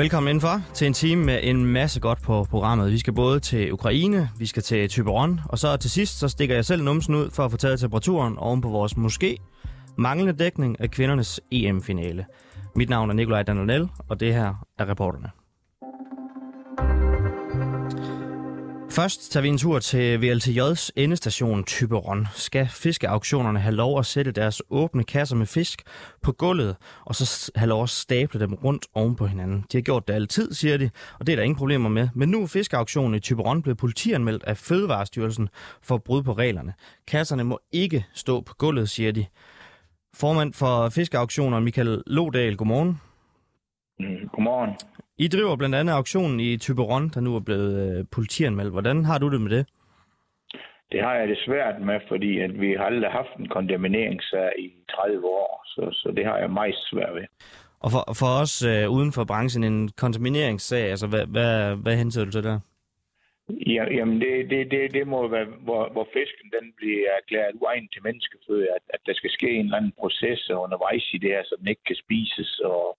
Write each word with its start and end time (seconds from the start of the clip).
Velkommen 0.00 0.30
indenfor 0.30 0.62
til 0.74 0.86
en 0.86 0.92
time 0.92 1.24
med 1.24 1.40
en 1.42 1.66
masse 1.66 2.00
godt 2.00 2.22
på 2.22 2.44
programmet. 2.44 2.92
Vi 2.92 2.98
skal 2.98 3.12
både 3.12 3.40
til 3.40 3.72
Ukraine, 3.72 4.30
vi 4.38 4.46
skal 4.46 4.62
til 4.62 4.88
Tyberon, 4.88 5.40
og 5.44 5.58
så 5.58 5.76
til 5.76 5.90
sidst 5.90 6.18
så 6.18 6.28
stikker 6.28 6.54
jeg 6.54 6.64
selv 6.64 6.82
numsen 6.82 7.14
ud 7.14 7.30
for 7.30 7.44
at 7.44 7.50
få 7.50 7.56
taget 7.56 7.80
temperaturen 7.80 8.38
oven 8.38 8.60
på 8.60 8.68
vores 8.68 8.92
moské. 8.92 9.36
Manglende 9.98 10.32
dækning 10.32 10.80
af 10.80 10.90
kvindernes 10.90 11.40
EM-finale. 11.50 12.26
Mit 12.76 12.88
navn 12.88 13.10
er 13.10 13.14
Nikolaj 13.14 13.42
Danonel, 13.42 13.88
og 14.08 14.20
det 14.20 14.34
her 14.34 14.66
er 14.78 14.88
reporterne. 14.88 15.39
Først 18.92 19.32
tager 19.32 19.42
vi 19.42 19.48
en 19.48 19.58
tur 19.58 19.78
til 19.78 20.18
VLTJ's 20.18 20.90
endestation 20.96 21.64
Typeron. 21.64 22.26
Skal 22.32 22.66
fiskeauktionerne 22.66 23.58
have 23.60 23.74
lov 23.74 23.98
at 23.98 24.06
sætte 24.06 24.32
deres 24.32 24.62
åbne 24.70 25.04
kasser 25.04 25.36
med 25.36 25.46
fisk 25.46 25.82
på 26.22 26.32
gulvet, 26.32 26.76
og 27.04 27.14
så 27.14 27.52
have 27.56 27.68
lov 27.68 27.82
at 27.82 27.88
stable 27.88 28.40
dem 28.40 28.54
rundt 28.54 28.86
oven 28.94 29.16
på 29.16 29.26
hinanden. 29.26 29.64
De 29.72 29.76
har 29.76 29.82
gjort 29.82 30.08
det 30.08 30.14
altid, 30.14 30.52
siger 30.52 30.76
de, 30.76 30.90
og 31.18 31.26
det 31.26 31.32
er 31.32 31.36
der 31.36 31.42
ingen 31.42 31.56
problemer 31.56 31.88
med. 31.88 32.08
Men 32.14 32.28
nu 32.28 32.42
er 32.42 32.46
fiskeauktionen 32.46 33.14
i 33.14 33.20
Typeron 33.20 33.62
blevet 33.62 33.78
politianmeldt 33.78 34.44
af 34.44 34.56
Fødevarestyrelsen 34.56 35.48
for 35.82 35.98
brud 35.98 36.22
på 36.22 36.32
reglerne. 36.32 36.74
Kasserne 37.06 37.44
må 37.44 37.58
ikke 37.72 38.06
stå 38.14 38.40
på 38.40 38.54
gulvet, 38.58 38.90
siger 38.90 39.12
de. 39.12 39.26
Formand 40.14 40.52
for 40.54 40.88
fiskeauktioner, 40.88 41.60
Michael 41.60 42.02
Lodal, 42.06 42.56
godmorgen. 42.56 43.00
Mm, 44.00 44.28
godmorgen. 44.32 44.70
I 45.24 45.28
driver 45.28 45.56
blandt 45.56 45.74
andet 45.74 45.92
auktionen 45.92 46.40
i 46.40 46.56
Tyberon, 46.56 47.08
der 47.14 47.20
nu 47.20 47.36
er 47.36 47.40
blevet 47.40 47.72
øh, 47.82 48.04
politianmeldt. 48.12 48.72
Hvordan 48.72 49.04
har 49.04 49.18
du 49.18 49.28
det 49.32 49.40
med 49.40 49.50
det? 49.56 49.66
Det 50.92 51.00
har 51.02 51.14
jeg 51.14 51.28
det 51.28 51.38
svært 51.46 51.82
med, 51.82 51.98
fordi 52.08 52.38
at 52.38 52.60
vi 52.60 52.70
har 52.78 52.84
aldrig 52.84 53.10
haft 53.10 53.34
en 53.38 53.48
kondemneringssag 53.48 54.52
i 54.58 54.68
30 54.90 55.26
år, 55.26 55.62
så, 55.66 55.82
så 55.92 56.12
det 56.16 56.24
har 56.24 56.36
jeg 56.38 56.50
meget 56.50 56.74
svært 56.90 57.14
ved. 57.14 57.24
Og 57.84 57.88
for, 57.94 58.02
for 58.20 58.30
os 58.42 58.54
øh, 58.62 58.90
uden 58.96 59.12
for 59.12 59.24
branchen, 59.24 59.64
en 59.64 59.88
kondemneringssag, 59.88 60.84
altså 60.94 61.06
hvad, 61.06 61.26
hvad, 61.26 61.76
hvad 61.76 61.96
henser 61.96 62.24
du 62.24 62.30
til 62.30 62.44
der? 62.44 62.58
Ja, 63.76 63.84
jamen, 63.96 64.20
det, 64.20 64.50
det, 64.50 64.70
det, 64.70 64.94
det 64.94 65.06
må 65.06 65.28
være, 65.28 65.46
hvor, 65.66 65.82
hvor 65.92 66.06
fisken 66.16 66.48
den 66.56 66.66
bliver 66.76 67.06
erklæret 67.18 67.54
uegnet 67.60 67.90
til 67.92 68.02
menneskeføde, 68.02 68.66
at, 68.76 68.84
at 68.94 69.00
der 69.06 69.14
skal 69.14 69.30
ske 69.30 69.50
en 69.50 69.64
eller 69.64 69.76
anden 69.76 69.98
proces 70.00 70.50
undervejs 70.50 71.06
i 71.12 71.18
det 71.18 71.30
her, 71.30 71.42
så 71.44 71.54
den 71.58 71.68
ikke 71.68 71.84
kan 71.86 71.96
spises, 72.04 72.58
og, 72.58 72.98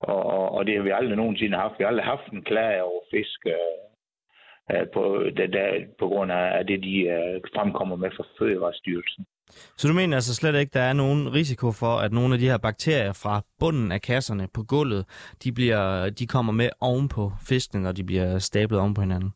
og, 0.00 0.26
og, 0.26 0.54
og 0.54 0.66
det 0.66 0.76
har 0.76 0.82
vi 0.82 0.90
aldrig 0.90 1.16
nogensinde 1.16 1.56
haft. 1.56 1.74
Vi 1.78 1.84
har 1.84 1.88
aldrig 1.88 2.04
haft 2.04 2.32
en 2.32 2.44
klage 2.44 2.82
over 2.82 3.02
fisk 3.14 3.40
øh, 3.46 4.86
på, 4.94 5.02
der, 5.36 5.46
der, 5.46 5.66
på 5.98 6.08
grund 6.08 6.32
af 6.32 6.66
det, 6.66 6.82
de 6.82 6.96
øh, 7.00 7.40
fremkommer 7.54 7.96
med 7.96 8.10
fra 8.16 8.24
Fødevarestyrelsen. 8.38 9.26
Så 9.76 9.88
du 9.88 9.94
mener 9.94 10.16
altså 10.16 10.34
slet 10.34 10.60
ikke, 10.60 10.74
der 10.74 10.80
er 10.80 10.92
nogen 10.92 11.34
risiko 11.34 11.72
for, 11.72 11.94
at 12.04 12.12
nogle 12.12 12.34
af 12.34 12.40
de 12.40 12.50
her 12.50 12.58
bakterier 12.58 13.12
fra 13.12 13.42
bunden 13.60 13.92
af 13.92 14.00
kasserne 14.00 14.48
på 14.54 14.62
gulvet, 14.62 15.04
de, 15.44 15.52
bliver, 15.52 16.10
de 16.10 16.26
kommer 16.26 16.52
med 16.52 16.70
oven 16.80 17.08
på 17.08 17.32
fiskene, 17.48 17.82
når 17.82 17.92
de 17.92 18.04
bliver 18.04 18.38
stablet 18.38 18.80
oven 18.80 18.94
på 18.94 19.00
hinanden? 19.00 19.30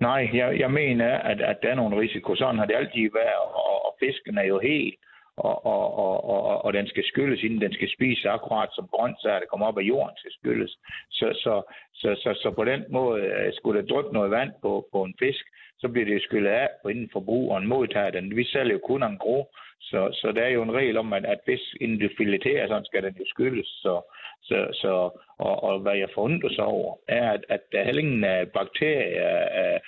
Nej, 0.00 0.30
jeg, 0.34 0.60
jeg 0.60 0.70
mener, 0.70 1.06
at, 1.18 1.40
at 1.40 1.56
der 1.62 1.68
er 1.68 1.74
nogle 1.74 2.00
risiko. 2.00 2.36
Sådan 2.36 2.58
har 2.58 2.66
det 2.66 2.76
altid 2.76 3.10
været, 3.22 3.48
og, 3.54 3.86
og 3.86 3.92
fisken 4.00 4.38
er 4.38 4.46
jo 4.52 4.58
helt 4.58 4.94
og, 5.38 5.66
og, 5.66 5.98
og, 5.98 6.24
og, 6.24 6.64
og 6.64 6.72
den 6.72 6.86
skal 6.86 7.04
skylles, 7.04 7.42
inden 7.42 7.60
den 7.60 7.72
skal 7.72 7.90
spises, 7.96 8.24
akkurat 8.24 8.68
som 8.72 8.88
grøntsager, 8.92 9.38
der 9.38 9.46
kommer 9.46 9.66
op 9.66 9.78
af 9.78 9.82
jorden, 9.82 10.16
skal 10.16 10.32
skylles. 10.32 10.78
Så, 11.10 11.26
så, 11.42 11.62
så, 11.94 12.14
så, 12.22 12.30
så 12.42 12.50
på 12.50 12.64
den 12.64 12.84
måde 12.88 13.22
øh, 13.22 13.52
skulle 13.52 13.80
der 13.80 13.86
dryppe 13.86 14.12
noget 14.12 14.30
vand 14.30 14.52
på, 14.62 14.88
på 14.92 15.02
en 15.02 15.14
fisk, 15.18 15.44
så 15.80 15.88
bliver 15.88 16.06
det 16.06 16.22
skyllet 16.22 16.50
af, 16.50 16.68
på 16.82 16.88
inden 16.88 17.10
forbrugeren 17.12 17.66
modtager 17.66 18.10
den. 18.10 18.36
Vi 18.36 18.44
sælger 18.44 18.72
jo 18.72 18.80
kun 18.86 19.02
en 19.02 19.18
gro, 19.18 19.46
så, 19.80 20.10
så 20.12 20.32
der 20.32 20.42
er 20.42 20.48
jo 20.48 20.62
en 20.62 20.74
regel 20.74 20.96
om, 20.96 21.12
at, 21.12 21.24
at 21.24 21.40
hvis 21.44 21.74
inden 21.80 21.98
du 21.98 22.08
fileterer, 22.16 22.68
så 22.68 22.80
skal 22.84 23.02
den 23.02 23.14
jo 23.18 23.24
skylles. 23.26 23.66
Så, 23.66 24.00
så, 24.42 24.68
så, 24.72 24.92
og, 25.38 25.62
og 25.62 25.80
hvad 25.80 25.96
jeg 25.96 26.08
forundrer 26.14 26.50
sig 26.50 26.64
over, 26.64 26.96
er, 27.08 27.30
at, 27.32 27.44
at 27.48 27.60
der 27.72 27.80
er 27.80 27.84
heller 27.84 28.02
ingen 28.02 28.24
øh, 28.24 28.46
bakterier, 28.46 29.48
øh, 29.58 29.80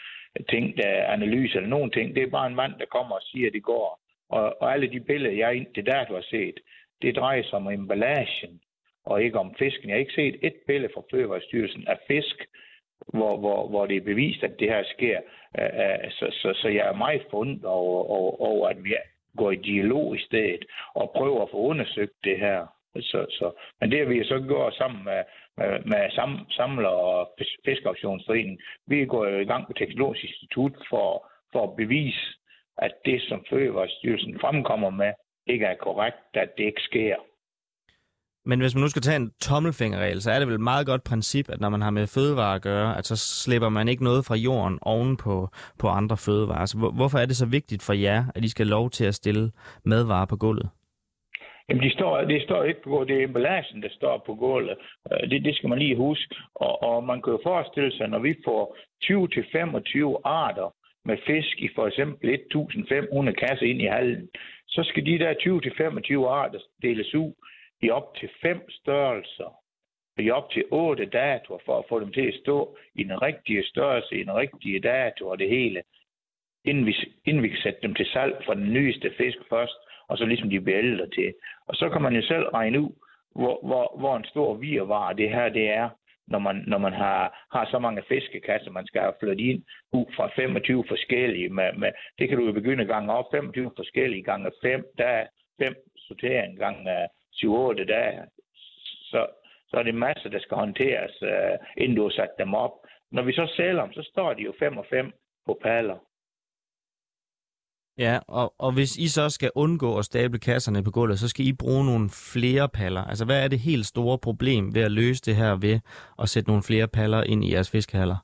ting, 0.48 0.76
der 0.76 0.86
er 0.86 1.12
analyse 1.12 1.56
eller 1.56 1.68
nogen 1.68 1.90
ting. 1.90 2.14
Det 2.14 2.22
er 2.22 2.30
bare 2.30 2.46
en 2.46 2.54
mand, 2.54 2.72
der 2.78 2.86
kommer 2.86 3.14
og 3.14 3.22
siger, 3.22 3.46
at 3.46 3.52
det 3.52 3.62
går. 3.62 4.00
Og, 4.30 4.62
og 4.62 4.72
alle 4.72 4.90
de 4.90 5.00
billeder, 5.00 5.36
jeg 5.36 5.56
indtil 5.56 5.86
der 5.86 6.04
har 6.14 6.22
set, 6.30 6.60
det 7.02 7.16
drejer 7.16 7.42
sig 7.42 7.54
om 7.54 7.70
emballagen, 7.70 8.60
og 9.04 9.22
ikke 9.22 9.38
om 9.38 9.54
fisken. 9.58 9.88
Jeg 9.88 9.94
har 9.94 10.00
ikke 10.00 10.12
set 10.12 10.38
et 10.42 10.54
billede 10.66 10.92
fra 10.94 11.02
Fødevarestyrelsen 11.10 11.88
af 11.88 11.98
fisk, 12.06 12.36
hvor, 13.08 13.36
hvor, 13.36 13.68
hvor 13.68 13.86
det 13.86 13.96
er 13.96 14.00
bevist, 14.00 14.42
at 14.42 14.58
det 14.58 14.68
her 14.68 14.84
sker. 14.84 15.20
Så, 16.10 16.26
så, 16.30 16.52
så 16.54 16.68
jeg 16.68 16.88
er 16.88 16.96
meget 16.96 17.22
fundet 17.30 17.64
over, 17.64 18.04
over, 18.04 18.40
over, 18.40 18.68
at 18.68 18.84
vi 18.84 18.94
går 19.36 19.50
i 19.50 19.56
dialog 19.56 20.16
i 20.16 20.24
stedet 20.24 20.64
og 20.94 21.12
prøver 21.16 21.42
at 21.42 21.50
få 21.50 21.56
undersøgt 21.56 22.24
det 22.24 22.38
her. 22.38 22.66
Så, 22.96 23.26
så. 23.28 23.50
Men 23.80 23.90
det 23.90 23.98
har 23.98 24.06
vi 24.06 24.24
så 24.24 24.40
gjort 24.40 24.74
sammen 24.74 25.04
med, 25.04 25.22
med, 25.56 25.78
med 25.84 26.10
sam, 26.10 26.46
Samler 26.50 26.88
og 26.88 27.30
Fiskauktionsforeningen. 27.64 28.60
Vi 28.86 29.04
går 29.04 29.26
i 29.26 29.44
gang 29.44 29.64
med 29.68 29.76
Teknologisk 29.76 30.24
Institut 30.24 30.72
for, 30.90 31.26
for 31.52 31.62
at 31.62 31.76
bevise, 31.76 32.39
at 32.86 32.92
det, 33.04 33.22
som 33.28 33.44
Fødevarestyrelsen 33.50 34.38
fremkommer 34.40 34.90
med, 34.90 35.12
ikke 35.46 35.64
er 35.64 35.74
korrekt, 35.74 36.16
at 36.34 36.50
det 36.56 36.64
ikke 36.64 36.82
sker. 36.90 37.16
Men 38.44 38.60
hvis 38.60 38.74
man 38.74 38.82
nu 38.82 38.88
skal 38.88 39.02
tage 39.02 39.16
en 39.16 39.32
tommelfingerregel, 39.40 40.22
så 40.22 40.30
er 40.30 40.38
det 40.38 40.48
vel 40.48 40.54
et 40.54 40.60
meget 40.60 40.86
godt 40.86 41.04
princip, 41.04 41.48
at 41.48 41.60
når 41.60 41.68
man 41.68 41.82
har 41.82 41.90
med 41.90 42.06
fødevarer 42.06 42.54
at 42.54 42.62
gøre, 42.62 42.98
at 42.98 43.06
så 43.06 43.16
slipper 43.16 43.68
man 43.68 43.88
ikke 43.88 44.04
noget 44.04 44.24
fra 44.26 44.36
jorden 44.36 44.78
oven 44.82 45.16
på, 45.16 45.48
på 45.78 45.88
andre 45.88 46.16
fødevarer. 46.16 46.66
Så 46.66 46.78
hvorfor 46.78 47.18
er 47.18 47.26
det 47.26 47.36
så 47.36 47.46
vigtigt 47.46 47.82
for 47.82 47.92
jer, 47.92 48.24
at 48.34 48.44
I 48.44 48.48
skal 48.48 48.66
lov 48.66 48.90
til 48.90 49.04
at 49.04 49.14
stille 49.14 49.52
madvarer 49.84 50.26
på 50.26 50.36
gulvet? 50.36 50.68
Jamen, 51.68 51.82
de 51.82 51.90
står, 51.90 52.20
det 52.20 52.42
står 52.42 52.64
ikke 52.64 52.82
på 52.82 52.90
gulvet. 52.90 53.08
Det 53.08 53.16
er 53.20 53.24
emballagen, 53.24 53.82
der 53.82 53.88
står 53.90 54.22
på 54.26 54.34
gulvet. 54.34 54.76
Øh, 55.12 55.30
det, 55.30 55.44
det 55.44 55.56
skal 55.56 55.68
man 55.68 55.78
lige 55.78 55.96
huske. 55.96 56.34
Og, 56.54 56.82
og 56.82 57.04
man 57.04 57.22
kan 57.22 57.32
jo 57.32 57.40
forestille 57.42 57.92
sig, 57.92 58.08
når 58.08 58.18
vi 58.18 58.34
får 58.44 58.76
20-25 59.04 60.20
arter 60.24 60.74
med 61.10 61.18
fisk 61.26 61.56
i 61.66 61.68
for 61.74 61.86
eksempel 61.86 62.28
1.500 62.30 63.32
kasser 63.42 63.66
ind 63.66 63.80
i 63.82 63.92
hallen, 63.96 64.28
så 64.66 64.82
skal 64.84 65.06
de 65.06 65.18
der 65.18 65.32
20-25 65.34 66.28
arter 66.28 66.60
deles 66.82 67.14
ud 67.14 67.32
i 67.82 67.90
op 67.90 68.14
til 68.18 68.28
fem 68.42 68.70
størrelser, 68.70 69.50
i 70.18 70.30
op 70.30 70.50
til 70.50 70.64
otte 70.70 71.06
datoer, 71.06 71.58
for 71.66 71.78
at 71.78 71.84
få 71.88 72.00
dem 72.00 72.12
til 72.12 72.26
at 72.28 72.40
stå 72.42 72.76
i 72.94 73.02
den 73.04 73.22
rigtige 73.22 73.64
størrelse, 73.66 74.16
i 74.16 74.22
den 74.22 74.34
rigtige 74.34 74.80
dato 74.80 75.28
og 75.28 75.38
det 75.38 75.48
hele, 75.48 75.82
inden 76.64 76.86
vi, 76.86 76.94
inden 77.24 77.42
vi 77.42 77.48
kan 77.48 77.62
sætte 77.62 77.80
dem 77.82 77.94
til 77.94 78.06
salg 78.06 78.42
for 78.46 78.54
den 78.54 78.72
nyeste 78.72 79.12
fisk 79.18 79.38
først, 79.48 79.78
og 80.08 80.18
så 80.18 80.24
ligesom 80.24 80.50
de 80.50 80.60
bliver 80.60 80.78
ældre 80.78 81.06
til. 81.06 81.34
Og 81.66 81.74
så 81.74 81.88
kan 81.88 82.02
man 82.02 82.14
jo 82.14 82.22
selv 82.22 82.44
regne 82.44 82.80
ud, 82.80 82.92
hvor, 83.34 83.66
hvor, 83.66 83.98
hvor 83.98 84.16
en 84.16 84.24
stor 84.24 84.54
virvare 84.54 85.16
det 85.16 85.30
her 85.30 85.48
det 85.48 85.70
er, 85.70 85.88
når 86.30 86.38
man, 86.38 86.56
når 86.66 86.78
man 86.78 86.92
har, 86.92 87.46
har 87.52 87.64
så 87.70 87.78
mange 87.78 88.02
fiskekasser, 88.08 88.70
man 88.70 88.86
skal 88.86 89.00
have 89.00 89.14
flyttet 89.20 89.44
ind 89.44 89.62
ud 89.92 90.06
fra 90.16 90.30
25 90.36 90.84
forskellige. 90.88 91.48
Med, 91.48 91.72
med, 91.72 91.92
det 92.18 92.28
kan 92.28 92.38
du 92.38 92.46
jo 92.46 92.52
begynde 92.52 92.84
gange 92.84 93.12
op, 93.12 93.24
25 93.34 93.72
forskellige 93.76 94.22
gange 94.22 94.50
5, 94.62 94.84
dage, 94.98 95.26
5 95.58 95.74
sortering 95.96 96.58
gange 96.58 97.02
øh, 97.02 97.08
7-8 97.34 97.84
dage. 97.84 98.22
Så, 99.10 99.26
så 99.68 99.76
er 99.76 99.82
det 99.82 99.94
masser, 99.94 100.28
der 100.30 100.40
skal 100.40 100.56
håndteres, 100.56 101.22
øh, 101.22 101.56
inden 101.76 101.96
du 101.96 102.02
har 102.02 102.10
sat 102.10 102.30
dem 102.38 102.54
op. 102.54 102.72
Når 103.12 103.22
vi 103.22 103.32
så 103.32 103.52
sælger 103.56 103.82
dem, 103.82 103.92
så 103.92 104.02
står 104.02 104.34
de 104.34 104.42
jo 104.42 104.52
5 104.58 104.78
og 104.78 104.86
5 104.90 105.12
på 105.46 105.58
paller. 105.62 105.98
Ja, 108.06 108.18
og, 108.28 108.54
og 108.58 108.70
hvis 108.72 108.92
I 108.96 109.08
så 109.08 109.30
skal 109.30 109.50
undgå 109.54 109.98
at 109.98 110.04
stable 110.04 110.38
kasserne 110.38 110.84
på 110.84 110.90
gulvet, 110.90 111.18
så 111.18 111.28
skal 111.28 111.46
I 111.46 111.52
bruge 111.52 111.84
nogle 111.90 112.08
flere 112.34 112.68
paller. 112.68 113.04
Altså, 113.10 113.24
hvad 113.24 113.44
er 113.44 113.48
det 113.48 113.58
helt 113.58 113.86
store 113.86 114.18
problem 114.18 114.74
ved 114.74 114.82
at 114.82 114.92
løse 114.92 115.22
det 115.26 115.36
her 115.36 115.52
ved 115.66 115.76
at 116.22 116.28
sætte 116.28 116.48
nogle 116.50 116.62
flere 116.62 116.88
paller 116.88 117.22
ind 117.22 117.44
i 117.44 117.52
jeres 117.54 117.70
fiskehaller? 117.70 118.16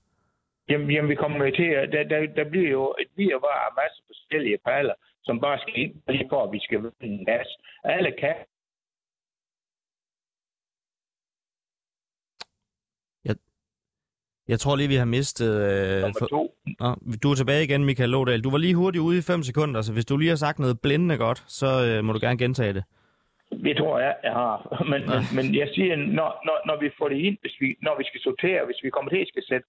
Jamen, 0.71 0.91
jamen 0.91 1.11
vi 1.11 1.15
kommer 1.15 1.51
til 1.61 1.69
at... 1.81 1.93
Der, 1.93 2.03
der, 2.13 2.21
der 2.39 2.51
bliver 2.51 2.71
jo 2.71 2.95
et 3.03 3.11
virvar 3.17 3.59
af 3.67 3.73
masse 3.83 3.99
forskellige 4.11 4.59
paller, 4.67 4.95
som 5.25 5.41
bare 5.41 5.59
skal 5.59 5.75
ind, 5.83 5.95
lige 6.09 6.29
for 6.33 6.41
at 6.47 6.53
vi 6.53 6.61
skal 6.67 6.79
vende 6.79 7.07
en 7.21 7.25
masse. 7.29 7.55
Alle 7.85 8.13
kan 8.21 8.35
Jeg 14.49 14.59
tror 14.61 14.77
lige, 14.77 14.89
vi 14.89 14.95
har 14.95 15.05
mistet... 15.05 15.51
Øh, 15.71 16.01
Nummer 16.01 16.27
to. 16.29 16.55
Nå, 16.81 16.89
du 17.23 17.31
er 17.31 17.35
tilbage 17.35 17.65
igen, 17.65 17.85
Michael 17.85 18.11
Lodal. 18.11 18.45
Du 18.45 18.51
var 18.51 18.59
lige 18.59 18.75
hurtigt 18.75 19.03
ude 19.03 19.19
i 19.19 19.23
5 19.23 19.43
sekunder, 19.43 19.83
så 19.83 19.93
hvis 19.93 20.05
du 20.05 20.17
lige 20.17 20.29
har 20.29 20.37
sagt 20.37 20.59
noget 20.59 20.81
blændende 20.81 21.17
godt, 21.17 21.45
så 21.47 21.67
øh, 21.87 22.05
må 22.05 22.13
du 22.13 22.19
gerne 22.23 22.39
gentage 22.39 22.73
det. 22.73 22.85
Det 23.51 23.77
tror 23.77 23.99
jeg, 23.99 24.17
jeg 24.23 24.33
har. 24.33 24.57
Men, 24.91 25.01
men, 25.11 25.23
men 25.37 25.55
jeg 25.55 25.69
siger, 25.75 25.97
når, 25.97 26.31
når, 26.47 26.57
når 26.67 26.77
vi 26.81 26.91
får 26.99 27.09
det 27.09 27.17
ind, 27.17 27.37
hvis 27.41 27.57
vi, 27.61 27.77
når 27.83 27.95
vi 27.99 28.05
skal 28.05 28.21
sortere, 28.21 28.67
hvis 28.67 28.83
vi 28.83 28.91
kommer 28.91 29.11
til 29.11 29.25
at 29.25 29.29
skal 29.29 29.45
sætte, 29.51 29.67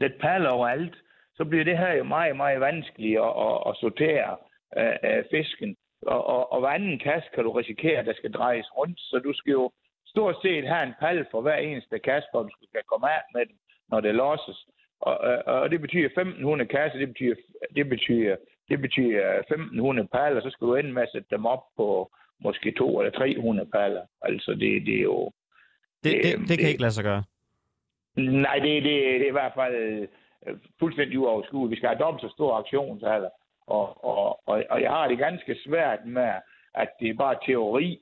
sætte 0.00 0.16
paller 0.20 0.50
overalt, 0.50 0.94
så 1.36 1.44
bliver 1.44 1.64
det 1.64 1.78
her 1.78 1.92
jo 1.92 2.04
meget, 2.04 2.36
meget 2.36 2.60
vanskeligt 2.60 3.18
at, 3.18 3.32
at, 3.46 3.56
at 3.68 3.76
sortere 3.80 4.36
øh, 4.78 4.96
øh, 5.08 5.24
fisken. 5.30 5.76
Og, 6.06 6.26
og, 6.26 6.52
og 6.52 6.60
hver 6.60 6.68
anden 6.78 6.98
kasse 6.98 7.28
kan 7.34 7.44
du 7.44 7.50
risikere, 7.50 7.98
at 7.98 8.06
der 8.06 8.14
skal 8.14 8.32
drejes 8.32 8.68
rundt, 8.78 9.00
så 9.00 9.20
du 9.24 9.32
skal 9.34 9.52
jo 9.52 9.70
stort 10.14 10.36
set 10.42 10.68
have 10.72 10.86
en 10.86 10.94
pal 11.00 11.26
for 11.30 11.40
hver 11.40 11.58
eneste 11.68 11.98
kasse, 11.98 12.28
for 12.32 12.42
du 12.42 12.54
skal 12.68 12.82
komme 12.92 13.06
af 13.16 13.22
med 13.34 13.46
den, 13.46 13.56
når 13.90 14.00
det 14.00 14.14
losses. 14.14 14.58
Og, 15.00 15.14
og, 15.18 15.36
og 15.62 15.70
det 15.70 15.80
betyder 15.80 16.06
1500 16.06 16.68
kasser, 16.68 16.98
det 16.98 17.08
betyder, 17.08 17.34
det 17.76 17.88
betyder, 17.88 18.36
det 18.68 18.80
betyder 18.80 19.38
1500 19.38 20.08
paller, 20.08 20.40
så 20.40 20.50
skal 20.50 20.66
du 20.66 20.74
ende 20.74 20.92
med 20.92 21.02
at 21.02 21.12
sætte 21.12 21.28
dem 21.30 21.46
op 21.46 21.64
på 21.76 22.10
måske 22.44 22.74
to 22.78 23.00
eller 23.00 23.12
300 23.12 23.70
paller. 23.70 24.02
Altså 24.22 24.50
det, 24.50 24.86
det 24.86 24.96
er 24.96 25.02
jo 25.02 25.30
Det, 26.04 26.12
det, 26.12 26.38
det, 26.38 26.48
det 26.48 26.58
kan 26.58 26.68
ikke 26.68 26.80
lade 26.80 26.92
sig 26.92 27.04
gøre? 27.04 27.22
Nej, 28.16 28.58
det, 28.58 28.82
det, 28.82 29.20
det 29.20 29.22
er 29.22 29.28
i 29.28 29.38
hvert 29.40 29.54
fald 29.54 29.74
øh, 30.46 30.56
fuldstændig 30.78 31.18
uoverskueligt. 31.18 31.70
Vi 31.70 31.76
skal 31.76 31.88
have 31.88 32.04
dobbelt 32.04 32.22
så 32.22 32.28
stor 32.28 32.56
aktionsalder. 32.56 33.30
Og, 33.66 34.04
og, 34.04 34.48
og, 34.48 34.64
og 34.70 34.82
jeg 34.82 34.90
har 34.90 35.08
det 35.08 35.18
ganske 35.18 35.56
svært 35.66 36.06
med, 36.06 36.32
at 36.74 36.88
det 37.00 37.10
er 37.10 37.14
bare 37.14 37.36
teori, 37.46 38.00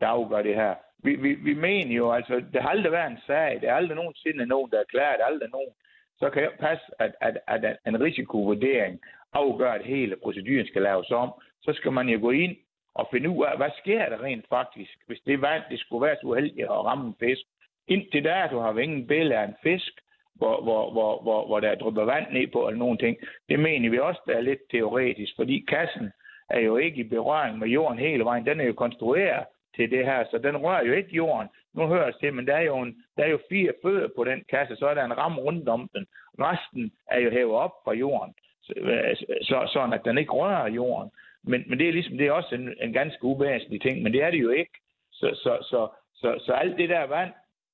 der 0.00 0.06
afgør 0.06 0.42
det 0.42 0.54
her. 0.54 0.74
Vi, 1.04 1.14
vi, 1.14 1.34
vi 1.34 1.54
mener 1.54 1.96
jo, 1.96 2.12
altså, 2.12 2.34
det 2.52 2.62
har 2.62 2.68
aldrig 2.68 2.92
været 2.92 3.10
en 3.10 3.18
sag. 3.26 3.58
Det 3.60 3.68
er 3.68 3.74
aldrig 3.74 3.96
nogensinde 3.96 4.46
nogen, 4.46 4.70
der 4.70 4.80
er 4.80 4.84
klaret, 4.84 5.20
er 5.20 5.24
aldrig 5.24 5.50
nogen. 5.50 5.72
Så 6.18 6.30
kan 6.30 6.42
jeg 6.42 6.52
passe, 6.60 6.84
at, 6.98 7.12
at, 7.20 7.38
at 7.46 7.76
en 7.86 8.00
risikovurdering 8.00 9.00
afgør, 9.32 9.72
at 9.72 9.84
hele 9.84 10.16
proceduren 10.16 10.66
skal 10.66 10.82
laves 10.82 11.10
om. 11.10 11.30
Så 11.62 11.72
skal 11.72 11.92
man 11.92 12.08
jo 12.08 12.20
gå 12.20 12.30
ind 12.30 12.56
og 12.94 13.08
finde 13.10 13.30
ud 13.30 13.44
af, 13.44 13.56
hvad 13.56 13.70
sker 13.78 14.08
der 14.08 14.22
rent 14.22 14.48
faktisk, 14.48 14.98
hvis 15.06 15.20
det 15.26 15.40
vand, 15.40 15.62
det 15.70 15.80
skulle 15.80 16.06
være 16.06 16.16
så 16.20 16.26
uheldigt 16.26 16.70
at 16.70 16.84
ramme 16.84 17.06
en 17.06 17.14
fisk. 17.20 17.42
Indtil 17.88 18.24
der, 18.24 18.48
du 18.48 18.58
har 18.58 18.78
ingen 18.78 19.06
billede 19.06 19.38
af 19.38 19.44
en 19.44 19.56
fisk, 19.62 19.92
hvor, 20.34 20.62
hvor, 20.62 20.92
hvor, 20.92 21.22
hvor, 21.22 21.46
hvor 21.46 21.60
der 21.60 21.68
er 21.68 21.74
drypper 21.74 22.04
vand 22.04 22.26
ned 22.32 22.46
på 22.46 22.68
eller 22.68 22.78
nogen 22.78 22.98
ting. 22.98 23.16
Det 23.48 23.58
mener 23.58 23.90
vi 23.90 23.98
også, 23.98 24.20
der 24.26 24.36
er 24.36 24.40
lidt 24.40 24.60
teoretisk, 24.70 25.32
fordi 25.36 25.64
kassen 25.68 26.12
er 26.50 26.60
jo 26.60 26.76
ikke 26.76 27.00
i 27.00 27.08
berøring 27.08 27.58
med 27.58 27.68
jorden 27.68 27.98
hele 27.98 28.24
vejen. 28.24 28.46
Den 28.46 28.60
er 28.60 28.64
jo 28.64 28.72
konstrueret 28.72 29.44
til 29.76 29.90
det 29.90 30.04
her, 30.04 30.24
så 30.30 30.38
den 30.38 30.56
rører 30.56 30.84
jo 30.84 30.92
ikke 30.92 31.16
jorden. 31.16 31.48
Nu 31.74 31.86
hører 31.86 32.10
det 32.10 32.20
til, 32.20 32.34
men 32.34 32.46
der 32.46 32.56
er, 32.56 32.62
jo 32.62 32.78
en, 32.78 32.96
der 33.16 33.24
er 33.24 33.28
jo 33.28 33.38
fire 33.50 33.72
fødder 33.82 34.08
på 34.16 34.24
den 34.24 34.44
kasse, 34.50 34.76
så 34.76 34.86
er 34.86 34.94
der 34.94 35.04
en 35.04 35.18
ram 35.18 35.38
rundt 35.38 35.68
om 35.68 35.90
den. 35.94 36.06
Resten 36.38 36.92
er 37.06 37.20
jo 37.20 37.30
hævet 37.30 37.54
op 37.54 37.72
fra 37.84 37.92
jorden, 37.92 38.34
så, 38.62 38.72
øh, 38.76 39.16
så, 39.42 39.70
sådan 39.72 39.92
at 39.92 40.04
den 40.04 40.18
ikke 40.18 40.32
rører 40.32 40.68
jorden. 40.68 41.10
Men, 41.44 41.64
men 41.66 41.78
det 41.78 41.88
er 41.88 41.92
ligesom 41.92 42.18
det 42.18 42.26
er 42.26 42.32
også 42.32 42.54
en, 42.54 42.74
en 42.80 42.92
ganske 42.92 43.24
uvæsentlig 43.24 43.80
ting, 43.82 44.02
men 44.02 44.12
det 44.12 44.22
er 44.22 44.30
det 44.30 44.42
jo 44.42 44.50
ikke. 44.50 44.72
Så, 45.12 45.30
så, 45.42 45.58
så, 45.62 45.88
så, 46.14 46.38
så 46.46 46.52
alt 46.52 46.78
det 46.78 46.88
der 46.88 47.06
vand, 47.06 47.32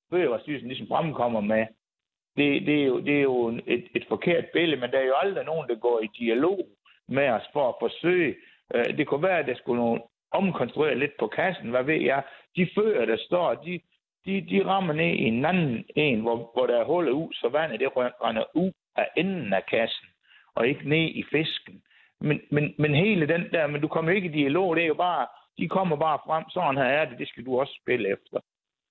Fødevarestyrelsen 0.09 0.67
ligesom 0.67 0.87
fremkommer 0.87 1.41
med, 1.41 1.65
det, 2.37 2.65
det, 2.65 2.81
er 2.81 2.85
jo, 2.85 2.99
det 2.99 3.17
er 3.17 3.21
jo 3.21 3.47
et, 3.47 3.87
et 3.95 4.05
forkert 4.07 4.45
billede, 4.53 4.81
men 4.81 4.91
der 4.91 4.99
er 4.99 5.05
jo 5.05 5.15
aldrig 5.15 5.45
nogen, 5.45 5.69
der 5.69 5.75
går 5.75 5.99
i 5.99 6.09
dialog 6.19 6.67
med 7.07 7.29
os 7.29 7.49
for 7.53 7.69
at 7.69 7.75
forsøge. 7.79 8.35
Øh, 8.75 8.97
det 8.97 9.07
kunne 9.07 9.23
være, 9.23 9.39
at 9.39 9.47
der 9.47 9.55
skulle 9.55 9.81
nogle 9.81 10.01
omkonstruere 10.33 10.99
lidt 10.99 11.17
på 11.19 11.27
kassen, 11.27 11.69
hvad 11.69 11.83
ved 11.83 12.01
jeg. 12.01 12.23
De 12.55 12.67
fører, 12.75 13.05
der 13.05 13.17
står, 13.17 13.53
de, 13.53 13.79
de, 14.25 14.41
de 14.41 14.65
rammer 14.65 14.93
ned 14.93 15.13
i 15.13 15.23
en 15.23 15.45
anden 15.45 15.85
en, 15.95 16.19
hvor, 16.21 16.35
hvor 16.53 16.65
der 16.67 16.79
er 16.79 16.85
hullet 16.85 17.11
ud, 17.11 17.33
så 17.33 17.49
vandet 17.49 17.79
det 17.79 17.89
render 17.95 18.43
ud 18.53 18.71
af 18.95 19.07
enden 19.17 19.53
af 19.53 19.65
kassen, 19.65 20.07
og 20.55 20.67
ikke 20.67 20.89
ned 20.89 21.09
i 21.15 21.23
fisken. 21.31 21.81
Men, 22.21 22.41
men, 22.51 22.75
men 22.77 22.95
hele 22.95 23.27
den 23.27 23.51
der, 23.51 23.67
men 23.67 23.81
du 23.81 23.87
kommer 23.87 24.11
ikke 24.11 24.29
i 24.29 24.31
dialog, 24.31 24.75
det 24.75 24.83
er 24.83 24.87
jo 24.87 24.93
bare, 24.93 25.27
de 25.57 25.69
kommer 25.69 25.95
bare 25.95 26.19
frem, 26.25 26.43
sådan 26.49 26.77
her 26.77 26.83
er 26.83 27.05
det, 27.05 27.19
det 27.19 27.27
skal 27.27 27.45
du 27.45 27.59
også 27.59 27.79
spille 27.81 28.09
efter. 28.09 28.39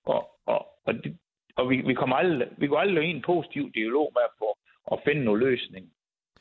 Og, 0.07 0.31
og, 0.47 0.67
og, 0.87 0.95
det, 0.95 1.19
og 1.57 1.71
vi, 1.71 1.77
vi, 1.77 1.95
kommer 1.95 2.17
aldrig, 2.17 2.49
vi 2.57 2.67
går 2.67 2.79
aldrig 2.79 3.09
i 3.09 3.11
en 3.11 3.23
positiv 3.23 3.73
dialog 3.73 4.13
med 4.15 4.29
på 4.39 4.59
at 4.93 5.01
finde 5.05 5.25
nogle 5.25 5.45
løsning. 5.51 5.93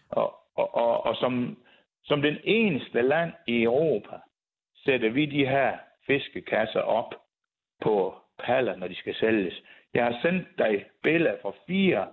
Og, 0.09 0.35
og, 0.55 0.75
og, 0.75 1.05
og 1.05 1.15
som, 1.15 1.57
som 2.03 2.21
den 2.21 2.37
eneste 2.43 3.01
land 3.01 3.31
i 3.47 3.63
Europa, 3.63 4.15
sætter 4.85 5.09
vi 5.09 5.25
de 5.25 5.45
her 5.45 5.77
fiskekasser 6.07 6.79
op 6.81 7.13
på 7.81 8.15
paller, 8.45 8.75
når 8.75 8.87
de 8.87 8.95
skal 8.95 9.15
sælges. 9.15 9.61
Jeg 9.93 10.03
har 10.03 10.19
sendt 10.21 10.47
dig 10.57 10.85
billeder 11.03 11.35
fra 11.41 11.53
fire, 11.67 12.07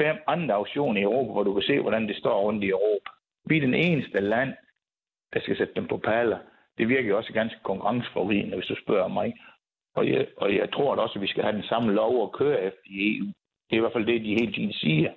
fem 0.00 0.16
andre 0.26 0.54
auktioner 0.54 1.00
i 1.00 1.04
Europa, 1.04 1.32
hvor 1.32 1.42
du 1.42 1.54
kan 1.54 1.62
se, 1.62 1.80
hvordan 1.80 2.08
det 2.08 2.16
står 2.16 2.40
rundt 2.40 2.64
i 2.64 2.68
Europa. 2.68 3.10
Vi 3.46 3.56
er 3.56 3.60
den 3.60 3.74
eneste 3.74 4.20
land, 4.20 4.52
der 5.32 5.40
skal 5.40 5.56
sætte 5.56 5.74
dem 5.74 5.88
på 5.88 5.96
paller. 5.96 6.38
Det 6.78 6.88
virker 6.88 7.08
jo 7.08 7.16
også 7.16 7.32
ganske 7.32 7.58
konkurrenceforvridende, 7.64 8.56
hvis 8.56 8.66
du 8.66 8.76
spørger 8.84 9.08
mig. 9.08 9.34
Og 9.94 10.08
jeg, 10.08 10.26
og 10.36 10.56
jeg 10.56 10.72
tror 10.72 10.96
også, 10.96 11.14
at 11.18 11.22
vi 11.22 11.26
skal 11.26 11.42
have 11.42 11.56
den 11.56 11.62
samme 11.62 11.92
lov 11.92 12.22
at 12.22 12.32
køre 12.32 12.62
efter 12.62 12.80
i 12.86 13.16
EU. 13.16 13.26
Det 13.70 13.72
er 13.72 13.76
i 13.76 13.80
hvert 13.80 13.92
fald 13.92 14.06
det, 14.06 14.20
de 14.20 14.38
hele 14.40 14.52
tiden 14.52 14.72
siger. 14.72 15.10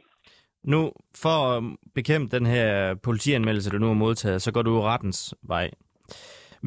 Nu, 0.63 0.91
for 1.15 1.57
at 1.57 1.63
bekæmpe 1.95 2.37
den 2.37 2.45
her 2.45 2.95
politianmeldelse, 3.03 3.69
du 3.69 3.77
nu 3.77 3.87
har 3.87 3.93
modtaget, 3.93 4.41
så 4.41 4.51
går 4.51 4.61
du 4.61 4.81
rettens 4.81 5.35
vej. 5.43 5.69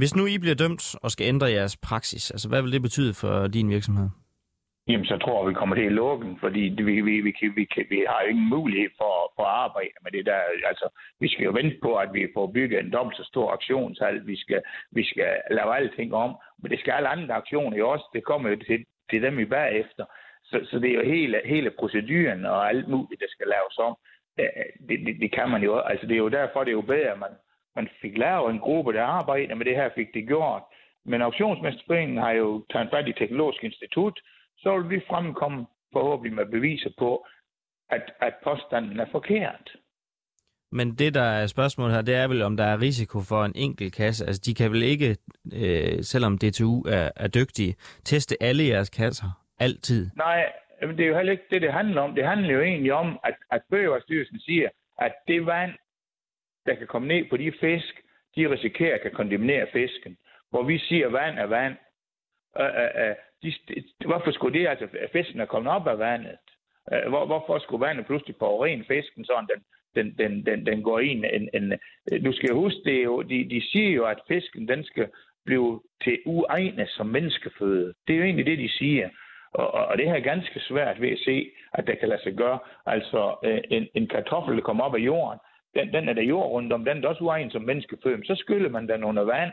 Hvis 0.01 0.17
nu 0.17 0.23
I 0.27 0.39
bliver 0.39 0.59
dømt 0.65 0.85
og 1.03 1.11
skal 1.11 1.27
ændre 1.33 1.55
jeres 1.59 1.77
praksis, 1.89 2.31
altså 2.31 2.49
hvad 2.49 2.63
vil 2.63 2.73
det 2.73 2.83
betyde 2.83 3.13
for 3.21 3.35
din 3.47 3.71
virksomhed? 3.77 4.09
Jamen, 4.89 5.07
så 5.07 5.17
tror 5.19 5.37
jeg, 5.41 5.49
vi 5.51 5.55
kommer 5.61 5.75
til 5.77 5.91
at 5.91 5.99
lukke 6.01 6.27
den, 6.27 6.37
fordi 6.45 6.61
vi, 6.61 6.83
vi, 6.83 7.01
vi, 7.01 7.33
vi, 7.41 7.49
vi, 7.59 7.65
vi 7.93 8.01
har 8.11 8.19
jo 8.23 8.29
ingen 8.33 8.49
mulighed 8.57 8.91
for, 9.01 9.15
for 9.37 9.45
at 9.51 9.57
arbejde 9.65 9.99
med 10.05 10.13
det 10.13 10.27
der. 10.27 10.41
Altså, 10.71 10.87
vi 11.21 11.29
skal 11.29 11.45
jo 11.45 11.53
vente 11.61 11.77
på, 11.83 11.91
at 12.05 12.11
vi 12.13 12.23
får 12.35 12.47
bygget 12.57 12.79
en 12.81 12.93
dobbelt 12.93 13.17
så 13.17 13.25
stor 13.33 13.53
aktionshal. 13.53 14.27
Vi 14.27 14.37
skal, 14.37 14.61
vi 14.93 15.05
skal 15.11 15.31
lave 15.51 15.77
alting 15.77 16.15
om, 16.15 16.31
men 16.61 16.71
det 16.71 16.81
skal 16.81 16.93
alle 16.93 17.09
andre 17.09 17.35
aktioner 17.35 17.77
jo 17.77 17.91
også. 17.91 18.07
Det 18.13 18.25
kommer 18.25 18.51
jo 18.51 18.57
til, 18.57 18.85
til 19.11 19.23
dem 19.23 19.39
i 19.39 19.45
bagefter. 19.45 20.05
Så, 20.51 20.57
så 20.71 20.79
det 20.79 20.91
er 20.91 20.95
jo 21.01 21.05
hele, 21.15 21.41
hele 21.45 21.71
proceduren 21.81 22.45
og 22.45 22.69
alt 22.69 22.89
muligt, 22.89 23.21
der 23.21 23.31
skal 23.31 23.47
laves 23.57 23.77
om. 23.89 23.95
Det, 24.37 24.47
det, 25.07 25.21
det 25.23 25.31
kan 25.33 25.49
man 25.51 25.63
jo. 25.63 25.79
Altså, 25.79 26.07
det 26.07 26.15
er 26.15 26.25
jo 26.27 26.37
derfor, 26.39 26.65
det 26.65 26.71
er 26.71 26.81
jo 26.83 26.93
bedre, 26.95 27.13
at 27.15 27.19
man, 27.19 27.35
man 27.79 27.89
fik 28.03 28.15
lavet 28.25 28.51
en 28.51 28.65
gruppe, 28.67 28.93
der 28.93 29.05
arbejder 29.19 29.55
med 29.55 29.67
det 29.67 29.77
her, 29.81 29.89
fik 29.95 30.11
det 30.15 30.29
gjort. 30.33 30.63
Men 31.11 31.23
auktionsmesterforeningen 31.23 32.19
har 32.27 32.33
jo 32.33 32.49
taget 32.73 32.89
fat 32.93 33.09
i 33.09 33.13
Teknologisk 33.13 33.65
Institut, 33.65 34.17
så 34.63 34.69
vil 34.79 34.91
vi 34.91 35.09
fremkomme 35.11 35.67
forhåbentlig 35.93 36.35
med 36.35 36.47
beviser 36.47 36.91
på, 36.99 37.27
at, 37.91 38.05
at 38.21 38.35
påstanden 38.45 39.01
er 39.01 39.09
forkert. 39.13 39.67
Men 40.73 40.95
det, 40.95 41.15
der 41.15 41.29
er 41.41 41.47
spørgsmålet 41.47 41.95
her, 41.95 42.03
det 42.03 42.15
er 42.15 42.29
vel, 42.29 42.43
om 42.43 42.57
der 42.57 42.65
er 42.65 42.81
risiko 42.81 43.19
for 43.29 43.45
en 43.45 43.53
enkelt 43.57 43.95
kasse. 43.95 44.27
Altså, 44.27 44.43
de 44.47 44.55
kan 44.55 44.73
vel 44.73 44.83
ikke, 44.83 45.17
øh, 45.53 46.03
selvom 46.03 46.39
DTU 46.39 46.83
er, 46.83 47.11
er 47.17 47.29
dygtige, 47.29 47.75
teste 48.05 48.37
alle 48.41 48.65
jeres 48.65 48.91
kasser 48.91 49.31
altid? 49.59 50.11
Nej, 50.17 50.53
det 50.81 51.01
er 51.01 51.07
jo 51.07 51.17
heller 51.17 51.33
ikke 51.33 51.49
det, 51.51 51.63
det 51.63 51.73
handler 51.73 52.01
om. 52.03 52.15
Det 52.15 52.27
handler 52.27 52.53
jo 52.55 52.61
egentlig 52.61 52.93
om, 52.93 53.19
at, 53.25 53.35
at 53.51 53.63
Fødevarestyrelsen 53.71 54.41
siger, 54.41 54.69
at 54.99 55.13
det 55.29 55.47
vand, 55.47 55.73
der 56.69 56.75
kan 56.75 56.87
komme 56.87 57.09
ned 57.09 57.25
på 57.31 57.37
de 57.37 57.53
fisk, 57.61 57.95
de 58.37 58.51
risikerer 58.51 58.95
at 58.95 59.01
kan 59.01 59.11
kondemnere 59.11 59.67
fisken. 59.73 60.17
Hvor 60.51 60.63
vi 60.63 60.79
siger, 60.79 61.07
at 61.07 61.13
vand 61.13 61.39
er 61.39 61.47
vand. 61.47 61.75
Øh, 62.61 62.67
øh, 62.83 63.09
øh, 63.09 63.15
de, 63.43 63.53
hvorfor 64.07 64.31
skulle 64.31 64.59
det, 64.59 64.69
altså, 64.69 64.89
at 65.01 65.11
fisken 65.13 65.41
er 65.41 65.47
kommet 65.47 65.73
op 65.73 65.87
af 65.87 65.99
vandet? 65.99 66.39
Øh, 66.93 67.09
hvor, 67.09 67.27
hvorfor 67.27 67.59
skulle 67.59 67.87
vandet 67.87 68.07
pludselig 68.07 68.37
ren 68.43 68.85
fisken, 68.85 69.25
sådan 69.25 69.49
den, 69.53 69.63
den, 69.97 70.15
den, 70.19 70.47
den, 70.47 70.67
den 70.67 70.83
går 70.83 70.99
ind? 70.99 71.25
En, 71.25 71.49
en, 71.55 71.73
øh, 72.13 72.25
du 72.25 72.33
skal 72.33 72.55
huske, 72.55 72.81
det 72.85 73.05
jo, 73.05 73.23
de, 73.23 73.49
de 73.51 73.63
siger 73.71 73.91
jo, 73.91 74.05
at 74.05 74.21
fisken 74.29 74.69
den 74.69 74.85
skal 74.85 75.09
blive 75.47 75.81
til 76.05 76.19
uegnet 76.27 76.89
som 76.89 77.07
menneskeføde. 77.07 77.95
Det 78.07 78.15
er 78.15 78.19
jo 78.19 78.25
egentlig 78.25 78.47
det, 78.47 78.59
de 78.59 78.69
siger. 78.69 79.09
Og, 79.53 79.71
og 79.71 79.99
det 79.99 80.07
her 80.07 80.15
er 80.15 80.31
ganske 80.33 80.61
svært 80.61 81.01
ved 81.01 81.11
at 81.11 81.19
se, 81.19 81.51
at 81.73 81.87
det 81.87 81.99
kan 81.99 82.09
lade 82.09 82.23
sig 82.23 82.35
gøre. 82.35 82.59
Altså, 82.87 83.37
øh, 83.45 83.61
en, 83.71 83.89
en 83.95 84.07
kartoffel, 84.09 84.57
der 84.57 84.63
kommer 84.63 84.85
op 84.85 84.95
af 84.95 84.99
jorden, 84.99 85.39
den, 85.79 85.93
den 85.93 86.09
er 86.09 86.13
der 86.13 86.23
jord 86.23 86.51
rundt 86.51 86.73
om, 86.73 86.85
den 86.85 87.05
er 87.05 87.09
også 87.09 87.25
uegnet 87.25 87.53
som 87.53 87.63
menneskeføde. 87.63 88.27
Så 88.27 88.35
skyller 88.35 88.71
man 88.71 88.89
den 88.89 89.05
under 89.05 89.23
vand, 89.23 89.53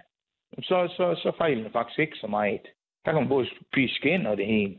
så, 0.62 0.78
så, 0.98 1.06
så 1.24 1.32
fejler 1.38 1.64
den 1.64 1.72
faktisk 1.72 2.00
ikke 2.00 2.18
så 2.18 2.28
meget. 2.28 2.62
Der 3.06 3.12
kan 3.12 3.22
man 3.22 3.30
både 3.30 3.48
spise 3.72 3.96
skin 3.96 4.26
og 4.26 4.38
det 4.38 4.46
hele. 4.46 4.76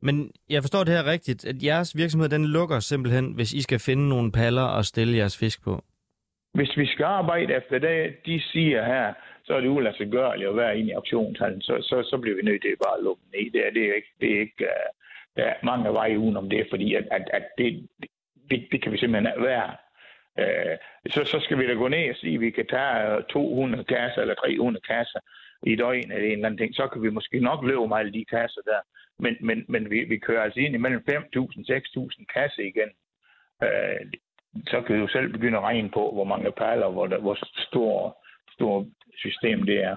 Men 0.00 0.32
jeg 0.50 0.62
forstår 0.62 0.84
det 0.84 0.94
her 0.96 1.12
rigtigt, 1.12 1.44
at 1.44 1.56
jeres 1.64 1.96
virksomhed 1.96 2.28
den 2.28 2.44
lukker 2.44 2.80
simpelthen, 2.80 3.34
hvis 3.34 3.52
I 3.52 3.62
skal 3.62 3.78
finde 3.78 4.08
nogle 4.08 4.32
paller 4.32 4.66
og 4.76 4.84
stille 4.84 5.16
jeres 5.16 5.38
fisk 5.38 5.64
på? 5.64 5.84
Hvis 6.54 6.76
vi 6.76 6.86
skal 6.86 7.04
arbejde 7.04 7.54
efter 7.54 7.78
det, 7.78 8.16
de 8.26 8.40
siger 8.40 8.84
her, 8.84 9.14
så 9.44 9.54
er 9.54 9.60
det 9.60 9.68
uladsiggørligt 9.68 10.48
at 10.48 10.56
være 10.56 10.78
inde 10.78 10.90
i 10.90 10.92
auktionshallen. 10.92 11.60
Så, 11.60 11.74
så, 11.82 12.08
så 12.10 12.18
bliver 12.18 12.36
vi 12.36 12.42
nødt 12.42 12.62
til 12.62 12.76
bare 12.84 12.98
at 12.98 13.04
lukke 13.04 13.22
ned. 13.32 13.52
Det 13.52 13.66
er, 13.66 13.70
det 13.70 13.82
er 13.90 13.94
ikke, 13.94 14.12
det 14.20 14.30
er 14.36 14.40
ikke 14.40 14.64
uh, 14.64 14.86
der 15.36 15.44
er 15.44 15.54
mange 15.62 15.92
veje 15.92 16.18
udenom 16.18 16.50
det, 16.50 16.66
fordi 16.70 16.94
at, 16.94 17.04
at, 17.10 17.24
at 17.32 17.44
det, 17.58 17.88
det, 18.50 18.68
det, 18.72 18.82
kan 18.82 18.92
vi 18.92 18.98
simpelthen 18.98 19.42
være. 19.42 19.76
Øh, 20.38 20.76
så, 21.14 21.24
så 21.24 21.40
skal 21.44 21.58
vi 21.58 21.66
da 21.66 21.72
gå 21.72 21.88
ned 21.88 22.10
og 22.10 22.16
sige, 22.16 22.34
at 22.34 22.40
vi 22.40 22.50
kan 22.50 22.66
tage 22.66 23.22
200 23.22 23.84
kasser 23.84 24.20
eller 24.20 24.34
300 24.34 24.82
kasser 24.92 25.20
i 25.66 25.76
døgn 25.76 26.12
eller 26.12 26.26
en 26.26 26.32
eller 26.32 26.46
anden 26.46 26.58
ting. 26.58 26.74
Så 26.74 26.88
kan 26.92 27.02
vi 27.02 27.10
måske 27.10 27.40
nok 27.40 27.64
løbe 27.64 27.88
meget 27.88 28.00
alle 28.00 28.18
de 28.18 28.24
kasser 28.24 28.60
der. 28.70 28.80
Men, 29.18 29.34
men, 29.40 29.64
men 29.68 29.90
vi, 29.90 30.04
vi 30.04 30.18
kører 30.18 30.42
altså 30.42 30.60
ind 30.60 30.74
imellem 30.74 31.02
5.000 31.10 31.14
6.000 31.14 32.24
kasser 32.34 32.62
igen. 32.62 32.90
Øh, 33.62 34.00
så 34.66 34.82
kan 34.86 35.00
du 35.00 35.08
selv 35.08 35.32
begynde 35.32 35.58
at 35.58 35.64
regne 35.64 35.90
på, 35.90 36.10
hvor 36.14 36.24
mange 36.24 36.52
perler, 36.52 36.90
hvor, 36.90 37.06
der, 37.06 37.18
hvor 37.18 37.38
stor, 37.68 38.18
stor 38.56 38.86
system 39.16 39.62
det 39.62 39.84
er. 39.84 39.96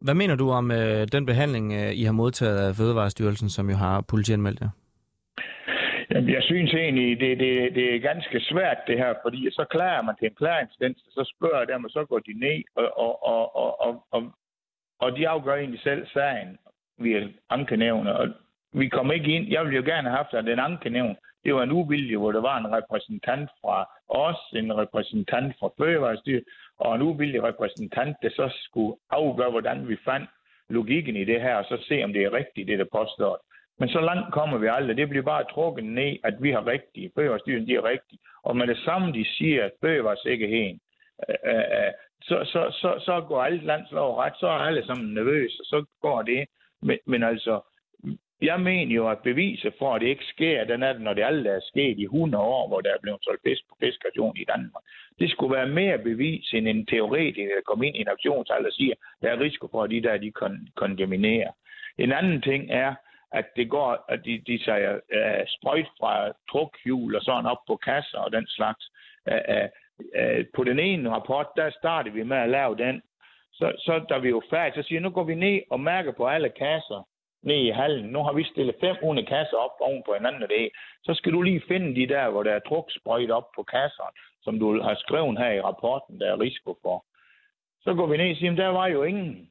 Hvad 0.00 0.14
mener 0.14 0.36
du 0.36 0.50
om 0.50 0.70
øh, 0.70 1.06
den 1.12 1.26
behandling, 1.26 1.72
øh, 1.72 1.92
I 1.92 2.02
har 2.02 2.12
modtaget 2.12 2.68
af 2.68 2.74
Fødevarestyrelsen, 2.74 3.50
som 3.50 3.70
jo 3.70 3.76
har 3.76 4.00
politianmeldt 4.00 4.60
jer? 4.60 4.68
Jamen, 6.10 6.34
jeg 6.34 6.42
synes 6.42 6.74
egentlig, 6.74 7.20
det, 7.20 7.38
det, 7.38 7.74
det 7.74 7.94
er 7.94 7.98
ganske 8.00 8.40
svært 8.40 8.78
det 8.86 8.98
her, 8.98 9.14
fordi 9.22 9.50
så 9.50 9.64
klarer 9.70 10.02
man 10.02 10.16
til 10.16 10.26
en 10.26 10.34
klærinstans, 10.34 10.98
så 10.98 11.32
spørger 11.36 11.64
dem, 11.64 11.84
og 11.84 11.90
så 11.90 12.04
går 12.04 12.18
de 12.18 12.32
ned, 12.32 12.62
og, 12.74 12.98
og, 12.98 13.26
og, 13.26 13.56
og, 13.56 13.80
og, 13.80 14.06
og, 14.10 14.32
og 14.98 15.16
de 15.16 15.28
afgør 15.28 15.56
egentlig 15.56 15.80
selv 15.80 16.06
sagen 16.06 16.58
via 16.98 17.28
ankenævne, 17.50 18.16
og 18.16 18.28
vi 18.72 18.88
kommer 18.88 19.12
ikke 19.12 19.34
ind. 19.36 19.48
Jeg 19.48 19.64
ville 19.64 19.76
jo 19.76 19.82
gerne 19.82 20.08
have 20.08 20.16
haft, 20.16 20.34
at 20.34 20.44
den 20.44 20.58
ankenævn, 20.58 21.16
det 21.44 21.54
var 21.54 21.62
en 21.62 21.72
uvilje, 21.72 22.16
hvor 22.16 22.32
der 22.32 22.40
var 22.40 22.58
en 22.58 22.72
repræsentant 22.72 23.50
fra 23.60 23.88
os, 24.08 24.52
en 24.52 24.76
repræsentant 24.76 25.56
fra 25.60 25.70
Fødevarestyret, 25.78 26.44
og 26.78 26.94
en 26.94 27.02
uvildig 27.02 27.42
repræsentant, 27.42 28.16
der 28.22 28.30
så 28.30 28.46
skulle 28.64 28.96
afgøre, 29.10 29.50
hvordan 29.50 29.88
vi 29.88 29.96
fandt 30.04 30.30
logikken 30.68 31.16
i 31.16 31.24
det 31.24 31.40
her, 31.40 31.54
og 31.54 31.64
så 31.64 31.84
se, 31.88 32.04
om 32.04 32.12
det 32.12 32.22
er 32.22 32.32
rigtigt, 32.32 32.68
det 32.68 32.78
der 32.78 32.84
påstår. 32.92 33.40
Men 33.78 33.88
så 33.88 34.00
langt 34.00 34.34
kommer 34.34 34.58
vi 34.58 34.66
aldrig. 34.66 34.96
Det 34.96 35.08
bliver 35.08 35.24
bare 35.24 35.44
trukket 35.44 35.84
ned, 35.84 36.16
at 36.24 36.34
vi 36.40 36.50
har 36.50 36.66
rigtige. 36.66 37.10
Fødevarestyrelsen, 37.14 37.68
de 37.68 37.74
er 37.74 37.84
rigtige. 37.84 38.18
Og 38.42 38.56
med 38.56 38.66
det 38.66 38.78
samme, 38.78 39.12
de 39.12 39.24
siger, 39.24 39.64
at 39.64 39.72
fødevaresikkerheden, 39.80 40.80
øh, 41.28 41.36
øh, 41.52 41.58
øh, 41.58 41.92
så, 42.22 42.44
så, 42.44 42.70
så, 42.80 43.04
så 43.04 43.24
går 43.28 43.42
alt 43.42 43.64
landslov 43.64 44.16
ret, 44.16 44.32
så 44.40 44.46
er 44.46 44.66
alle 44.68 44.86
sammen 44.86 45.14
nervøse, 45.14 45.56
og 45.60 45.64
så 45.64 45.84
går 46.00 46.22
det. 46.22 46.46
Men, 46.82 46.98
men 47.06 47.22
altså, 47.22 47.60
jeg 48.42 48.60
mener 48.60 48.94
jo, 48.94 49.08
at 49.08 49.18
beviset 49.18 49.74
for, 49.78 49.94
at 49.94 50.00
det 50.00 50.06
ikke 50.08 50.24
sker, 50.24 50.64
den 50.64 50.82
er, 50.82 50.98
når 50.98 51.14
det 51.14 51.24
aldrig 51.24 51.50
er 51.50 51.60
sket 51.60 51.98
i 51.98 52.04
100 52.04 52.44
år, 52.44 52.68
hvor 52.68 52.80
der 52.80 52.90
er 52.90 53.00
blevet 53.02 53.24
solgt 53.24 53.42
fisk 53.46 53.62
på 53.68 53.76
fiskation 53.80 54.36
i 54.36 54.44
Danmark. 54.44 54.82
Det 55.18 55.30
skulle 55.30 55.56
være 55.56 55.68
mere 55.68 55.98
bevis 55.98 56.52
end 56.52 56.68
en 56.68 56.86
teoretiker, 56.86 57.48
der 57.48 57.62
kommer 57.66 57.84
ind 57.84 57.96
i 57.96 58.00
en 58.00 58.08
aktionsalder 58.08 58.68
og 58.68 58.72
siger, 58.72 58.92
at 58.92 59.22
der 59.22 59.28
er 59.28 59.40
risiko 59.40 59.68
for, 59.70 59.82
at 59.82 59.90
de 59.90 60.02
der 60.02 60.16
de 60.16 60.32
kon- 60.42 60.70
kontaminerer. 60.74 61.50
En 61.98 62.12
anden 62.12 62.42
ting 62.42 62.70
er, 62.70 62.94
at 63.32 63.46
det 63.56 63.70
går, 63.70 64.04
at 64.08 64.24
de, 64.24 64.42
de 64.46 64.64
siger 64.64 64.92
uh, 64.92 64.98
øh, 65.10 65.44
sprøjt 65.46 65.88
fra 66.00 66.32
trukhjul 66.50 67.16
og 67.16 67.22
sådan 67.22 67.46
op 67.46 67.62
på 67.66 67.76
kasser 67.76 68.18
og 68.18 68.32
den 68.32 68.46
slags. 68.46 68.90
Uh, 69.30 69.42
uh, 69.54 69.68
uh, 70.20 70.44
på 70.54 70.64
den 70.64 70.78
ene 70.78 71.10
rapport, 71.10 71.46
der 71.56 71.70
startede 71.70 72.14
vi 72.14 72.22
med 72.22 72.36
at 72.36 72.48
lave 72.48 72.76
den. 72.76 73.02
Så, 73.52 73.72
så 73.78 74.04
da 74.08 74.18
vi 74.18 74.28
jo 74.28 74.42
færdige, 74.50 74.82
så 74.82 74.88
siger 74.88 75.00
nu 75.00 75.10
går 75.10 75.24
vi 75.24 75.34
ned 75.34 75.60
og 75.70 75.80
mærker 75.80 76.12
på 76.12 76.26
alle 76.26 76.48
kasser 76.48 77.08
ned 77.42 77.56
i 77.56 77.70
hallen. 77.70 78.06
Nu 78.06 78.22
har 78.22 78.32
vi 78.32 78.44
stillet 78.44 78.76
500 78.80 79.26
kasser 79.26 79.56
op 79.56 79.70
oven 79.80 80.02
på 80.06 80.14
hinanden 80.14 80.42
af 80.42 80.48
det. 80.48 80.70
Så 81.04 81.14
skal 81.14 81.32
du 81.32 81.42
lige 81.42 81.62
finde 81.68 82.00
de 82.00 82.06
der, 82.14 82.30
hvor 82.30 82.42
der 82.42 82.52
er 82.52 82.68
truksprøjt 82.68 83.30
op 83.30 83.48
på 83.56 83.62
kasserne, 83.62 84.16
som 84.42 84.58
du 84.58 84.82
har 84.82 84.94
skrevet 84.94 85.38
her 85.38 85.50
i 85.50 85.60
rapporten, 85.60 86.20
der 86.20 86.32
er 86.32 86.40
risiko 86.40 86.78
for. 86.82 87.04
Så 87.80 87.94
går 87.94 88.06
vi 88.06 88.16
ned 88.16 88.30
og 88.30 88.36
siger, 88.36 88.54
der 88.54 88.68
var 88.68 88.86
jo 88.86 89.02
ingen. 89.02 89.50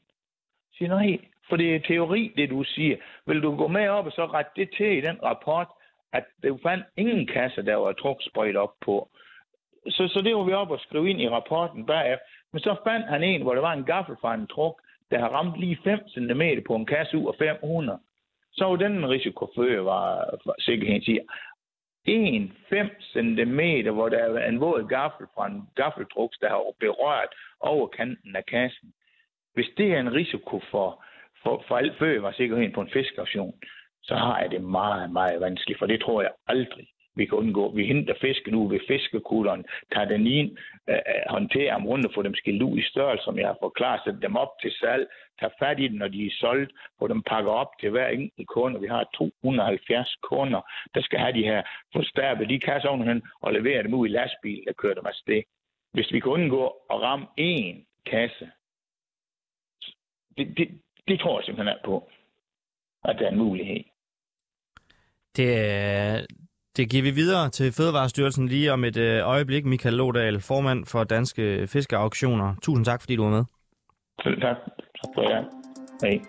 Så 0.71 0.77
siger, 0.77 0.89
nej, 0.89 1.19
for 1.49 1.55
det 1.55 1.75
er 1.75 1.79
teori, 1.79 2.33
det 2.37 2.49
du 2.49 2.63
siger. 2.63 2.97
Vil 3.25 3.41
du 3.41 3.55
gå 3.55 3.67
med 3.67 3.87
op 3.87 4.05
og 4.05 4.11
så 4.11 4.25
rette 4.25 4.51
det 4.55 4.69
til 4.77 4.97
i 4.97 5.01
den 5.01 5.23
rapport, 5.23 5.67
at 6.13 6.25
du 6.43 6.59
fandt 6.63 6.85
ingen 6.97 7.27
kasse, 7.27 7.65
der 7.65 7.75
var 7.75 7.93
truksprøjt 7.93 8.55
op 8.55 8.73
på. 8.81 9.09
Så, 9.89 10.07
så 10.07 10.21
det 10.21 10.35
var 10.35 10.43
vi 10.43 10.53
op 10.53 10.71
og 10.71 10.79
skrive 10.79 11.09
ind 11.09 11.21
i 11.21 11.29
rapporten 11.29 11.85
bagefter. 11.85 12.25
Men 12.53 12.59
så 12.59 12.75
fandt 12.87 13.05
han 13.07 13.23
en, 13.23 13.41
hvor 13.41 13.53
der 13.53 13.61
var 13.61 13.73
en 13.73 13.83
gaffel 13.83 14.15
fra 14.21 14.33
en 14.33 14.47
truk, 14.47 14.81
der 15.11 15.19
har 15.19 15.29
ramt 15.29 15.59
lige 15.59 15.79
5 15.83 15.99
cm 16.07 16.41
på 16.67 16.75
en 16.75 16.85
kasse 16.85 17.17
ud 17.17 17.27
af 17.27 17.35
500, 17.39 17.99
så 18.53 18.65
var 18.65 18.75
den 18.75 18.91
en 18.91 19.09
risiko 19.09 19.51
var 19.55 20.35
sikkerheden 20.59 21.01
siger. 21.01 21.21
1 22.05 22.51
5 22.69 22.89
cm, 23.01 23.89
hvor 23.93 24.09
der 24.09 24.17
er 24.17 24.49
en 24.49 24.59
våd 24.59 24.87
gaffel 24.87 25.27
fra 25.35 25.47
en 25.47 25.69
gaffeltruks, 25.75 26.37
der 26.37 26.49
har 26.49 26.63
berørt 26.79 27.35
over 27.59 27.87
kanten 27.87 28.35
af 28.35 28.45
kassen. 28.45 28.93
Hvis 29.53 29.69
det 29.77 29.93
er 29.93 29.99
en 29.99 30.13
risiko 30.13 30.61
for, 30.71 31.03
for, 31.45 31.63
for 31.67 31.77
alt 31.77 31.97
fødevaresikkerheden 31.99 32.73
på 32.73 32.81
en 32.81 32.89
fiskaktion, 32.93 33.53
så 34.03 34.15
har 34.15 34.39
jeg 34.41 34.51
det 34.51 34.63
meget, 34.63 35.11
meget 35.11 35.41
vanskeligt, 35.41 35.79
for 35.79 35.85
det 35.85 36.01
tror 36.01 36.21
jeg 36.21 36.31
aldrig, 36.47 36.87
vi 37.15 37.25
kan 37.25 37.37
undgå. 37.37 37.71
Vi 37.75 37.85
henter 37.85 38.13
fisk 38.21 38.47
nu 38.47 38.67
ved 38.67 38.79
fiskekutteren, 38.87 39.65
tager 39.93 40.07
den 40.07 40.27
ind, 40.27 40.57
øh, 40.89 40.95
øh, 40.95 41.23
håndterer 41.29 41.77
dem 41.77 41.87
rundt 41.87 42.05
og 42.05 42.11
får 42.15 42.21
dem 42.21 42.35
skilt 42.35 42.61
ud 42.61 42.77
i 42.77 42.89
størrelse, 42.89 43.23
som 43.23 43.39
jeg 43.39 43.47
har 43.47 43.57
forklaret, 43.61 44.01
sætter 44.03 44.19
dem 44.19 44.35
op 44.35 44.51
til 44.61 44.71
salg, 44.71 45.07
tager 45.39 45.53
fat 45.59 45.79
i 45.79 45.87
dem, 45.87 45.97
når 45.97 46.07
de 46.07 46.25
er 46.25 46.35
solgt, 46.39 46.71
får 46.99 47.07
dem 47.07 47.21
pakket 47.23 47.51
op 47.51 47.71
til 47.79 47.89
hver 47.89 48.07
enkelt 48.07 48.47
kunde. 48.47 48.81
Vi 48.81 48.87
har 48.87 49.09
270 49.13 50.15
kunder, 50.21 50.61
der 50.95 51.01
skal 51.01 51.19
have 51.19 51.33
de 51.33 51.43
her 51.43 51.61
forstærpet 51.95 52.49
de 52.49 52.59
kasser 52.59 52.89
ovenhen 52.89 53.21
og 53.41 53.53
levere 53.53 53.83
dem 53.83 53.93
ud 53.93 54.07
i 54.07 54.11
lastbil, 54.11 54.63
der 54.67 54.73
kører 54.73 54.93
dem 54.93 55.05
afsted. 55.05 55.43
Hvis 55.93 56.11
vi 56.11 56.19
kan 56.19 56.31
undgå 56.31 56.65
at 56.89 57.01
ramme 57.01 57.25
én 57.39 57.75
kasse, 58.05 58.49
det, 60.37 60.57
det, 60.57 60.67
det 61.07 61.19
tror 61.19 61.39
jeg 61.39 61.45
simpelthen 61.45 61.77
på, 61.85 62.09
at 63.03 63.15
der 63.19 63.25
er 63.25 63.31
en 63.31 63.37
mulighed. 63.37 63.83
Det, 65.35 66.27
det 66.77 66.89
giver 66.89 67.03
vi 67.03 67.11
videre 67.11 67.49
til 67.49 67.71
Fødevarestyrelsen 67.71 68.47
lige 68.47 68.73
om 68.73 68.83
et 68.83 68.97
øh, 68.97 69.27
øjeblik. 69.27 69.65
Michael 69.65 69.95
Lodal, 69.95 70.41
formand 70.41 70.85
for 70.85 71.03
Danske 71.03 71.67
Fiskeauktioner. 71.67 72.55
Tusind 72.61 72.85
tak, 72.85 73.01
fordi 73.01 73.15
du 73.15 73.23
var 73.23 73.31
med. 73.31 73.43
Selv 74.23 74.41
tak. 74.41 74.57
Tak 74.75 75.11
for 75.15 75.29
jer. 75.29 75.43
Hej. 76.03 76.21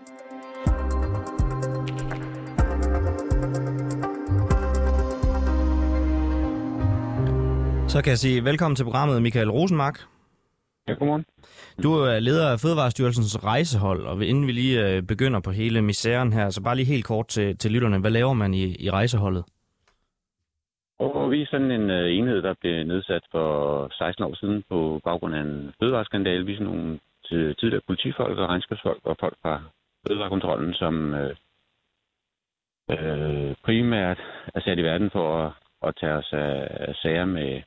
Så 7.89 8.03
kan 8.03 8.11
jeg 8.11 8.19
sige 8.19 8.45
velkommen 8.45 8.77
til 8.77 8.85
programmet, 8.85 9.23
Michael 9.23 9.51
Rosenmark. 9.51 10.16
Ja, 10.89 10.95
godmorgen. 10.95 11.25
Du 11.83 11.91
er 11.95 12.19
leder 12.21 12.53
af 12.53 12.61
Fødevarestyrelsens 12.61 13.45
rejsehold, 13.45 14.07
og 14.07 14.25
inden 14.25 14.47
vi 14.47 14.53
lige 14.53 14.77
øh, 14.87 15.03
begynder 15.03 15.41
på 15.41 15.51
hele 15.51 15.83
misæren 15.83 16.33
her, 16.33 16.51
så 16.51 16.63
bare 16.63 16.77
lige 16.77 16.87
helt 16.87 17.05
kort 17.05 17.29
til, 17.29 17.59
til 17.59 17.73
lytterne. 17.73 17.99
Hvad 18.01 18.11
laver 18.11 18.33
man 18.33 18.55
i, 18.55 18.65
i 18.87 18.91
rejseholdet? 18.91 19.45
Og 20.99 21.31
vi 21.31 21.43
er 21.43 21.47
sådan 21.47 21.71
en 21.71 21.91
uh, 21.91 22.07
enhed, 22.19 22.43
der 22.43 22.55
blev 22.61 22.85
nedsat 22.85 23.25
for 23.33 23.89
16 23.99 24.25
år 24.25 24.35
siden 24.35 24.65
på 24.69 25.01
baggrund 25.05 25.35
af 25.35 25.41
en 25.41 25.73
fødevareskandale. 25.81 26.47
Vi 26.47 26.53
er 26.53 26.57
sådan 26.57 26.73
nogle 26.73 26.99
tidligere 27.31 27.87
politifolk 27.87 28.39
og 28.39 28.49
regnskabsfolk 28.49 29.01
og 29.05 29.17
folk 29.21 29.37
fra 29.43 29.63
fødevarekontrollen, 30.07 30.75
som 30.75 31.15
uh, 31.15 31.33
uh, 32.95 33.55
primært 33.65 34.19
er 34.55 34.61
sat 34.61 34.79
i 34.79 34.83
verden 34.83 35.11
for 35.11 35.27
at, 35.45 35.53
at 35.89 35.95
tage 36.01 36.13
os 36.13 36.31
af 36.33 36.95
sager, 37.03 37.25
med, 37.25 37.63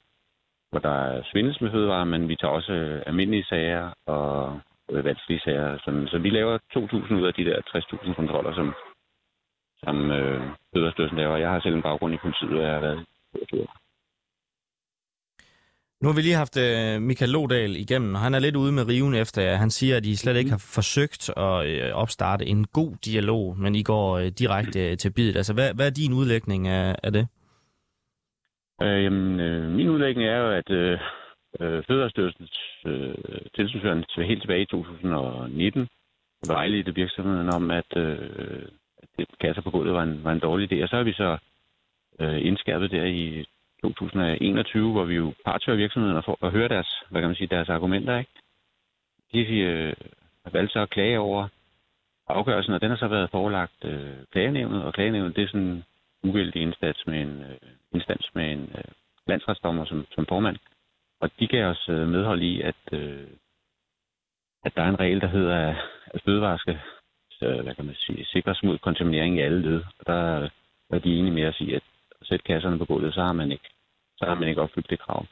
hvor 0.71 0.79
der 0.79 0.95
er 1.09 1.23
svindels 1.31 1.61
med 1.61 1.71
fødevarer, 1.71 2.03
men 2.03 2.27
vi 2.27 2.35
tager 2.35 2.51
også 2.51 3.03
almindelige 3.05 3.45
sager 3.45 3.93
og 4.05 4.61
vanskelige 4.89 5.41
sager. 5.45 5.77
Sådan. 5.85 6.07
Så 6.07 6.17
vi 6.17 6.29
laver 6.29 6.57
2.000 6.57 7.13
ud 7.13 7.25
af 7.27 7.33
de 7.33 7.45
der 7.45 7.57
60.000 7.75 8.13
kontroller, 8.13 8.53
som, 8.53 8.73
som 9.83 10.11
øh, 10.11 10.41
Fødevarestyrelsen 10.73 11.17
laver. 11.17 11.37
Jeg 11.37 11.49
har 11.49 11.59
selv 11.59 11.75
en 11.75 11.81
baggrund 11.81 12.13
i 12.13 12.23
politiet, 12.23 12.57
og 12.57 12.63
jeg 12.63 12.73
har 12.73 12.79
været 12.79 13.05
nu 16.01 16.09
har 16.09 16.15
vi 16.15 16.21
lige 16.21 16.35
haft 16.35 16.57
uh, 16.57 17.01
Michael 17.01 17.31
Lodal 17.31 17.75
igennem, 17.75 18.15
og 18.15 18.21
han 18.21 18.33
er 18.33 18.39
lidt 18.39 18.55
ude 18.55 18.71
med 18.71 18.87
riven 18.87 19.13
efter 19.13 19.41
jer. 19.41 19.55
Han 19.55 19.69
siger, 19.69 19.97
at 19.97 20.05
I 20.05 20.15
slet 20.15 20.37
ikke 20.37 20.51
har 20.51 20.57
forsøgt 20.57 21.29
at 21.29 21.91
uh, 21.93 22.01
opstarte 22.01 22.45
en 22.45 22.65
god 22.65 22.91
dialog, 23.05 23.57
men 23.57 23.75
I 23.75 23.83
går 23.83 24.19
uh, 24.19 24.27
direkte 24.27 24.95
til 24.95 25.09
bidet. 25.09 25.35
Altså, 25.35 25.53
hvad, 25.53 25.73
hvad 25.73 25.85
er 25.85 25.89
din 25.89 26.13
udlægning 26.13 26.67
af, 26.67 26.95
af 27.03 27.11
det? 27.11 27.27
Øh, 28.81 29.03
jamen, 29.03 29.39
øh, 29.39 29.71
min 29.71 29.89
udlægning 29.89 30.27
er 30.27 30.37
jo, 30.37 30.49
at 30.51 30.69
øh, 30.69 30.99
øh 31.59 31.83
Fødevarestyrelsens 31.83 32.59
øh, 32.85 33.15
tilsynsførende 33.55 34.05
helt 34.17 34.41
tilbage 34.41 34.61
i 34.61 34.65
2019 34.65 35.87
vejledte 36.47 36.95
virksomheden 36.95 37.49
om, 37.49 37.71
at, 37.71 37.97
øh, 37.97 38.65
at 39.19 39.25
kasser 39.41 39.61
på 39.61 39.71
gulvet 39.71 39.93
var 39.93 40.03
en, 40.03 40.23
var 40.23 40.31
en 40.31 40.39
dårlig 40.39 40.73
idé. 40.73 40.83
Og 40.83 40.89
så 40.89 40.95
har 40.95 41.03
vi 41.03 41.13
så 41.13 41.37
øh, 42.19 42.45
indskærpet 42.45 42.91
der 42.91 43.03
i 43.03 43.45
2021, 43.81 44.91
hvor 44.91 45.03
vi 45.03 45.15
jo 45.15 45.33
partører 45.45 45.77
virksomhederne 45.77 46.23
for 46.23 46.37
at 46.45 46.51
høre 46.51 46.67
deres, 46.67 47.03
hvad 47.09 47.21
kan 47.21 47.29
man 47.29 47.35
sige, 47.35 47.47
deres 47.47 47.69
argumenter, 47.69 48.17
ikke? 48.17 48.31
De 49.33 49.59
øh, 49.59 49.93
har 50.43 50.51
valgt 50.51 50.73
så 50.73 50.79
at 50.79 50.89
klage 50.89 51.19
over 51.19 51.47
afgørelsen, 52.27 52.73
og 52.73 52.81
den 52.81 52.89
har 52.89 52.97
så 52.97 53.07
været 53.07 53.29
forelagt 53.29 53.85
øh, 53.85 54.13
klagenævnet, 54.31 54.83
og 54.83 54.93
klagenævnet 54.93 55.35
det 55.35 55.43
er 55.43 55.47
sådan 55.47 55.83
uvildig 56.23 56.61
instans 56.61 57.03
med 57.07 57.21
en, 57.21 57.41
øh, 57.43 57.57
instans 57.93 58.29
med 58.35 58.51
en 58.51 58.61
øh, 58.61 58.91
landsretsdommer 59.27 59.85
som, 59.85 60.05
som 60.15 60.25
formand. 60.25 60.57
Og 61.21 61.29
de 61.39 61.47
gav 61.47 61.65
os 61.65 61.89
øh, 61.89 62.07
medhold 62.07 62.41
i, 62.41 62.61
at, 62.61 62.81
øh, 62.91 63.27
at 64.65 64.71
der 64.75 64.83
er 64.83 64.89
en 64.89 64.99
regel, 64.99 65.21
der 65.21 65.27
hedder, 65.27 65.75
at 66.13 66.21
fødevarer 66.25 66.57
skal 66.57 66.79
så, 67.31 67.61
hvad 67.63 67.75
kan 67.75 67.85
man 67.85 67.95
sige, 67.95 68.25
sikres 68.25 68.63
mod 68.63 68.77
kontaminering 68.77 69.37
i 69.37 69.41
alle 69.41 69.61
led. 69.61 69.81
Og 69.99 70.05
der 70.05 70.49
er 70.89 70.99
de 70.99 71.15
enige 71.19 71.33
med 71.33 71.43
at 71.43 71.55
sige, 71.55 71.75
at 71.75 71.83
sætte 72.23 72.43
kasserne 72.43 72.77
på 72.77 72.85
gulvet, 72.85 73.13
så 73.13 73.21
har 73.21 73.33
man 73.33 73.51
ikke, 73.51 73.69
så 74.17 74.25
har 74.25 74.35
man 74.35 74.47
ikke 74.49 74.61
opfyldt 74.61 74.89
det 74.89 74.99
krav. 74.99 75.25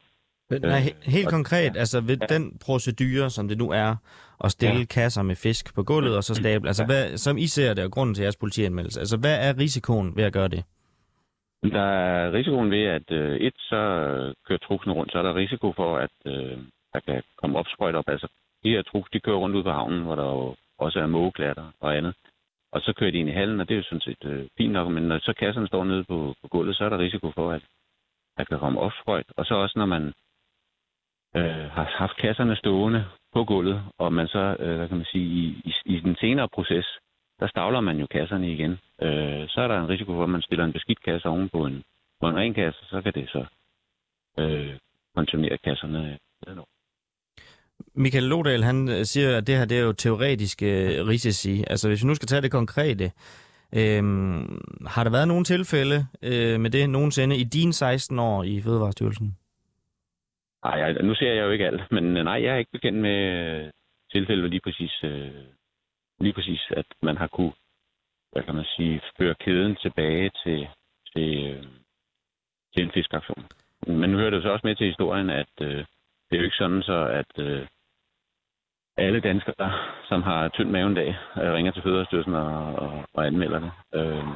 Men, 0.49 0.61
nej, 0.61 0.93
helt 1.03 1.29
konkret, 1.29 1.75
ja. 1.75 1.79
altså 1.79 2.01
ved 2.01 2.17
ja. 2.21 2.25
den 2.35 2.57
procedure, 2.65 3.29
som 3.29 3.47
det 3.47 3.57
nu 3.57 3.71
er, 3.71 3.95
at 4.43 4.51
stille 4.51 4.79
ja. 4.79 4.85
kasser 4.85 5.21
med 5.21 5.35
fisk 5.35 5.75
på 5.75 5.83
gulvet 5.83 6.17
og 6.17 6.23
så 6.23 6.35
stable, 6.35 6.67
altså 6.67 6.83
ja. 6.83 6.87
hvad, 6.87 7.17
som 7.17 7.37
I 7.37 7.47
ser 7.47 7.73
det, 7.73 7.83
og 7.83 7.91
grunden 7.91 8.15
til 8.15 8.21
jeres 8.21 8.35
politianmeldelse, 8.35 8.99
altså 8.99 9.17
hvad 9.17 9.47
er 9.47 9.57
risikoen 9.57 10.15
ved 10.15 10.23
at 10.23 10.33
gøre 10.33 10.47
det? 10.47 10.63
Der 11.63 11.81
er 11.81 12.33
risikoen 12.33 12.71
ved, 12.71 12.83
at 12.83 13.11
øh, 13.11 13.37
et, 13.37 13.53
så 13.57 13.75
øh, 13.75 14.33
kører 14.47 14.59
truksen 14.59 14.91
rundt, 14.91 15.11
så 15.11 15.17
er 15.17 15.23
der 15.23 15.35
risiko 15.35 15.73
for, 15.73 15.97
at 15.97 16.15
øh, 16.25 16.57
der 16.93 16.99
kan 16.99 17.23
komme 17.37 17.59
opsprøjt 17.59 17.95
op. 17.95 18.09
Altså, 18.09 18.27
de 18.63 18.69
her 18.69 18.81
truks, 18.81 19.09
de 19.11 19.19
kører 19.19 19.37
rundt 19.37 19.55
ud 19.55 19.63
på 19.63 19.71
havnen, 19.71 20.03
hvor 20.03 20.15
der 20.15 20.23
jo 20.23 20.55
også 20.77 20.99
er 20.99 21.07
mågeklatter 21.07 21.71
og 21.79 21.97
andet. 21.97 22.15
Og 22.71 22.81
så 22.81 22.93
kører 22.93 23.11
de 23.11 23.17
ind 23.17 23.29
i 23.29 23.31
hallen, 23.39 23.59
og 23.59 23.67
det 23.67 23.73
er 23.73 23.77
jo 23.77 23.83
sådan 23.83 24.01
set 24.01 24.25
øh, 24.25 24.47
fint 24.57 24.73
nok, 24.73 24.91
men 24.91 25.03
når 25.03 25.19
så 25.19 25.33
kasserne 25.33 25.67
står 25.67 25.83
nede 25.83 26.03
på, 26.03 26.35
på 26.41 26.47
gulvet, 26.47 26.75
så 26.75 26.85
er 26.85 26.89
der 26.89 26.99
risiko 26.99 27.31
for, 27.31 27.51
at 27.51 27.61
der 28.37 28.43
kan 28.43 28.59
komme 28.59 28.79
opsprøjt. 28.79 29.25
Og 29.37 29.45
så 29.45 29.55
også, 29.55 29.79
når 29.79 29.85
man 29.85 30.13
øh, 31.35 31.65
har 31.71 31.83
haft 31.83 32.17
kasserne 32.17 32.55
stående 32.55 33.05
på 33.33 33.43
gulvet, 33.43 33.83
og 33.97 34.13
man 34.13 34.27
så, 34.27 34.55
øh, 34.59 34.77
hvad 34.77 34.87
kan 34.87 34.97
man 34.97 35.05
sige, 35.05 35.25
i, 35.25 35.61
i, 35.65 35.73
i 35.95 35.99
den 35.99 36.15
senere 36.15 36.49
proces, 36.49 36.99
der 37.39 37.47
stavler 37.47 37.81
man 37.81 37.97
jo 37.99 38.07
kasserne 38.11 38.51
igen. 38.51 38.71
Øh, 39.01 39.47
så 39.47 39.61
er 39.61 39.67
der 39.67 39.79
en 39.79 39.89
risiko 39.89 40.11
for, 40.13 40.23
at 40.23 40.29
man 40.29 40.41
stiller 40.41 40.65
en 40.65 40.73
beskidt 40.73 41.03
kasse 41.03 41.27
oven 41.27 41.49
på 41.49 41.65
en, 41.65 41.83
på 42.21 42.29
en 42.29 42.35
ren 42.35 42.53
kasse, 42.53 42.79
så 42.85 43.01
kan 43.01 43.13
det 43.13 43.29
så 43.29 43.45
øh, 44.39 44.77
kontaminere 45.15 45.57
kasserne. 45.57 46.17
Michael 47.95 48.23
Lodal, 48.23 48.63
han 48.63 48.89
øh, 48.89 49.03
siger, 49.03 49.37
at 49.37 49.47
det 49.47 49.57
her 49.57 49.65
det 49.65 49.77
er 49.77 49.83
jo 49.83 49.93
teoretiske 49.93 50.99
øh, 50.99 51.07
risici. 51.07 51.63
Altså 51.67 51.87
hvis 51.87 52.03
vi 52.03 52.07
nu 52.07 52.15
skal 52.15 52.27
tage 52.27 52.41
det 52.41 52.51
konkrete, 52.51 53.11
øhm, 53.75 54.61
har 54.87 55.03
der 55.03 55.11
været 55.11 55.27
nogle 55.27 55.43
tilfælde 55.43 56.05
øh, 56.23 56.59
med 56.59 56.69
det 56.69 56.89
nogensinde 56.89 57.37
i 57.37 57.43
dine 57.43 57.73
16 57.73 58.19
år 58.19 58.43
i 58.43 58.61
Fødevarestyrelsen? 58.61 59.37
Nej, 60.63 60.91
nu 60.91 61.15
ser 61.15 61.33
jeg 61.33 61.43
jo 61.43 61.51
ikke 61.51 61.67
alt, 61.67 61.91
men 61.91 62.03
nej, 62.03 62.43
jeg 62.43 62.53
er 62.53 62.57
ikke 62.57 62.71
bekendt 62.71 62.99
med 62.99 63.19
tilfælde 64.11 64.49
lige 64.49 64.61
præcis, 64.63 65.03
øh, 65.03 65.31
lige 66.19 66.33
præcis, 66.33 66.61
at 66.69 66.85
man 67.01 67.17
har 67.17 67.27
kunne, 67.27 67.53
hvad 68.31 68.43
kan 68.43 68.55
man 68.55 68.65
sige, 68.75 69.01
føre 69.17 69.35
kæden 69.35 69.75
tilbage 69.75 70.31
til, 70.43 70.67
til, 71.13 71.47
øh, 71.51 71.63
til 72.73 72.83
en 72.83 72.91
fiskaktion. 72.91 73.45
Men 73.87 74.09
nu 74.09 74.17
hører 74.17 74.29
det 74.29 74.43
så 74.43 74.49
også 74.49 74.67
med 74.67 74.75
til 74.75 74.87
historien, 74.87 75.29
at 75.29 75.53
øh, 75.61 75.85
det 76.27 76.33
er 76.33 76.37
jo 76.37 76.43
ikke 76.43 76.55
sådan 76.55 76.83
så, 76.83 77.07
at 77.21 77.39
øh, 77.39 77.67
alle 78.97 79.19
danskere, 79.19 79.71
som 80.09 80.21
har 80.23 80.49
tynd 80.49 80.69
mave 80.69 80.87
en 80.87 80.95
dag, 80.95 81.09
øh, 81.37 81.53
ringer 81.53 81.71
til 81.71 81.83
Fødevarestyrelsen 81.83 82.33
og, 82.33 82.75
og, 82.75 83.05
og 83.13 83.27
anmelder 83.27 83.59
det. 83.59 83.71
Øh, 83.93 84.27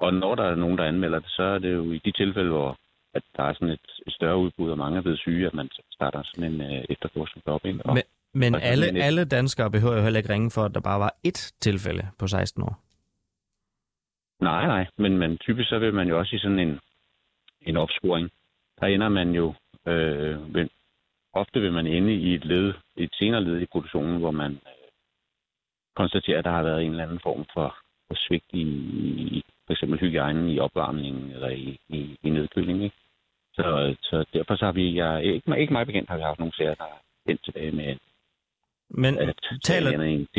og 0.00 0.14
når 0.14 0.34
der 0.34 0.44
er 0.44 0.54
nogen, 0.54 0.78
der 0.78 0.84
anmelder 0.84 1.18
det, 1.18 1.30
så 1.30 1.42
er 1.42 1.58
det 1.58 1.72
jo 1.74 1.92
i 1.92 1.98
de 1.98 2.12
tilfælde, 2.12 2.50
hvor 2.50 2.78
at 3.14 3.22
der 3.36 3.42
er 3.42 3.52
sådan 3.52 3.68
et, 3.68 3.88
et 4.06 4.12
større 4.12 4.38
udbud, 4.38 4.70
og 4.70 4.78
mange 4.78 4.98
er 4.98 5.02
blevet 5.02 5.18
syge, 5.18 5.46
at 5.46 5.54
man 5.54 5.68
starter 5.90 6.22
sådan 6.22 6.52
en 6.52 6.60
øh, 6.60 6.84
efterforskning 6.88 7.48
op. 7.48 7.64
Ikke? 7.64 7.80
Og, 7.84 7.94
men 7.94 8.02
men 8.34 8.54
alle, 8.54 9.02
alle 9.02 9.24
danskere 9.24 9.70
behøver 9.70 9.96
jo 9.96 10.02
heller 10.02 10.18
ikke 10.18 10.32
ringe 10.32 10.50
for, 10.50 10.64
at 10.64 10.74
der 10.74 10.80
bare 10.80 11.00
var 11.00 11.14
ét 11.26 11.58
tilfælde 11.60 12.08
på 12.18 12.26
16 12.26 12.62
år. 12.62 12.84
Nej, 14.40 14.66
nej, 14.66 14.86
men, 14.96 15.18
men 15.18 15.38
typisk 15.38 15.68
så 15.68 15.78
vil 15.78 15.94
man 15.94 16.08
jo 16.08 16.18
også 16.18 16.36
i 16.36 16.38
sådan 16.38 16.58
en, 16.58 16.80
en 17.60 17.76
opsporing. 17.76 18.30
Der 18.80 18.86
ender 18.86 19.08
man 19.08 19.30
jo, 19.30 19.54
øh, 19.86 20.54
vil, 20.54 20.70
ofte 21.32 21.60
vil 21.60 21.72
man 21.72 21.86
ende 21.86 22.14
i 22.14 22.34
et 22.34 22.44
led, 22.44 22.74
et 22.96 23.10
senere 23.14 23.44
led 23.44 23.60
i 23.60 23.66
produktionen, 23.66 24.18
hvor 24.18 24.30
man 24.30 24.52
øh, 24.52 24.90
konstaterer, 25.96 26.38
at 26.38 26.44
der 26.44 26.50
har 26.50 26.62
været 26.62 26.84
en 26.84 26.90
eller 26.90 27.04
anden 27.04 27.20
form 27.20 27.44
for, 27.54 27.76
for 28.08 28.14
svigt 28.14 28.50
i, 28.52 28.62
i 29.36 29.44
for 29.66 29.72
eksempel 29.72 30.00
hygiejnen 30.00 30.48
i 30.48 30.58
opvarmningen 30.58 31.30
eller 31.30 31.48
i, 31.48 31.78
i, 31.88 32.18
i 32.22 32.30
nedkølingen. 32.30 32.84
Ikke? 32.84 32.96
Så, 33.54 33.96
så 34.02 34.24
derfor 34.32 34.56
så 34.56 34.64
har 34.64 34.72
vi, 34.72 34.96
jeg, 34.96 35.24
ikke, 35.24 35.60
ikke 35.60 35.72
meget 35.72 35.86
bekendt, 35.86 36.10
har 36.10 36.16
vi 36.16 36.22
haft 36.22 36.38
nogle 36.38 36.56
sager, 36.56 36.74
der 36.74 36.84
er 36.84 36.98
endt 37.26 37.44
tilbage 37.44 37.72
med 37.72 37.96
men 38.94 39.14
taler, 39.64 39.90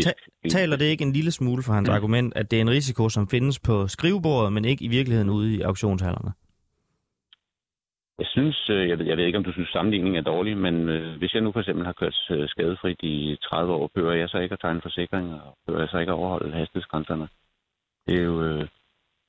ta, 0.03 0.11
taler 0.49 0.75
det 0.77 0.85
ikke 0.85 1.03
en 1.03 1.13
lille 1.13 1.31
smule 1.31 1.63
for 1.63 1.73
hans 1.73 1.89
ja. 1.89 1.95
argument, 1.95 2.33
at 2.35 2.51
det 2.51 2.57
er 2.57 2.61
en 2.61 2.69
risiko, 2.69 3.09
som 3.09 3.27
findes 3.27 3.59
på 3.59 3.87
skrivebordet, 3.87 4.53
men 4.53 4.65
ikke 4.65 4.85
i 4.85 4.87
virkeligheden 4.87 5.29
ude 5.29 5.55
i 5.55 5.61
auktionshallerne? 5.61 6.31
Jeg 8.19 8.27
synes, 8.27 8.69
øh, 8.69 8.89
jeg 8.89 8.99
ved, 8.99 9.05
jeg 9.05 9.17
ved 9.17 9.25
ikke, 9.25 9.37
om 9.37 9.43
du 9.43 9.51
synes, 9.51 9.69
sammenligningen 9.69 10.19
er 10.19 10.31
dårlig, 10.31 10.57
men 10.57 10.89
øh, 10.89 11.17
hvis 11.17 11.33
jeg 11.33 11.41
nu 11.41 11.51
for 11.51 11.59
eksempel 11.59 11.85
har 11.85 11.93
kørt 11.93 12.17
øh, 12.29 12.49
skadefrit 12.49 12.99
i 13.03 13.37
30 13.43 13.73
år, 13.73 13.89
behøver 13.93 14.13
jeg 14.13 14.29
så 14.29 14.37
ikke 14.37 14.53
at 14.53 14.59
tegne 14.59 14.81
forsikring, 14.81 15.33
og 15.33 15.57
behøver 15.65 15.83
jeg 15.83 15.89
så 15.89 15.97
ikke 15.97 16.11
at 16.11 16.15
overholde 16.15 16.57
hastighedsgrænserne. 16.57 17.27
Det 18.07 18.19
er 18.19 18.23
jo, 18.23 18.43
øh, 18.43 18.61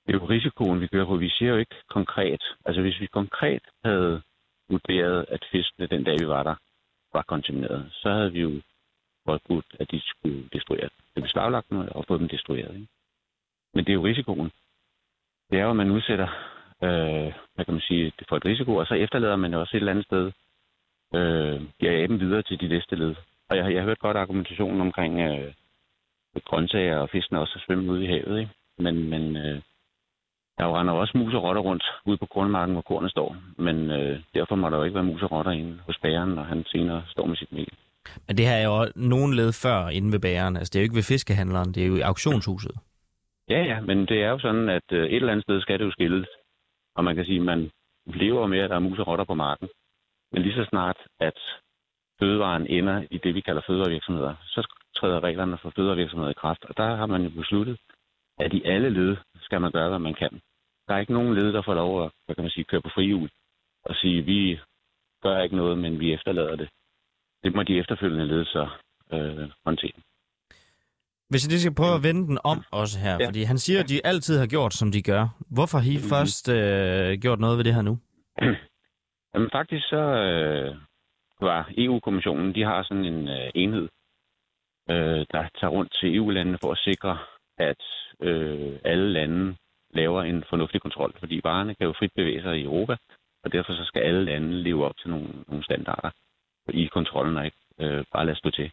det 0.05 0.15
er 0.15 0.19
jo 0.21 0.27
risikoen, 0.27 0.81
vi 0.81 0.87
kører 0.87 1.07
på. 1.07 1.17
Vi 1.17 1.29
siger 1.29 1.51
jo 1.51 1.57
ikke 1.57 1.77
konkret. 1.91 2.43
Altså 2.65 2.83
hvis 2.83 3.01
vi 3.01 3.07
konkret 3.07 3.63
havde 3.85 4.23
vurderet, 4.71 5.27
at 5.29 5.47
fiskene 5.53 5.87
den 5.87 6.05
dag, 6.05 6.17
vi 6.21 6.29
var 6.29 6.43
der, 6.43 6.55
var 7.13 7.25
kontamineret, 7.29 7.89
så 7.93 8.13
havde 8.13 8.33
vi 8.33 8.41
jo 8.41 8.51
påbudt, 9.27 9.67
at 9.81 9.91
de 9.91 10.01
skulle 10.05 10.49
destruere. 10.53 10.89
Det 11.15 11.23
beslaglagt 11.23 11.71
noget 11.71 11.89
og 11.89 12.05
få 12.09 12.19
dem 12.19 12.29
destrueret. 12.29 12.75
Ikke? 12.75 12.89
Men 13.75 13.85
det 13.85 13.91
er 13.91 13.95
jo 14.01 14.05
risikoen. 14.05 14.51
Det 15.51 15.59
er 15.59 15.65
jo, 15.65 15.71
at 15.71 15.77
man 15.77 15.91
udsætter 15.91 16.29
øh, 16.83 17.33
hvad 17.55 17.65
kan 17.65 17.75
man 17.75 17.81
sige, 17.81 18.13
det 18.19 18.27
for 18.29 18.37
et 18.37 18.45
risiko, 18.45 18.77
og 18.77 18.87
så 18.87 18.95
efterlader 18.95 19.37
man 19.37 19.55
også 19.55 19.77
et 19.77 19.81
eller 19.81 19.93
andet 19.93 20.05
sted, 20.05 20.33
øh, 21.15 21.61
giver 21.81 22.05
aben 22.05 22.21
videre 22.21 22.43
til 22.43 22.61
de 22.61 22.69
næste 22.69 22.97
led. 22.97 23.15
Og 23.49 23.57
jeg, 23.57 23.73
jeg 23.73 23.83
har 23.83 23.89
hørt 23.89 23.99
godt 23.99 24.17
argumentationen 24.17 24.81
omkring 24.81 25.21
øh, 25.21 25.53
grøntsager 26.45 26.99
og 26.99 27.11
fiskene 27.11 27.41
også 27.41 27.53
at 27.57 27.63
svømme 27.67 27.93
ude 27.93 28.05
i 28.05 28.07
havet. 28.07 28.39
Ikke? 28.39 28.53
Men, 28.79 29.11
men 29.11 29.37
øh, 29.37 29.61
der 30.59 30.81
render 30.81 30.95
også 30.95 31.19
mus 31.19 31.35
og 31.35 31.43
rotter 31.43 31.63
rundt 31.63 31.85
ude 32.07 32.17
på 32.17 32.27
grundmarken, 32.27 32.73
hvor 32.75 32.83
kornet 32.83 33.11
står. 33.11 33.37
Men 33.59 33.91
øh, 33.91 34.21
derfor 34.35 34.55
må 34.57 34.71
der 34.71 34.77
jo 34.77 34.83
ikke 34.83 34.95
være 34.95 35.05
mus 35.05 35.23
og 35.23 35.33
rotter 35.33 35.53
inde 35.53 35.79
hos 35.87 35.99
bæren, 36.03 36.31
når 36.31 36.43
han 36.43 36.65
senere 36.65 37.03
står 37.09 37.27
med 37.27 37.37
sit 37.37 37.53
mel. 37.53 37.73
Men 38.27 38.37
det 38.37 38.47
her 38.47 38.57
er 38.63 38.65
jo 38.65 38.93
nogen 38.97 39.35
led 39.35 39.53
før 39.53 39.89
inde 39.89 40.13
ved 40.13 40.21
bæren. 40.21 40.57
Altså, 40.57 40.71
det 40.71 40.79
er 40.79 40.83
jo 40.83 40.89
ikke 40.89 41.01
ved 41.01 41.11
fiskehandleren, 41.13 41.73
det 41.75 41.83
er 41.83 41.87
jo 41.87 41.97
i 41.97 42.01
auktionshuset. 42.01 42.75
Ja, 43.49 43.61
ja, 43.63 43.81
men 43.81 43.99
det 43.99 44.23
er 44.23 44.31
jo 44.31 44.39
sådan, 44.39 44.69
at 44.69 44.89
øh, 44.93 45.05
et 45.05 45.17
eller 45.17 45.33
andet 45.33 45.45
sted 45.45 45.61
skal 45.61 45.79
det 45.79 45.85
jo 45.85 45.91
skilles. 45.91 46.29
Og 46.97 47.05
man 47.05 47.17
kan 47.17 47.25
sige, 47.25 47.39
at 47.39 47.45
man 47.53 47.71
lever 48.07 48.47
med, 48.47 48.59
at 48.59 48.71
der 48.71 48.77
er 48.77 48.87
mus 48.87 48.99
og 48.99 49.07
rotter 49.07 49.25
på 49.25 49.35
marken. 49.35 49.69
Men 50.33 50.43
lige 50.43 50.55
så 50.55 50.65
snart, 50.71 50.97
at 51.21 51.39
fødevaren 52.21 52.67
ender 52.67 53.05
i 53.11 53.19
det, 53.19 53.35
vi 53.35 53.41
kalder 53.41 53.63
fødevarevirksomheder, 53.67 54.35
så 54.43 54.61
træder 54.97 55.25
reglerne 55.25 55.59
for 55.63 55.73
fødevarevirksomheder 55.77 56.31
i 56.31 56.41
kraft. 56.43 56.65
Og 56.65 56.77
der 56.77 56.97
har 56.97 57.07
man 57.07 57.23
jo 57.23 57.31
besluttet, 57.31 57.79
at 58.39 58.53
i 58.53 58.63
alle 58.65 58.91
led 58.91 59.17
skal 59.41 59.61
man 59.61 59.73
gøre, 59.73 59.89
hvad 59.89 59.99
man 59.99 60.15
kan. 60.15 60.41
Der 60.89 60.95
er 60.95 60.99
ikke 60.99 61.13
nogen 61.13 61.35
led, 61.35 61.53
der 61.53 61.63
får 61.63 61.75
lov 61.75 62.05
at 62.05 62.11
hvad 62.25 62.35
kan 62.35 62.45
man 62.45 62.51
sige, 62.51 62.65
køre 62.65 62.83
på 62.83 62.89
frihjul 62.95 63.31
og 63.85 63.95
sige, 63.95 64.23
vi 64.23 64.61
gør 65.23 65.43
ikke 65.43 65.57
noget, 65.57 65.79
men 65.79 66.01
vi 66.01 66.13
efterlader 66.13 66.57
det 66.57 66.69
det 67.47 67.55
må 67.55 67.63
de 67.63 67.79
efterfølgende 67.79 68.27
ledelser 68.27 68.67
øh, 69.13 69.51
håndtere. 69.67 69.99
Hvis 71.31 71.45
jeg 71.45 71.51
lige 71.51 71.61
skal 71.61 71.75
prøve 71.81 71.95
at 71.95 72.03
vende 72.09 72.23
den 72.31 72.39
om 72.45 72.59
også 72.71 72.99
her, 73.05 73.17
ja. 73.21 73.27
fordi 73.29 73.43
han 73.43 73.59
siger, 73.59 73.81
at 73.83 73.89
de 73.89 74.07
altid 74.11 74.39
har 74.39 74.47
gjort, 74.47 74.75
som 74.75 74.89
de 74.93 75.03
gør. 75.03 75.23
Hvorfor 75.57 75.79
har 75.79 75.91
I 75.91 75.97
mm-hmm. 75.97 76.13
først 76.15 76.45
øh, 76.49 77.21
gjort 77.25 77.41
noget 77.41 77.57
ved 77.59 77.65
det 77.65 77.75
her 77.75 77.83
nu? 77.83 77.95
Jamen 79.33 79.51
faktisk 79.59 79.85
så 79.89 80.03
øh, 80.27 80.77
var 81.41 81.71
EU-kommissionen, 81.79 82.55
de 82.55 82.63
har 82.63 82.83
sådan 82.83 83.05
en 83.05 83.29
øh, 83.29 83.51
enhed, 83.55 83.89
øh, 84.91 85.21
der 85.33 85.43
tager 85.59 85.75
rundt 85.77 85.93
til 86.01 86.17
EU-landene 86.17 86.59
for 86.63 86.73
at 86.73 86.83
sikre, 86.89 87.19
at 87.59 87.83
øh, 88.29 88.73
alle 88.85 89.13
lande 89.13 89.57
laver 89.91 90.23
en 90.23 90.45
fornuftig 90.51 90.81
kontrol, 90.81 91.13
fordi 91.19 91.41
varerne 91.45 91.75
kan 91.75 91.87
jo 91.87 91.95
frit 91.99 92.15
bevæge 92.17 92.43
sig 92.43 92.59
i 92.59 92.65
Europa, 92.65 92.97
og 93.45 93.53
derfor 93.53 93.73
så 93.73 93.85
skal 93.85 94.03
alle 94.03 94.25
lande 94.25 94.63
leve 94.63 94.85
op 94.87 94.97
til 94.97 95.11
nogle, 95.11 95.29
nogle 95.49 95.65
standarder 95.65 96.11
i 96.69 96.87
kontrollen 96.87 97.37
og 97.37 97.45
ikke 97.45 97.57
øh, 97.81 98.05
bare 98.13 98.27
lade 98.27 98.39
stå 98.39 98.51
til. 98.51 98.71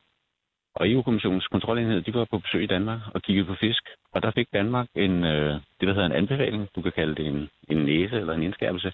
Og 0.76 0.90
EU-kommissionens 0.92 1.48
kontrolenhed, 1.48 2.02
de 2.02 2.14
var 2.14 2.26
på 2.26 2.40
besøg 2.40 2.64
i 2.64 2.68
Danmark 2.76 3.02
og 3.14 3.22
kiggede 3.22 3.48
på 3.48 3.56
fisk. 3.56 3.84
Og 4.12 4.24
der 4.24 4.32
fik 4.32 4.48
Danmark 4.54 4.88
en, 4.96 5.24
øh, 5.24 5.54
det, 5.54 5.88
der 5.88 5.94
hedder 5.94 6.06
en 6.06 6.20
anbefaling, 6.22 6.70
du 6.76 6.82
kan 6.82 6.92
kalde 6.92 7.16
det 7.16 7.26
en, 7.28 7.50
en 7.70 7.78
næse 7.78 8.16
eller 8.16 8.34
en 8.34 8.44
indskærpelse, 8.44 8.94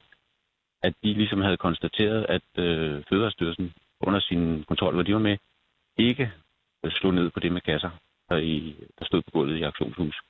at 0.84 0.94
de 1.04 1.14
ligesom 1.14 1.42
havde 1.42 1.58
konstateret, 1.58 2.26
at 2.30 2.64
øh, 2.64 3.04
Fødevarestyrelsen 3.10 3.74
under 4.02 4.20
sin 4.20 4.64
kontrol, 4.64 4.94
hvor 4.94 5.04
de 5.04 5.14
var 5.14 5.20
med, 5.20 5.38
ikke 5.98 6.32
øh, 6.86 6.92
slog 6.92 7.14
ned 7.14 7.30
på 7.30 7.40
det 7.40 7.52
med 7.52 7.62
kasser, 7.62 7.90
der, 8.30 8.38
i, 8.38 8.76
der 9.00 9.06
stod 9.06 9.22
på 9.22 9.32
gulvet 9.32 9.58
i 9.58 9.64
aktionshus. 9.64 10.22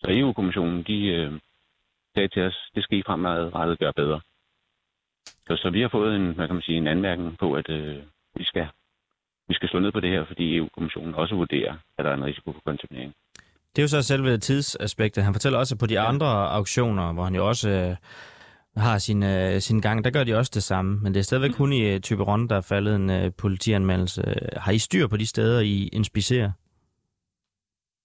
Så 0.00 0.06
EU-kommissionen, 0.10 0.82
de 0.82 1.06
øh, 1.06 1.32
sagde 2.14 2.28
til 2.28 2.42
os, 2.42 2.70
det 2.74 2.84
skal 2.84 2.98
I 2.98 3.02
fremadrettet 3.06 3.78
gøre 3.78 3.92
bedre. 3.92 4.20
Så, 5.50 5.56
så 5.56 5.70
vi 5.70 5.80
har 5.80 5.88
fået 5.88 6.16
en, 6.16 6.34
hvad 6.34 6.46
kan 6.46 6.54
man 6.54 6.62
sige, 6.62 6.78
en 6.78 6.86
anmærkning 6.86 7.38
på, 7.38 7.52
at 7.54 7.68
øh, 7.68 7.96
vi, 8.36 8.44
skal, 8.44 8.66
vi 9.48 9.54
skal 9.54 9.68
slå 9.68 9.80
ned 9.80 9.92
på 9.92 10.00
det 10.00 10.10
her, 10.10 10.24
fordi 10.26 10.56
EU-kommissionen 10.56 11.14
også 11.14 11.34
vurderer, 11.34 11.74
at 11.98 12.04
der 12.04 12.10
er 12.10 12.14
en 12.14 12.24
risiko 12.24 12.52
for 12.52 12.60
kontaminering. 12.64 13.12
Det 13.72 13.78
er 13.78 13.82
jo 13.82 13.88
så 13.88 14.02
selve 14.02 14.38
tidsaspektet. 14.38 15.24
Han 15.24 15.34
fortæller 15.34 15.58
også, 15.58 15.74
at 15.74 15.78
på 15.78 15.86
de 15.86 16.00
andre 16.00 16.26
auktioner, 16.50 17.12
hvor 17.12 17.24
han 17.24 17.34
jo 17.34 17.48
også 17.48 17.70
øh, 17.70 17.96
har 18.76 18.98
sin, 18.98 19.22
øh, 19.22 19.60
sin 19.60 19.80
gang, 19.80 20.04
der 20.04 20.10
gør 20.10 20.24
de 20.24 20.36
også 20.36 20.52
det 20.54 20.62
samme. 20.62 21.00
Men 21.02 21.14
det 21.14 21.20
er 21.20 21.24
stadigvæk 21.24 21.50
kun 21.50 21.72
i 21.72 21.94
øh, 21.94 22.00
Typeron, 22.00 22.48
der 22.48 22.56
er 22.56 22.66
faldet 22.68 22.96
en 22.96 23.10
øh, 23.10 23.30
politianmeldelse. 23.38 24.22
Har 24.56 24.72
I 24.72 24.78
styr 24.78 25.06
på 25.06 25.16
de 25.16 25.26
steder, 25.26 25.60
I 25.60 25.88
inspicerer? 25.92 26.50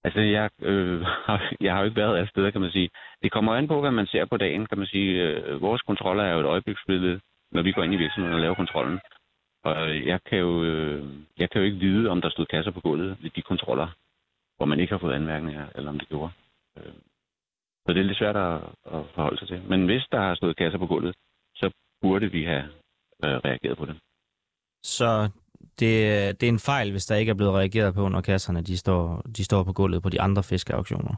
Altså, 0.04 0.20
jeg, 0.20 0.50
øh, 0.62 1.00
har, 1.26 1.52
jeg 1.60 1.72
har 1.72 1.80
jo 1.80 1.84
ikke 1.84 2.00
været 2.00 2.16
alle 2.16 2.30
steder, 2.30 2.50
kan 2.50 2.60
man 2.60 2.70
sige. 2.70 2.88
Det 3.22 3.32
kommer 3.32 3.54
an 3.54 3.68
på, 3.68 3.80
hvad 3.80 3.90
man 3.90 4.06
ser 4.06 4.24
på 4.24 4.36
dagen, 4.36 4.66
kan 4.66 4.78
man 4.78 4.86
sige. 4.86 5.10
Øh, 5.22 5.60
vores 5.60 5.82
kontroller 5.82 6.24
er 6.24 6.32
jo 6.34 6.40
et 6.40 6.46
øjebliksbillede, 6.46 7.20
når 7.52 7.62
vi 7.62 7.72
går 7.72 7.82
ind 7.82 7.94
i 7.94 8.02
virksomheden 8.04 8.34
og 8.34 8.40
laver 8.40 8.54
kontrollen. 8.54 9.00
Og 9.64 10.06
jeg 10.06 10.20
kan 10.28 10.38
jo, 10.38 10.64
øh, 10.64 11.04
jeg 11.38 11.50
kan 11.50 11.60
jo 11.60 11.66
ikke 11.66 11.78
vide, 11.78 12.08
om 12.08 12.20
der 12.20 12.30
stod 12.30 12.46
kasser 12.46 12.70
på 12.70 12.80
gulvet 12.80 13.18
ved 13.22 13.30
de 13.30 13.42
kontroller, 13.42 13.88
hvor 14.56 14.66
man 14.66 14.80
ikke 14.80 14.92
har 14.92 14.98
fået 14.98 15.14
anmærkninger, 15.14 15.66
eller 15.74 15.90
om 15.90 15.98
det 15.98 16.08
gjorde. 16.08 16.32
Øh, 16.78 16.94
så 17.86 17.92
det 17.92 18.00
er 18.00 18.04
lidt 18.04 18.18
svært 18.18 18.36
at, 18.36 18.54
at 18.94 19.02
forholde 19.14 19.38
sig 19.38 19.48
til. 19.48 19.62
Men 19.68 19.86
hvis 19.86 20.04
der 20.12 20.20
har 20.20 20.34
stået 20.34 20.56
kasser 20.56 20.78
på 20.78 20.86
gulvet, 20.86 21.14
så 21.54 21.70
burde 22.02 22.30
vi 22.30 22.44
have 22.44 22.64
øh, 23.24 23.36
reageret 23.46 23.78
på 23.78 23.86
det. 23.86 23.96
Så 24.82 25.30
det, 25.80 25.90
det 26.40 26.46
er 26.46 26.52
en 26.52 26.58
fejl, 26.58 26.90
hvis 26.90 27.06
der 27.06 27.16
ikke 27.16 27.30
er 27.30 27.34
blevet 27.34 27.54
reageret 27.54 27.94
på, 27.94 28.08
når 28.08 28.20
kasserne 28.20 28.62
de 28.62 28.76
står, 28.76 29.22
de 29.36 29.44
står 29.44 29.64
på 29.64 29.72
gulvet 29.72 30.02
på 30.02 30.08
de 30.08 30.20
andre 30.20 30.42
fiskeauktioner? 30.42 31.14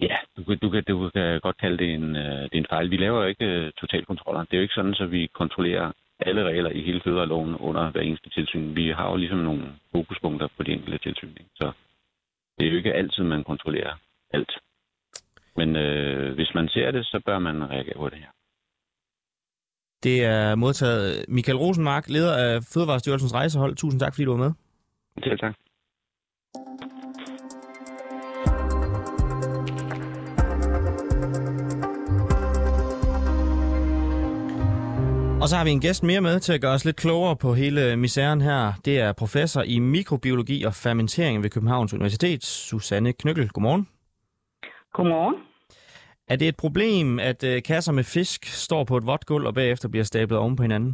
Ja, 0.00 0.16
du, 0.36 0.54
du, 0.54 0.70
kan, 0.70 0.82
du 0.88 1.10
kan 1.10 1.40
godt 1.40 1.56
kalde 1.56 1.78
det 1.78 1.94
en, 1.94 2.04
uh, 2.16 2.42
det 2.50 2.54
er 2.54 2.58
en 2.58 2.66
fejl. 2.70 2.90
Vi 2.90 2.96
laver 2.96 3.22
jo 3.22 3.28
ikke 3.28 3.66
uh, 3.66 3.70
totalkontroller. 3.80 4.40
Det 4.40 4.52
er 4.52 4.56
jo 4.56 4.62
ikke 4.62 4.74
sådan, 4.74 4.94
at 5.00 5.10
vi 5.10 5.26
kontrollerer 5.26 5.92
alle 6.20 6.44
regler 6.44 6.70
i 6.70 6.82
hele 6.82 7.00
fødevareloven 7.04 7.56
under 7.56 7.90
hver 7.90 8.00
eneste 8.00 8.30
tilsyn. 8.30 8.74
Vi 8.74 8.88
har 8.88 9.10
jo 9.10 9.16
ligesom 9.16 9.38
nogle 9.38 9.62
fokuspunkter 9.92 10.48
på 10.56 10.62
de 10.62 10.72
enkelte 10.72 10.98
tilsyn. 10.98 11.34
Så 11.54 11.72
det 12.58 12.66
er 12.66 12.70
jo 12.70 12.76
ikke 12.76 12.94
altid, 12.94 13.24
man 13.24 13.44
kontrollerer 13.44 13.94
alt. 14.32 14.52
Men 15.56 15.68
uh, 15.76 16.34
hvis 16.34 16.54
man 16.54 16.68
ser 16.68 16.90
det, 16.90 17.06
så 17.06 17.20
bør 17.26 17.38
man 17.38 17.70
reagere 17.70 17.96
på 17.96 18.08
det 18.08 18.18
her. 18.18 18.30
Det 20.02 20.24
er 20.24 20.54
modtaget 20.54 21.24
Michael 21.28 21.58
Rosenmark, 21.58 22.08
leder 22.08 22.34
af 22.36 22.62
Fødevarestyrelsens 22.74 23.34
rejsehold. 23.34 23.76
Tusind 23.76 24.00
tak, 24.00 24.14
fordi 24.14 24.24
du 24.24 24.30
var 24.30 24.44
med. 24.44 24.52
Selv 25.24 25.38
tak. 25.38 25.54
Og 35.42 35.48
så 35.48 35.56
har 35.56 35.64
vi 35.64 35.70
en 35.70 35.80
gæst 35.80 36.02
mere 36.02 36.20
med 36.20 36.40
til 36.40 36.52
at 36.52 36.60
gøre 36.60 36.72
os 36.72 36.84
lidt 36.84 36.96
klogere 36.96 37.36
på 37.36 37.54
hele 37.54 37.96
misæren 37.96 38.40
her. 38.40 38.72
Det 38.84 39.00
er 39.00 39.12
professor 39.12 39.62
i 39.62 39.78
mikrobiologi 39.78 40.62
og 40.64 40.74
fermentering 40.74 41.42
ved 41.42 41.50
Københavns 41.50 41.94
Universitet, 41.94 42.44
Susanne 42.44 43.12
Knøkkel. 43.12 43.48
Godmorgen. 43.48 43.88
Godmorgen. 44.92 45.34
Er 46.28 46.36
det 46.36 46.48
et 46.48 46.56
problem, 46.56 47.18
at 47.18 47.44
øh, 47.44 47.62
kasser 47.62 47.92
med 47.92 48.04
fisk 48.04 48.44
står 48.44 48.84
på 48.84 48.96
et 48.96 49.06
vådt 49.06 49.26
gulv 49.26 49.46
og 49.46 49.54
bagefter 49.54 49.88
bliver 49.88 50.04
stablet 50.04 50.38
oven 50.38 50.56
på 50.56 50.62
hinanden? 50.62 50.92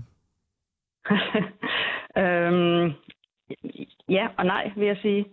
øhm, 2.23 2.93
ja 4.09 4.27
og 4.39 4.47
nej, 4.47 4.73
vil 4.77 4.87
jeg 4.87 4.99
sige. 5.03 5.25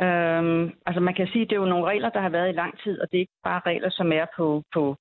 Øhm, 0.00 0.70
altså 0.86 1.00
man 1.00 1.14
kan 1.14 1.26
sige, 1.26 1.42
at 1.42 1.50
det 1.50 1.56
er 1.56 1.60
jo 1.60 1.72
nogle 1.72 1.86
regler, 1.86 2.10
der 2.10 2.20
har 2.20 2.28
været 2.28 2.48
i 2.48 2.58
lang 2.62 2.78
tid, 2.82 3.00
og 3.00 3.06
det 3.10 3.16
er 3.16 3.20
ikke 3.26 3.42
bare 3.44 3.60
regler, 3.66 3.90
som 3.90 4.12
er 4.12 4.26
på, 4.36 4.62
på, 4.74 4.96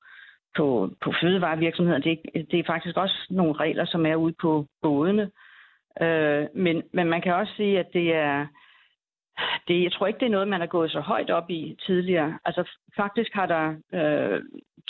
på, 0.58 0.90
på 1.02 1.14
fødevarevirksomheder. 1.22 2.00
Det 2.00 2.20
det 2.52 2.60
er 2.60 2.64
faktisk 2.68 2.98
også 2.98 3.28
nogle 3.30 3.54
regler, 3.54 3.86
som 3.86 4.06
er 4.06 4.16
ude 4.16 4.34
på 4.42 4.66
bådene. 4.82 5.32
Øh, 6.02 6.46
men, 6.56 6.84
men 6.94 7.10
man 7.10 7.22
kan 7.22 7.34
også 7.34 7.54
sige, 7.56 7.80
at 7.80 7.94
det 7.94 8.16
er... 8.16 8.48
Det, 9.68 9.84
jeg 9.84 9.92
tror 9.92 10.08
ikke, 10.08 10.20
det 10.20 10.26
er 10.26 10.38
noget, 10.38 10.48
man 10.48 10.60
har 10.60 10.68
gået 10.68 10.92
så 10.92 11.00
højt 11.00 11.30
op 11.30 11.50
i 11.50 11.78
tidligere. 11.86 12.40
Altså 12.46 12.70
faktisk 12.98 13.34
har 13.34 13.46
der 13.46 13.76
øh, 13.94 14.42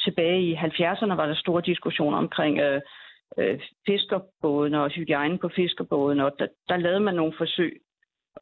tilbage 0.03 0.41
i 0.41 0.55
70'erne 0.55 1.15
var 1.15 1.25
der 1.25 1.35
store 1.35 1.61
diskussioner 1.65 2.17
omkring 2.17 2.59
øh, 2.59 2.81
øh, 3.37 3.59
fiskerbåden 3.85 4.73
og 4.73 4.89
hygiejne 4.89 5.37
på 5.37 5.49
fiskerbåden, 5.55 6.19
og 6.19 6.31
der, 6.39 6.47
der 6.69 6.77
lavede 6.77 6.99
man 6.99 7.15
nogle 7.15 7.33
forsøg, 7.37 7.81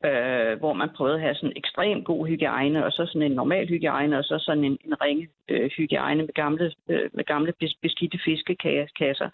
øh, 0.05 0.59
hvor 0.59 0.73
man 0.73 0.89
prøvede 0.95 1.15
at 1.15 1.21
have 1.21 1.35
sådan 1.35 1.53
ekstrem 1.55 2.03
god 2.03 2.27
hygiejne, 2.27 2.85
og 2.85 2.91
så 2.91 3.05
sådan 3.05 3.21
en 3.21 3.31
normal 3.31 3.67
hygiejne, 3.67 4.17
og 4.17 4.23
så 4.23 4.39
sådan 4.39 4.63
en, 4.63 4.77
en 4.85 5.01
ringe 5.01 5.27
øh, 5.49 5.69
hygiejne 5.77 6.21
med 6.23 6.33
gamle, 6.33 6.71
øh, 6.89 7.09
med 7.13 7.23
gamle 7.23 7.53
beskidte 7.81 8.19
fiskekasser. 8.25 9.29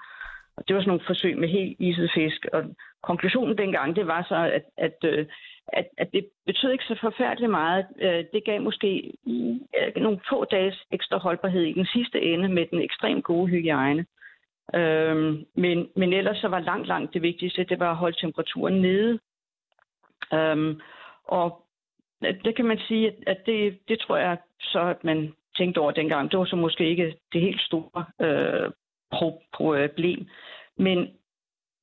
Og 0.58 0.68
det 0.68 0.76
var 0.76 0.82
sådan 0.82 0.89
nogle 0.89 1.08
forsøg 1.08 1.38
med 1.38 1.48
helt 1.48 1.76
iset 1.80 2.12
fisk, 2.15 2.46
og 2.54 2.63
konklusionen 3.04 3.58
dengang, 3.58 3.96
det 3.96 4.08
var 4.08 4.26
så, 4.30 4.36
at, 4.36 4.63
at, 4.78 4.98
øh, 5.04 5.26
at, 5.68 5.88
at 5.98 6.12
det 6.13 6.28
betød 6.46 6.72
ikke 6.72 6.84
så 6.84 6.98
forfærdeligt 7.02 7.52
meget. 7.52 7.86
Øh, 8.02 8.24
det 8.34 8.44
gav 8.46 8.62
måske 8.62 9.13
øh, 9.28 10.04
nogle 10.04 10.20
få 10.30 10.46
dages 10.46 10.86
ekstra 10.91 11.18
holdbarhed 11.18 11.63
i 11.63 11.74
den 11.74 11.86
sidste 11.86 12.22
ende 12.22 12.50
med 12.50 12.65
den 12.72 12.82
ekstremt 12.82 13.24
gode 13.24 13.48
hygiejne. 13.48 14.06
Øhm, 14.76 15.46
men, 15.56 15.89
men 15.96 16.13
ellers 16.13 16.38
så 16.38 16.48
var 16.48 16.60
langt, 16.60 16.88
langt 16.88 17.13
det 17.13 17.22
vigtigste, 17.22 17.63
det 17.63 17.80
var 17.80 17.91
at 17.91 17.98
holde 17.98 18.18
temperaturen 18.22 18.82
nede. 18.82 19.20
Øhm, 20.33 20.81
og 21.23 21.65
det 22.21 22.55
kan 22.55 22.65
man 22.65 22.79
sige, 22.88 23.13
at 23.27 23.38
det, 23.45 23.79
det 23.88 23.99
tror 23.99 24.17
jeg 24.17 24.38
så, 24.59 24.79
at 24.79 25.03
man 25.03 25.33
tænkte 25.57 25.79
over 25.79 25.91
dengang. 25.91 26.31
Det 26.31 26.39
var 26.39 26.45
så 26.45 26.55
måske 26.55 26.89
ikke 26.89 27.17
det 27.33 27.41
helt 27.41 27.61
store 27.61 28.05
øh, 28.21 28.71
problem. 29.53 30.27
Men, 30.77 31.09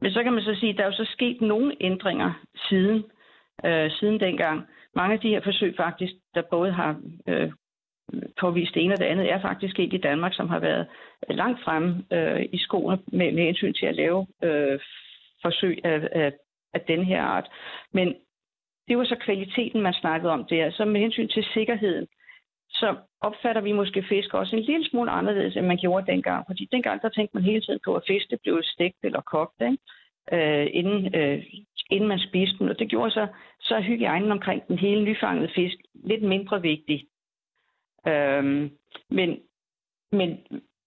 men 0.01 0.13
så 0.13 0.23
kan 0.23 0.33
man 0.33 0.43
så 0.43 0.55
sige, 0.61 0.71
at 0.71 0.77
der 0.77 0.83
er 0.83 0.87
jo 0.87 1.05
så 1.05 1.11
sket 1.13 1.41
nogle 1.41 1.77
ændringer 1.81 2.33
siden, 2.69 3.05
øh, 3.65 3.91
siden 3.91 4.21
dengang. 4.21 4.67
Mange 4.95 5.15
af 5.15 5.21
de 5.21 5.29
her 5.29 5.41
forsøg 5.41 5.77
faktisk, 5.77 6.13
der 6.35 6.43
både 6.51 6.73
har 6.73 7.01
øh, 7.29 7.53
påvist 8.41 8.75
det 8.75 8.83
ene 8.83 8.95
og 8.95 8.99
det 8.99 9.05
andet, 9.05 9.31
er 9.33 9.41
faktisk 9.41 9.75
sket 9.75 9.93
i 9.93 9.99
Danmark, 9.99 10.35
som 10.35 10.49
har 10.49 10.59
været 10.59 10.87
langt 11.31 11.65
fremme 11.65 12.05
øh, 12.13 12.47
i 12.53 12.59
skoene 12.59 12.99
med, 13.07 13.33
med 13.33 13.45
hensyn 13.45 13.75
til 13.75 13.87
at 13.87 13.95
lave 13.95 14.27
øh, 14.43 14.81
forsøg 15.43 15.79
af, 15.85 16.09
af, 16.13 16.33
af 16.75 16.81
den 16.81 17.05
her 17.05 17.23
art. 17.23 17.49
Men 17.93 18.15
det 18.89 18.99
var 18.99 19.05
så 19.05 19.17
kvaliteten, 19.25 19.81
man 19.81 19.93
snakkede 19.93 20.33
om 20.33 20.45
der. 20.45 20.71
Så 20.71 20.85
med 20.85 21.01
hensyn 21.01 21.29
til 21.29 21.45
sikkerheden, 21.55 22.07
så 22.71 22.97
opfatter 23.21 23.63
vi 23.63 23.73
måske 23.73 24.05
fisk 24.09 24.35
også 24.35 24.57
en 24.57 24.63
lille 24.63 24.89
smule 24.89 25.11
anderledes, 25.11 25.57
end 25.57 25.67
man 25.67 25.77
gjorde 25.77 26.07
dengang. 26.13 26.47
Fordi 26.47 26.69
dengang, 26.73 27.03
der 27.03 27.09
tænkte 27.09 27.37
man 27.37 27.45
hele 27.45 27.61
tiden 27.61 27.81
på, 27.85 27.95
at 27.95 28.03
fisk 28.07 28.27
blev 28.43 28.63
stegt 28.63 28.97
eller 29.03 29.21
kogt, 29.21 29.63
ikke? 29.63 29.79
Øh, 30.33 30.67
inden, 30.73 31.15
øh, 31.15 31.45
inden 31.91 32.09
man 32.09 32.19
spiste 32.19 32.59
den. 32.59 32.69
Og 32.69 32.79
det 32.79 32.89
gjorde 32.89 33.11
så, 33.11 33.27
så 33.61 33.81
hygiejnen 33.81 34.33
omkring 34.33 34.69
den 34.69 34.79
hele 34.79 35.05
nyfangede 35.05 35.53
fisk 35.55 35.77
lidt 35.95 36.23
mindre 36.23 36.63
vigtig. 36.63 37.07
Øhm, 38.07 38.71
men, 39.11 39.41
men, 40.13 40.39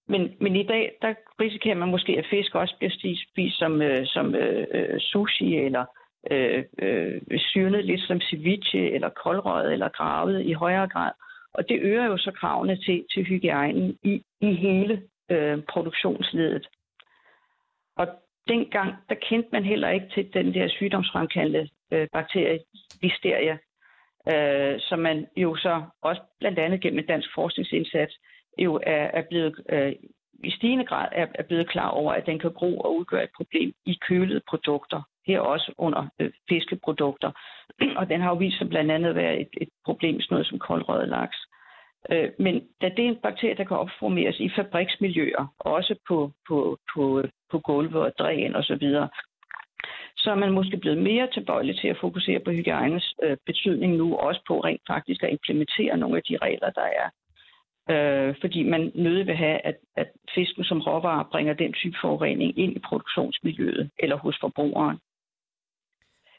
men, 0.07 0.35
men 0.39 0.55
i 0.55 0.63
dag, 0.63 0.97
der 1.01 1.13
risikerer 1.39 1.75
man 1.75 1.89
måske, 1.89 2.17
at 2.17 2.25
fisk 2.29 2.55
også 2.55 2.75
bliver 2.77 3.15
spist 3.31 3.57
som, 3.57 3.81
øh, 3.81 4.05
som 4.05 4.35
øh, 4.35 4.67
øh, 4.71 4.99
sushi 4.99 5.55
eller 5.55 5.85
øh, 6.31 6.63
øh, 6.79 7.21
syrnet 7.37 7.85
lidt 7.85 8.01
som 8.01 8.21
ceviche 8.21 8.91
eller 8.91 9.09
koldrøget 9.09 9.73
eller 9.73 9.89
gravet 9.89 10.45
i 10.45 10.53
højere 10.53 10.87
grad. 10.87 11.11
Og 11.53 11.69
det 11.69 11.79
øger 11.81 12.05
jo 12.05 12.17
så 12.17 12.31
kravene 12.31 12.75
til, 12.75 13.05
til 13.13 13.23
hygiejnen 13.23 13.97
i, 14.03 14.23
i 14.41 14.53
hele 14.53 15.01
øh, 15.31 15.63
produktionsledet. 15.69 16.67
Og 17.97 18.07
dengang, 18.47 18.95
der 19.09 19.15
kendte 19.15 19.49
man 19.51 19.63
heller 19.63 19.89
ikke 19.89 20.07
til 20.13 20.33
den 20.33 20.53
der 20.53 20.67
sygdomsfremkaldte 20.67 21.69
øh, 21.91 22.07
bakterie, 22.13 22.59
listeria, 23.01 23.57
øh, 24.33 24.79
som 24.79 24.99
man 24.99 25.27
jo 25.37 25.55
så 25.55 25.83
også 26.01 26.21
blandt 26.39 26.59
andet 26.59 26.81
gennem 26.81 26.99
en 26.99 27.05
dansk 27.05 27.29
forskningsindsats 27.35 28.13
jo 28.57 28.75
er, 28.83 29.05
er 29.13 29.23
blevet 29.29 29.55
øh, 29.69 29.93
i 30.43 30.51
stigende 30.51 30.85
grad 30.85 31.07
er, 31.11 31.27
er 31.35 31.43
blevet 31.43 31.69
klar 31.69 31.89
over, 31.89 32.13
at 32.13 32.25
den 32.25 32.39
kan 32.39 32.53
gro 32.53 32.77
og 32.77 32.95
udgøre 32.95 33.23
et 33.23 33.29
problem 33.37 33.73
i 33.85 33.99
kølede 34.07 34.41
produkter 34.49 35.01
her 35.27 35.39
også 35.39 35.73
under 35.77 36.07
øh, 36.19 36.31
fiskeprodukter. 36.49 37.31
Og 37.99 38.09
den 38.09 38.21
har 38.21 38.29
jo 38.29 38.35
vist 38.35 38.57
sig 38.57 38.69
blandt 38.69 38.91
andet 38.91 39.09
at 39.09 39.15
være 39.15 39.39
et, 39.39 39.49
et 39.61 39.69
problem, 39.85 40.21
sådan 40.21 40.35
noget 40.35 40.47
som 40.47 40.59
koldrøget 40.59 41.09
laks. 41.09 41.37
Øh, 42.11 42.29
men 42.39 42.67
da 42.81 42.89
det 42.89 43.05
er 43.05 43.09
en 43.09 43.23
bakterie, 43.23 43.57
der 43.57 43.63
kan 43.63 43.77
opformeres 43.77 44.39
i 44.39 44.49
fabriksmiljøer, 44.55 45.53
også 45.59 45.95
på, 46.07 46.31
på, 46.47 46.77
på, 46.93 47.23
på 47.51 47.59
gulve 47.59 47.99
og 47.99 48.11
dræn 48.19 48.55
osv., 48.55 48.79
så, 48.79 49.07
så 50.17 50.31
er 50.31 50.35
man 50.35 50.51
måske 50.51 50.77
blevet 50.77 50.97
mere 50.97 51.27
tilbøjelig 51.33 51.79
til 51.79 51.87
at 51.87 51.97
fokusere 52.01 52.39
på 52.39 52.51
hygiejnes 52.51 53.13
øh, 53.23 53.37
betydning 53.45 53.95
nu, 53.95 54.15
også 54.15 54.41
på 54.47 54.59
rent 54.59 54.81
faktisk 54.89 55.23
at 55.23 55.31
implementere 55.31 55.97
nogle 55.97 56.17
af 56.17 56.23
de 56.23 56.37
regler, 56.41 56.69
der 56.69 56.87
er. 57.01 57.09
Øh, 57.89 58.35
fordi 58.41 58.63
man 58.63 58.91
nødig 58.95 59.27
vil 59.27 59.35
have, 59.35 59.65
at, 59.65 59.75
at 59.95 60.07
fisken 60.35 60.63
som 60.63 60.81
råvare 60.81 61.25
bringer 61.31 61.53
den 61.53 61.73
type 61.73 61.97
forurening 62.01 62.59
ind 62.59 62.75
i 62.75 62.79
produktionsmiljøet 62.79 63.89
eller 63.99 64.17
hos 64.17 64.37
forbrugeren. 64.41 64.97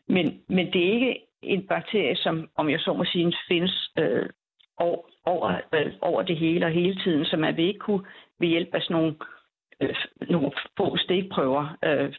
Men, 0.09 0.42
men 0.49 0.73
det 0.73 0.88
er 0.88 0.92
ikke 0.92 1.27
en 1.42 1.66
bakterie, 1.66 2.16
som, 2.16 2.49
om 2.57 2.71
jeg 2.71 2.81
så 2.81 2.92
må 2.92 3.05
sige, 3.05 3.35
findes 3.49 3.90
øh, 3.99 4.29
over, 5.25 5.61
øh, 5.75 5.92
over 6.01 6.23
det 6.23 6.37
hele 6.37 6.66
og 6.66 6.73
hele 6.73 6.97
tiden, 7.05 7.25
som 7.25 7.40
man 7.40 7.57
vil 7.57 7.64
ikke 7.64 7.79
kunne 7.79 8.07
ved 8.40 8.49
hjælp 8.49 8.75
af 8.75 8.83
sådan 8.83 8.97
nogle, 8.97 9.14
øh, 9.81 9.95
nogle 10.31 10.53
få 10.77 10.97
stikprøver 10.97 11.77
øh, 11.85 12.14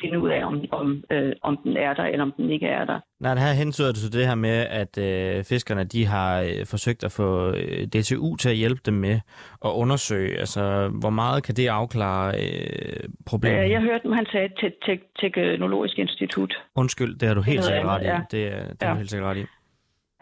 finde 0.00 0.18
ud 0.20 0.30
af, 0.30 0.44
om, 0.44 0.64
om, 0.70 1.04
øh, 1.10 1.32
om 1.42 1.56
den 1.64 1.76
er 1.76 1.94
der, 1.94 2.04
eller 2.04 2.22
om 2.22 2.32
den 2.36 2.50
ikke 2.50 2.66
er 2.66 2.84
der. 2.84 3.00
Nej, 3.20 3.34
her 3.34 3.52
hensyder 3.52 3.88
det 3.88 3.96
til 3.96 4.12
det 4.12 4.26
her 4.26 4.34
med, 4.34 4.66
at 4.70 4.98
øh, 4.98 5.44
fiskerne 5.44 5.84
de 5.84 6.06
har 6.06 6.40
øh, 6.40 6.66
forsøgt 6.66 7.04
at 7.04 7.12
få 7.12 7.48
øh, 7.48 7.86
DTU 7.86 8.36
til 8.36 8.48
at 8.48 8.56
hjælpe 8.56 8.80
dem 8.86 8.94
med 8.94 9.20
at 9.64 9.70
undersøge, 9.70 10.38
altså 10.38 10.88
hvor 11.00 11.10
meget 11.10 11.42
kan 11.44 11.54
det 11.54 11.68
afklare 11.68 12.34
øh, 12.42 13.08
problemet? 13.26 13.64
Øh, 13.64 13.70
jeg 13.70 13.80
hørte, 13.80 14.14
han 14.14 14.26
sagde 14.32 14.48
til 14.60 14.72
te- 14.84 15.06
Teknologisk 15.20 15.98
Institut. 15.98 16.54
Undskyld, 16.76 17.18
det 17.18 17.28
har 17.28 17.34
du 17.34 17.42
helt 17.42 17.64
sikkert 17.64 17.86
ret 17.86 18.02
i. 18.02 18.06
Ja. 18.06 18.16
Det, 18.16 18.30
det 18.30 18.82
ja. 18.82 18.86
har 18.86 18.94
du 18.94 18.98
helt 18.98 19.10
sikkert 19.10 19.30
ret 19.30 19.36
i. 19.36 19.46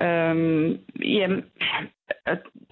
Øhm, 0.02 0.78
jamen, 1.04 1.44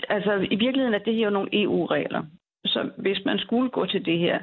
altså 0.08 0.32
i 0.50 0.56
virkeligheden 0.56 0.94
er 0.94 0.98
det 0.98 1.14
her 1.14 1.24
jo 1.24 1.30
nogle 1.30 1.62
EU-regler. 1.62 2.22
Så 2.64 2.90
hvis 2.96 3.18
man 3.24 3.38
skulle 3.38 3.70
gå 3.70 3.86
til 3.86 4.04
det 4.04 4.18
her, 4.18 4.38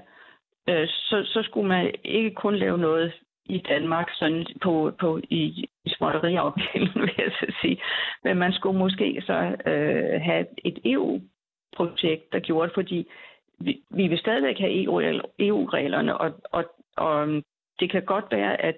øh, 0.69 0.88
så, 0.88 1.23
så 1.26 1.43
skulle 1.43 1.67
man 1.67 1.91
ikke 2.04 2.32
kun 2.32 2.56
lave 2.56 2.78
noget 2.78 3.13
i 3.45 3.58
Danmark 3.58 4.10
sådan 4.13 4.45
på, 4.62 4.91
på 4.99 5.19
i, 5.30 5.67
i 5.86 5.89
småtteriafdelingen, 5.89 7.02
vil 7.02 7.13
jeg 7.17 7.32
så 7.39 7.54
sige. 7.62 7.82
Men 8.23 8.38
man 8.38 8.54
skulle 8.54 8.80
måske 8.80 9.21
så 9.26 9.56
øh, 9.65 10.21
have 10.21 10.45
et 10.65 10.80
EU-projekt, 10.86 12.34
der 12.34 12.39
gjorde 12.39 12.67
det, 12.67 12.73
fordi 12.73 13.08
vi, 13.60 13.82
vi 13.89 14.08
vil 14.08 14.19
stadigvæk 14.19 14.60
have 14.60 14.84
EU-reglerne, 15.39 16.12
e 16.12 16.17
og, 16.17 16.32
og, 16.43 16.65
og 16.97 17.23
um, 17.23 17.43
det 17.80 17.91
kan 17.91 18.06
godt 18.06 18.26
være, 18.32 18.62
at 18.62 18.76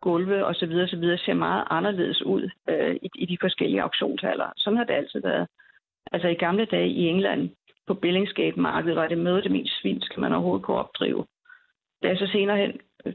gulve 0.00 0.46
og 0.46 0.54
så 0.54 0.66
videre, 0.66 0.88
så 0.88 0.96
videre 0.96 1.18
ser 1.18 1.34
meget 1.34 1.64
anderledes 1.70 2.22
ud 2.22 2.50
øh, 2.68 2.96
i, 3.02 3.10
i 3.14 3.26
de 3.26 3.38
forskellige 3.40 3.82
auktionshaller. 3.82 4.52
Sådan 4.56 4.76
har 4.76 4.84
det 4.84 4.94
altid 4.94 5.20
været. 5.20 5.48
Altså 6.12 6.28
i 6.28 6.34
gamle 6.34 6.64
dage 6.64 6.88
i 6.88 7.06
England, 7.06 7.50
på 7.88 7.94
Billingsgate-markedet 7.94 8.96
var 8.96 9.08
det 9.08 9.18
møde 9.18 9.42
det 9.42 9.50
mest 9.50 9.80
svinsk, 9.80 10.18
man 10.18 10.32
overhovedet 10.32 10.64
kunne 10.64 10.76
opdrive. 10.76 11.26
Da 12.02 12.08
jeg 12.08 12.18
så 12.18 12.26
senere 12.32 12.56
hen 12.56 12.72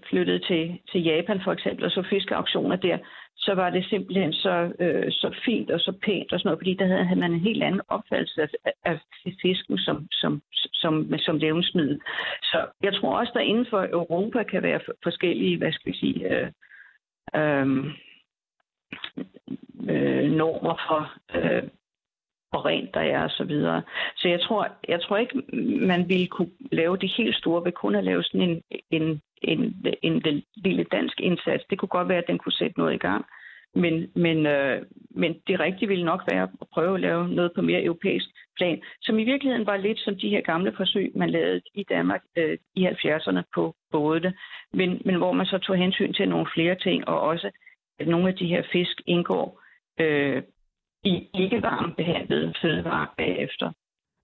flyttede 0.10 0.40
til, 0.40 0.80
til 0.92 1.04
Japan 1.04 1.42
for 1.44 1.52
eksempel, 1.52 1.86
og 1.86 1.92
så 1.92 2.04
fiskeauktioner 2.10 2.76
der, 2.76 2.98
så 3.38 3.54
var 3.54 3.70
det 3.70 3.86
simpelthen 3.86 4.34
så, 4.34 4.74
øh, 4.80 5.12
så 5.12 5.36
fint 5.46 5.72
og 5.72 5.80
så 5.80 5.94
pænt 6.06 6.34
og 6.34 6.40
sådan 6.40 6.48
noget, 6.48 6.60
fordi 6.60 6.74
der 6.74 6.88
havde, 6.88 7.06
havde 7.06 7.20
man 7.20 7.32
en 7.32 7.40
helt 7.40 7.64
anden 7.64 7.82
opfattelse 7.88 8.42
af, 8.42 8.72
af 8.86 9.00
fisken 9.42 9.78
som, 9.78 10.08
som, 10.12 10.42
som, 10.74 11.18
som 11.18 11.38
levensmiddel. 11.38 12.02
Så 12.44 12.66
jeg 12.84 12.94
tror 12.94 13.20
også, 13.20 13.32
der 13.34 13.40
inden 13.40 13.66
for 13.70 13.88
Europa 13.92 14.44
kan 14.44 14.64
være 14.64 14.80
forskellige, 15.04 15.58
hvad 15.58 15.72
skal 15.72 15.92
vi 15.92 15.98
sige, 15.98 16.20
øh, 16.36 16.48
øh, 17.36 17.68
øh, 19.90 20.32
normer 20.32 20.76
for, 20.88 21.14
øh, 21.38 21.64
hvor 22.54 22.66
rent 22.66 22.94
der 22.94 23.00
er 23.00 23.24
og 23.24 23.30
så 23.30 23.44
videre. 23.44 23.82
Så 24.16 24.28
jeg 24.28 24.42
tror, 24.42 24.68
jeg 24.88 25.02
tror 25.02 25.18
ikke, 25.18 25.42
man 25.92 26.10
ville 26.10 26.28
kunne 26.28 26.52
lave 26.72 26.98
det 26.98 27.14
helt 27.18 27.36
store 27.36 27.66
ved 27.66 27.72
kun 27.72 27.96
at 27.96 28.04
lave 28.04 28.24
sådan 28.24 28.50
en, 28.50 28.62
en, 28.92 29.22
en, 29.42 29.60
en, 30.04 30.22
en 30.26 30.44
lille 30.56 30.84
dansk 30.84 31.20
indsats. 31.20 31.64
Det 31.70 31.78
kunne 31.78 31.96
godt 31.98 32.10
være, 32.10 32.24
at 32.24 32.28
den 32.28 32.38
kunne 32.38 32.60
sætte 32.62 32.80
noget 32.80 32.94
i 32.94 33.04
gang. 33.08 33.26
Men, 33.76 34.12
men, 34.16 34.46
øh, 34.46 34.82
men 35.10 35.32
det 35.48 35.60
rigtige 35.60 35.88
ville 35.88 36.06
nok 36.06 36.22
være 36.32 36.44
at 36.62 36.68
prøve 36.74 36.96
at 36.96 37.02
lave 37.02 37.28
noget 37.30 37.52
på 37.56 37.62
mere 37.62 37.84
europæisk 37.84 38.26
plan, 38.58 38.82
som 39.02 39.20
i 39.20 39.24
virkeligheden 39.24 39.68
var 39.68 39.78
lidt 39.78 40.00
som 40.00 40.16
de 40.16 40.30
her 40.30 40.42
gamle 40.42 40.74
forsøg, 40.78 41.12
man 41.16 41.30
lavede 41.30 41.62
i 41.74 41.84
Danmark 41.84 42.22
øh, 42.38 42.58
i 42.76 42.88
70'erne 42.88 43.42
på 43.56 43.76
både, 43.92 44.34
men, 44.74 45.02
men 45.06 45.16
hvor 45.16 45.32
man 45.32 45.46
så 45.46 45.58
tog 45.58 45.76
hensyn 45.76 46.14
til 46.14 46.30
nogle 46.30 46.48
flere 46.54 46.76
ting, 46.76 47.08
og 47.08 47.22
også 47.22 47.52
at 48.00 48.08
nogle 48.08 48.28
af 48.28 48.36
de 48.36 48.48
her 48.48 48.64
fisk 48.72 49.02
indgår 49.06 49.62
øh, 50.00 50.44
i 51.04 51.30
ikke 51.34 51.62
varmt 51.62 51.96
behandlede 51.98 52.54
fødevarer 52.62 53.14
bagefter. 53.18 53.72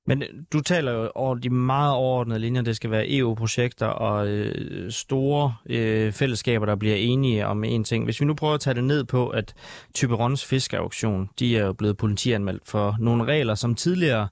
Men 0.10 0.22
øh, 0.24 0.30
du 0.54 0.62
taler 0.62 0.92
jo 0.92 1.12
over 1.16 1.36
de 1.36 1.50
meget 1.50 1.94
overordnede 1.94 2.40
linjer. 2.40 2.62
Det 2.62 2.76
skal 2.76 2.92
være 2.92 3.12
EU-projekter 3.18 3.86
og 3.86 4.28
øh, 4.28 4.92
store 4.92 5.54
øh, 5.70 6.12
fællesskaber, 6.12 6.66
der 6.66 6.76
bliver 6.76 6.96
enige 6.96 7.48
om 7.48 7.64
en 7.64 7.84
ting. 7.84 8.04
Hvis 8.04 8.22
vi 8.22 8.26
nu 8.26 8.34
prøver 8.34 8.54
at 8.54 8.60
tage 8.60 8.74
det 8.74 8.84
ned 8.84 9.04
på, 9.04 9.28
at 9.28 9.54
Typerons 9.94 10.46
fiskeauktion, 10.46 11.30
de 11.40 11.58
er 11.58 11.66
jo 11.66 11.74
blevet 11.74 11.98
politianmeldt 11.98 12.64
for 12.68 12.96
nogle 13.00 13.26
regler, 13.26 13.56
som 13.56 13.76
tidligere 13.76 14.28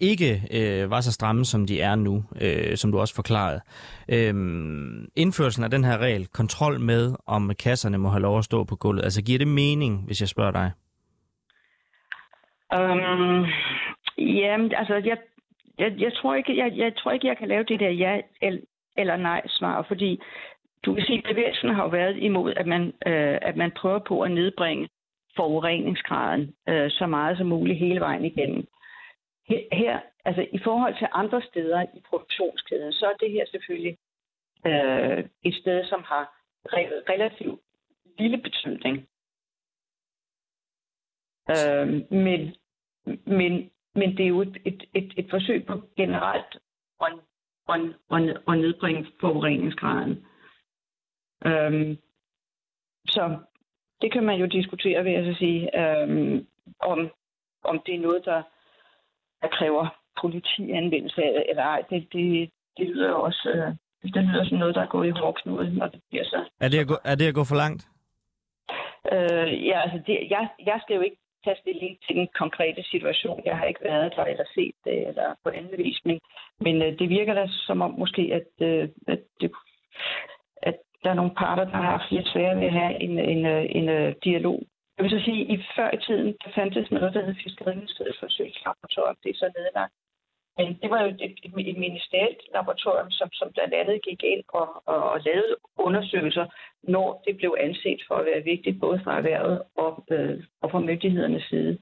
ikke 0.00 0.42
øh, 0.50 0.90
var 0.90 1.00
så 1.00 1.12
stramme, 1.12 1.44
som 1.44 1.66
de 1.66 1.80
er 1.80 1.94
nu, 1.94 2.24
øh, 2.40 2.76
som 2.76 2.92
du 2.92 3.00
også 3.00 3.14
forklarede. 3.14 3.60
Øh, 4.08 4.34
indførelsen 5.16 5.64
af 5.64 5.70
den 5.70 5.84
her 5.84 5.98
regel, 5.98 6.26
kontrol 6.26 6.80
med, 6.80 7.14
om 7.26 7.50
kasserne 7.58 7.98
må 7.98 8.08
have 8.08 8.22
lov 8.22 8.38
at 8.38 8.44
stå 8.44 8.64
på 8.64 8.76
gulvet, 8.76 9.04
altså 9.04 9.22
giver 9.22 9.38
det 9.38 9.48
mening, 9.48 10.04
hvis 10.06 10.20
jeg 10.20 10.28
spørger 10.28 10.50
dig? 10.50 10.70
Øhm, 12.74 13.38
um, 13.38 13.46
ja, 14.18 14.68
altså 14.76 14.94
jeg, 14.94 15.18
jeg, 15.78 15.94
jeg, 15.98 16.12
tror 16.14 16.34
ikke, 16.34 16.56
jeg, 16.56 16.72
jeg 16.76 16.96
tror 16.96 17.10
ikke, 17.10 17.26
jeg 17.26 17.36
kan 17.36 17.48
lave 17.48 17.64
det 17.64 17.80
der 17.80 17.90
ja 17.90 18.20
eller 18.96 19.16
nej 19.16 19.42
svar, 19.46 19.82
fordi 19.82 20.20
du 20.84 20.94
kan 20.94 21.04
sige, 21.04 21.18
at 21.18 21.24
bevægelsen 21.24 21.74
har 21.74 21.82
jo 21.82 21.88
været 21.88 22.16
imod, 22.16 22.54
at 22.54 22.66
man, 22.66 22.82
øh, 23.06 23.38
at 23.42 23.56
man 23.56 23.70
prøver 23.70 23.98
på 23.98 24.20
at 24.20 24.30
nedbringe 24.30 24.88
forureningsgraden 25.36 26.54
øh, 26.68 26.90
så 26.90 27.06
meget 27.06 27.38
som 27.38 27.46
muligt 27.46 27.78
hele 27.78 28.00
vejen 28.00 28.24
igennem. 28.24 28.66
Her, 29.48 29.60
her, 29.72 30.00
altså 30.24 30.46
i 30.52 30.58
forhold 30.58 30.94
til 30.98 31.08
andre 31.12 31.42
steder 31.42 31.82
i 31.82 32.00
produktionskæden, 32.08 32.92
så 32.92 33.06
er 33.06 33.16
det 33.20 33.30
her 33.30 33.44
selvfølgelig 33.50 33.98
øh, 34.66 35.24
et 35.44 35.54
sted, 35.54 35.84
som 35.84 36.02
har 36.06 36.24
re- 36.68 37.12
relativt 37.12 37.60
lille 38.18 38.38
betydning. 38.38 39.08
Øh, 41.50 41.88
men 42.10 42.54
men, 43.26 43.70
men 43.94 44.16
det 44.16 44.20
er 44.20 44.28
jo 44.28 44.40
et, 44.40 44.56
et, 44.64 44.84
et, 44.94 45.12
et 45.16 45.26
forsøg 45.30 45.66
på 45.66 45.82
generelt 45.96 46.58
at, 47.00 47.12
at, 47.68 47.80
at, 48.10 48.36
at 48.48 48.58
nedbringe 48.58 49.06
forureningsgraden. 49.20 50.26
Øhm, 51.44 51.98
så 53.06 53.38
det 54.00 54.12
kan 54.12 54.24
man 54.24 54.40
jo 54.40 54.46
diskutere, 54.46 55.04
vil 55.04 55.12
jeg 55.12 55.34
så 55.34 55.38
sige, 55.38 55.80
øhm, 55.80 56.46
om, 56.80 57.10
om 57.64 57.82
det 57.86 57.94
er 57.94 58.00
noget, 58.00 58.24
der, 58.24 58.42
der 59.42 59.48
kræver 59.48 59.98
politianvendelse 60.20 61.22
eller 61.48 61.62
ej. 61.62 61.82
Det, 61.90 62.08
det, 62.12 62.50
det 62.76 62.88
lyder 62.88 63.08
jo 63.08 63.22
også 63.22 63.48
øh, 63.48 63.74
det 64.02 64.24
lyder 64.24 64.44
som 64.44 64.58
noget, 64.58 64.74
der 64.74 64.82
er 64.82 64.86
gået 64.86 65.08
i 65.08 65.10
hårdknude, 65.10 65.74
når 65.78 65.86
det 65.86 66.00
bliver 66.10 66.24
så. 66.24 66.44
Er 66.60 66.68
det 66.68 66.78
at 66.78 66.86
gå, 66.86 66.96
er 67.04 67.14
det 67.14 67.28
at 67.28 67.34
gå 67.34 67.44
for 67.44 67.56
langt? 67.56 67.88
Øh, 69.12 69.66
ja, 69.66 69.80
altså 69.80 70.00
det, 70.06 70.18
jeg, 70.30 70.48
jeg 70.66 70.78
skal 70.82 70.96
jo 70.96 71.02
ikke 71.02 71.21
tage 71.44 71.56
stilling 71.60 71.98
til 72.06 72.16
den 72.16 72.28
konkrete 72.34 72.82
situation. 72.82 73.42
Jeg 73.44 73.56
har 73.58 73.66
ikke 73.66 73.84
været 73.84 74.12
der 74.16 74.24
eller 74.24 74.44
set 74.54 74.74
det 74.84 75.08
eller 75.08 75.34
på 75.44 75.50
anden 75.50 75.78
vis, 75.78 75.98
men, 76.04 76.20
men 76.60 76.82
øh, 76.82 76.98
det 76.98 77.08
virker 77.08 77.34
da 77.34 77.46
som 77.66 77.82
om 77.82 77.90
måske, 77.98 78.22
at, 78.38 78.66
øh, 78.68 78.88
at, 79.06 79.20
det, 79.40 79.52
at 80.62 80.76
der 81.02 81.10
er 81.10 81.14
nogle 81.14 81.34
parter, 81.34 81.64
der 81.64 81.76
har 81.76 81.90
haft 81.96 82.10
lidt 82.10 82.28
svært 82.28 82.56
ved 82.56 82.66
at 82.66 82.72
have 82.72 83.02
en, 83.02 83.18
en, 83.18 83.46
øh, 83.46 83.64
en, 83.70 83.88
en 83.88 84.14
dialog. 84.24 84.62
Jeg 84.96 85.02
vil 85.04 85.10
så 85.10 85.24
sige, 85.24 85.42
at 85.42 85.58
i 85.58 85.64
før 85.76 85.90
i 85.94 86.00
tiden, 86.06 86.36
der 86.44 86.50
fandtes 86.54 86.90
noget, 86.90 87.14
der 87.14 87.24
hed 87.24 87.34
Fiskeriministeriets 87.44 88.18
forsøgslaboratorium. 88.18 89.16
Det 89.22 89.30
er 89.30 89.34
så 89.34 89.50
nedlagt. 89.56 89.92
Men 90.56 90.78
det 90.82 90.90
var 90.90 91.02
jo 91.02 91.08
et, 91.08 91.20
et, 91.20 91.68
et 91.68 91.76
ministerielt 91.76 92.42
laboratorium, 92.54 93.10
som, 93.10 93.28
som 93.32 93.52
blandt 93.52 93.74
andet 93.74 94.02
gik 94.02 94.22
ind 94.22 94.42
og, 94.48 94.82
og, 94.86 95.10
og 95.10 95.20
lavede 95.20 95.56
undersøgelser, 95.76 96.46
når 96.82 97.22
det 97.26 97.36
blev 97.36 97.56
anset 97.60 98.00
for 98.08 98.14
at 98.14 98.26
være 98.26 98.42
vigtigt, 98.44 98.80
både 98.80 99.00
fra 99.04 99.16
erhvervet 99.16 99.62
og, 99.76 100.04
øh, 100.10 100.44
og 100.62 100.70
fra 100.70 100.80
myndighedernes 100.80 101.42
side. 101.42 101.78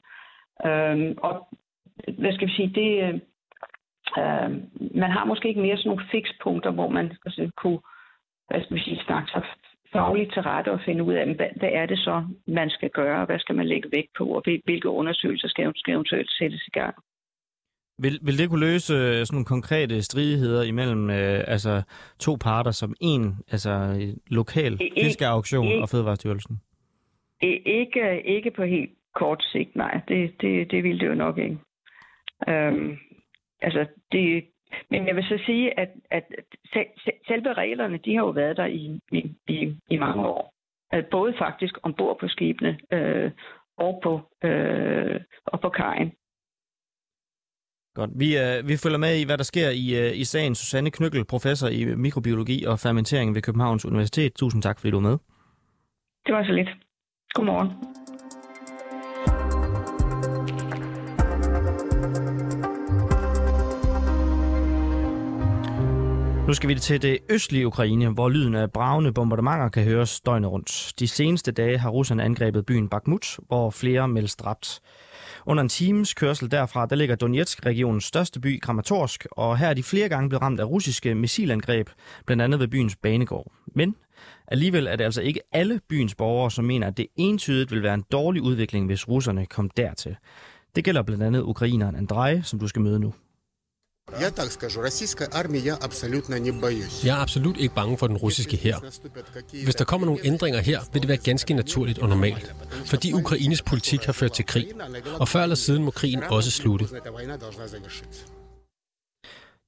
Øhm, 0.67 1.19
og 1.19 1.49
hvad 2.19 2.33
skal 2.33 2.49
vi 2.49 2.53
sige, 2.53 2.73
det, 2.81 2.91
øh, 3.05 3.15
øhm, 4.23 4.71
man 4.95 5.11
har 5.11 5.25
måske 5.25 5.49
ikke 5.49 5.61
mere 5.61 5.77
sådan 5.77 5.89
nogle 5.89 6.09
fikspunkter, 6.11 6.71
hvor 6.71 6.89
man 6.89 7.13
altså, 7.27 7.51
kunne 7.57 7.81
hvad 8.49 8.63
skal 8.63 8.77
vi 8.77 8.83
sige, 8.83 9.05
snakke 9.07 9.31
sig 9.31 9.43
fagligt 9.93 10.33
til 10.33 10.43
rette 10.43 10.73
og 10.73 10.81
finde 10.85 11.05
ud 11.05 11.15
af, 11.15 11.35
hvad, 11.35 11.51
hvad 11.57 11.71
er 11.73 11.87
det 11.87 11.99
så, 11.99 12.25
man 12.47 12.71
skal 12.71 12.91
gøre, 12.91 13.21
og 13.21 13.27
hvad 13.27 13.39
skal 13.39 13.55
man 13.55 13.67
lægge 13.67 13.89
vægt 13.93 14.13
på, 14.19 14.25
og 14.25 14.43
hvilke 14.65 14.89
undersøgelser 14.89 15.49
skal, 15.49 15.73
skal 15.77 15.95
eventuelt 15.95 16.31
sættes 16.39 16.67
i 16.67 16.71
gang. 16.71 16.95
Vil, 18.03 18.19
vil 18.23 18.39
det 18.39 18.49
kunne 18.49 18.67
løse 18.71 18.95
øh, 18.95 19.27
sådan 19.27 19.35
nogle 19.37 19.45
konkrete 19.45 20.03
stridigheder 20.03 20.63
imellem 20.63 21.11
øh, 21.11 21.45
altså 21.47 21.83
to 22.19 22.37
parter 22.45 22.71
som 22.71 22.95
en 23.01 23.37
altså 23.51 23.73
lokal 24.27 24.79
fiskeauktion 25.03 25.83
og 25.83 25.89
Fødevarestyrelsen? 25.89 26.61
Ikke, 27.43 28.23
ikke 28.25 28.51
på 28.51 28.63
helt 28.63 28.91
kort 29.15 29.45
sigt, 29.53 29.77
nej. 29.77 30.01
Det, 30.09 30.35
det, 30.41 30.71
det 30.71 30.85
ville 30.85 31.01
det 31.01 31.07
jo 31.07 31.15
nok 31.15 31.39
ikke. 31.39 31.59
Øhm, 32.49 32.99
altså, 33.63 33.87
det, 34.13 34.45
men 34.91 35.07
jeg 35.07 35.17
vil 35.17 35.25
så 35.25 35.39
sige, 35.47 35.81
at, 35.81 35.89
at 36.11 36.25
selve 37.27 37.53
reglerne, 37.53 37.99
de 38.05 38.15
har 38.15 38.23
jo 38.23 38.31
været 38.31 38.57
der 38.57 38.67
i, 38.67 39.01
i, 39.13 39.33
i, 39.49 39.77
i 39.91 39.97
mange 39.97 40.27
år. 40.27 40.55
Både 41.11 41.35
faktisk 41.39 41.79
ombord 41.83 42.19
på 42.21 42.29
skibene 42.29 42.79
øh, 42.93 43.31
og, 43.77 44.01
på, 44.03 44.21
øh, 44.49 45.21
og 45.47 45.61
på 45.61 45.69
kajen. 45.69 46.13
Godt. 47.95 48.11
Vi, 48.15 48.39
øh, 48.39 48.69
vi 48.69 48.77
følger 48.77 48.99
med 48.99 49.21
i, 49.21 49.25
hvad 49.25 49.39
der 49.39 49.45
sker 49.45 49.71
i, 49.71 49.95
øh, 49.95 50.19
i 50.19 50.25
sagen. 50.25 50.55
Susanne 50.55 50.91
Knykkel, 50.91 51.25
professor 51.25 51.69
i 51.69 51.85
mikrobiologi 51.85 52.65
og 52.65 52.79
fermentering 52.79 53.35
ved 53.35 53.43
Københavns 53.43 53.85
Universitet. 53.85 54.33
Tusind 54.35 54.63
tak, 54.63 54.79
fordi 54.79 54.91
du 54.91 54.97
er 54.97 55.01
med. 55.01 55.19
Det 56.27 56.35
var 56.35 56.45
så 56.45 56.53
lidt. 56.53 56.69
Godmorgen. 57.35 57.69
Nu 66.47 66.55
skal 66.55 66.69
vi 66.69 66.75
til 66.75 67.03
det 67.03 67.19
østlige 67.31 67.67
Ukraine, 67.67 68.09
hvor 68.09 68.29
lyden 68.29 68.55
af 68.55 68.73
bravende 68.73 69.13
bombardementer 69.13 69.69
kan 69.69 69.85
høres 69.85 70.21
døgnet 70.21 70.51
rundt. 70.51 70.93
De 70.99 71.09
seneste 71.09 71.53
dage 71.53 71.79
har 71.79 71.91
russerne 71.91 72.23
angrebet 72.23 72.67
byen 72.67 72.89
Bakhmut, 72.89 73.39
hvor 73.49 73.71
flere 73.71 74.09
meldes 74.09 74.37
dræbt. 74.37 74.81
Under 75.47 75.63
en 75.63 75.69
times 75.69 76.15
kørsel 76.15 76.51
derfra, 76.51 76.87
der 76.87 76.97
ligger 76.97 77.17
Donetsk-regionens 77.17 78.05
største 78.05 78.41
by, 78.41 78.61
Kramatorsk, 78.61 79.27
og 79.33 79.59
her 79.59 79.69
er 79.69 79.75
de 79.75 79.83
flere 79.83 80.09
gange 80.09 80.29
blevet 80.29 80.43
ramt 80.43 80.61
af 80.61 80.65
russiske 80.65 81.15
missilangreb, 81.15 81.89
blandt 82.27 82.43
andet 82.43 82.61
ved 82.61 82.69
byens 82.69 82.97
banegård. 82.97 83.53
Men 83.75 83.97
alligevel 84.49 84.87
er 84.87 84.97
det 84.97 85.05
altså 85.05 85.23
ikke 85.23 85.41
alle 85.53 85.81
byens 85.89 86.15
borgere, 86.15 86.51
som 86.51 86.65
mener, 86.65 86.87
at 86.87 86.97
det 86.97 87.07
entydigt 87.17 87.71
vil 87.71 87.83
være 87.83 87.95
en 87.95 88.05
dårlig 88.13 88.43
udvikling, 88.43 88.87
hvis 88.87 89.09
russerne 89.09 89.47
kom 89.47 89.71
dertil. 89.71 90.17
Det 90.77 90.85
gælder 90.85 91.03
blandt 91.03 91.23
andet 91.23 91.43
ukraineren 91.43 91.97
Andrej, 91.97 92.43
som 92.43 92.59
du 92.59 92.69
skal 92.69 92.83
møde 92.83 93.01
nu. 93.01 93.15
Я 94.20 94.32
так 94.32 94.52
скажу, 94.52 94.82
российской 94.82 95.28
армии 95.32 95.60
я 95.60 95.76
абсолютно 95.76 96.40
не 96.40 96.52
боюсь. 96.52 97.04
Jeg 97.04 97.18
er 97.18 97.22
absolut 97.22 97.58
ikke 97.58 97.76
bange 97.76 97.98
for 97.98 98.08
den 98.08 98.18
russiske 98.18 98.58
her. 98.58 98.78
Hvis 99.64 99.76
der 99.76 99.86
kommer 99.86 100.06
nogle 100.06 100.22
ændringer 100.24 100.62
her, 100.62 100.80
vil 100.94 101.02
det 101.02 101.10
være 101.10 101.18
ganske 101.18 101.54
naturligt 101.54 102.00
og 102.00 102.10
normalt, 102.10 102.56
fordi 102.86 103.14
Ukraines 103.14 103.62
politik 103.62 104.04
har 104.04 104.14
ført 104.14 104.32
til 104.32 104.46
krig, 104.46 104.68
og 105.20 105.28
før 105.28 105.44
eller 105.44 105.56
siden 105.56 105.84
må 105.84 105.92
krigen 105.92 106.24
også 106.24 106.52
slutte. 106.52 106.86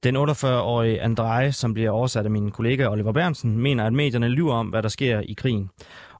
Den 0.02 0.16
48-årige 0.16 1.00
Andrej, 1.00 1.50
som 1.50 1.74
bliver 1.74 1.90
oversat 1.90 2.24
af 2.24 2.30
min 2.30 2.50
kollega 2.50 2.88
Oliver 2.88 3.12
Bernsen, 3.12 3.58
mener, 3.58 3.86
at 3.86 3.92
medierne 3.92 4.28
lyver 4.28 4.54
om, 4.54 4.66
hvad 4.66 4.82
der 4.82 4.88
sker 4.88 5.20
i 5.20 5.32
krigen, 5.32 5.70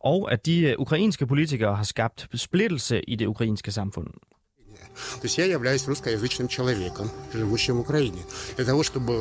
og 0.01 0.33
at 0.33 0.47
de 0.47 0.61
øh, 0.61 0.75
ukrainske 0.79 1.27
politikere 1.27 1.77
har 1.77 1.85
skabt 1.85 2.29
splittelse 2.35 3.03
i 3.03 3.17
det 3.17 3.27
ukrainske 3.27 3.73
samfund. 3.73 4.09
То 5.21 5.25
есть 5.25 5.39
я 5.39 5.45
являюсь 5.45 5.87
русскоязычным 5.87 6.49
человеком, 6.49 7.11
живущим 7.33 7.77
в 7.77 7.81
Украине. 7.81 8.23
Для 8.57 8.65
того, 8.65 8.83
чтобы 8.83 9.13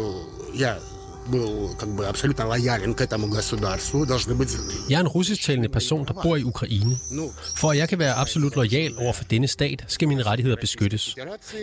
я 0.53 0.79
был 1.27 1.75
как 1.75 1.89
бы 1.89 2.05
абсолютно 2.07 2.47
лоялен 2.47 2.93
к 2.93 3.01
этому 3.01 3.27
государству, 3.27 4.05
должны 4.05 4.33
быть... 4.35 4.49
Jeg 4.89 4.97
er 4.97 5.01
en 5.01 5.07
russisktalende 5.07 5.69
person, 5.69 6.05
der 6.05 6.13
bor 6.13 6.37
i 6.37 6.43
Ukraine. 6.43 6.97
For 7.55 7.71
at 7.71 7.77
jeg 7.77 7.89
kan 7.89 7.99
være 7.99 8.13
absolut 8.13 8.55
lojal 8.55 8.97
over 8.97 9.13
for 9.13 9.23
denne 9.23 9.47
stat, 9.47 9.83
skal 9.87 10.07
mine 10.07 10.23
rettigheder 10.23 10.57
beskyttes. 10.61 11.15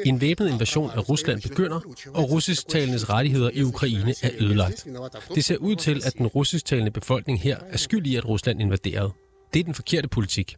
En 0.05 0.21
væbnet 0.21 0.49
invasion 0.49 0.91
af 0.91 1.09
Rusland 1.09 1.43
begynder, 1.43 1.81
og 2.15 2.31
russisktalendes 2.31 3.09
rettigheder 3.09 3.51
i 3.55 3.63
Ukraine 3.63 4.15
er 4.23 4.31
ødelagt. 4.39 4.87
Det 5.35 5.45
ser 5.45 5.57
ud 5.57 5.77
til, 5.77 6.03
at 6.05 6.15
den 6.19 6.27
russisktalende 6.27 6.91
befolkning 6.91 7.41
her 7.41 7.59
er 7.71 7.77
skyld 7.77 8.07
i, 8.07 8.17
at 8.17 8.25
Rusland 8.29 8.61
invaderede. 8.61 9.13
Det 9.55 9.61
er 9.61 9.65
den 9.65 9.75
forkerte 9.75 10.09
politik. 10.09 10.57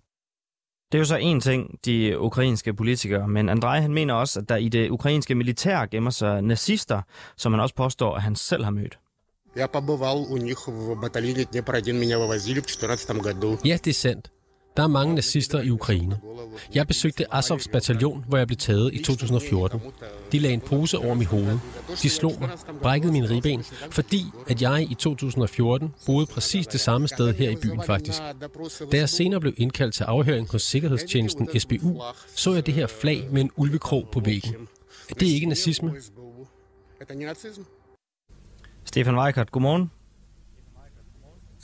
Det 0.93 0.99
er 0.99 0.99
jo 0.99 1.05
så 1.05 1.17
en 1.17 1.41
ting, 1.41 1.79
de 1.85 2.19
ukrainske 2.19 2.75
politikere, 2.75 3.29
men 3.29 3.49
Andrej 3.49 3.81
han 3.81 3.95
mener 3.95 4.15
også, 4.15 4.41
at 4.41 4.49
der 4.49 4.57
i 4.57 4.69
det 4.69 4.91
ukrainske 4.91 5.35
militær 5.35 5.87
gemmer 5.87 6.11
sig 6.11 6.43
nazister, 6.43 7.03
som 7.37 7.53
han 7.53 7.61
også 7.61 7.75
påstår, 7.75 8.15
at 8.15 8.23
han 8.23 8.37
selv 8.37 8.65
har 8.65 8.71
mødt. 8.71 8.99
Я 9.57 9.67
побывал 9.69 10.27
у 10.31 10.37
них 10.37 10.69
в 10.69 11.01
батальоне 11.01 11.45
Днепр-1, 11.45 11.93
меня 11.93 12.19
вывозили 12.19 12.61
в 12.61 12.67
2014 12.67 13.23
году. 13.23 13.59
Ja, 13.65 13.79
det 13.85 13.91
er 13.91 13.95
sandt. 13.95 14.31
Der 14.77 14.83
er 14.83 14.89
mange 14.89 15.15
nazister 15.15 15.61
i 15.61 15.71
Ukraine. 15.71 16.21
Jeg 16.76 16.88
besøgte 16.88 17.34
Asovs 17.34 17.68
bataljon, 17.68 18.26
hvor 18.28 18.38
jeg 18.38 18.48
blev 18.48 18.58
taget 18.58 18.94
i 18.94 19.04
2014. 19.04 19.82
De 20.32 20.40
lagde 20.40 20.54
en 20.54 20.62
pose 20.62 20.98
over 20.98 21.14
mit 21.14 21.28
hoved. 21.28 21.60
De 22.02 22.10
slog 22.10 22.34
mig, 22.40 22.50
brækkede 22.82 23.12
min 23.14 23.30
ribben, 23.30 23.64
fordi 23.92 24.24
at 24.48 24.62
jeg 24.62 24.88
i 24.92 24.96
2014 24.96 25.94
boede 26.06 26.26
præcis 26.26 26.68
det 26.68 26.80
samme 26.80 27.08
sted 27.08 27.34
her 27.34 27.50
i 27.50 27.56
byen 27.56 27.84
faktisk. 27.86 28.22
Da 28.92 28.98
jeg 28.98 29.10
senere 29.10 29.40
blev 29.40 29.54
indkaldt 29.58 29.96
til 29.96 30.04
afhøring 30.04 30.52
hos 30.52 30.62
Sikkerhedstjenesten 30.62 31.60
SBU, 31.60 32.02
så 32.36 32.54
jeg 32.54 32.66
det 32.66 32.74
her 32.74 32.88
flag 32.88 33.28
med 33.32 33.42
en 33.42 33.52
ulvekrog 33.56 34.08
på 34.12 34.20
væggen. 34.20 34.56
Er 35.10 35.14
det 35.14 35.26
ikke 35.26 35.48
nazisme? 35.48 35.94
Stefan 38.86 39.18
Weikert, 39.18 39.52
godmorgen. 39.52 39.92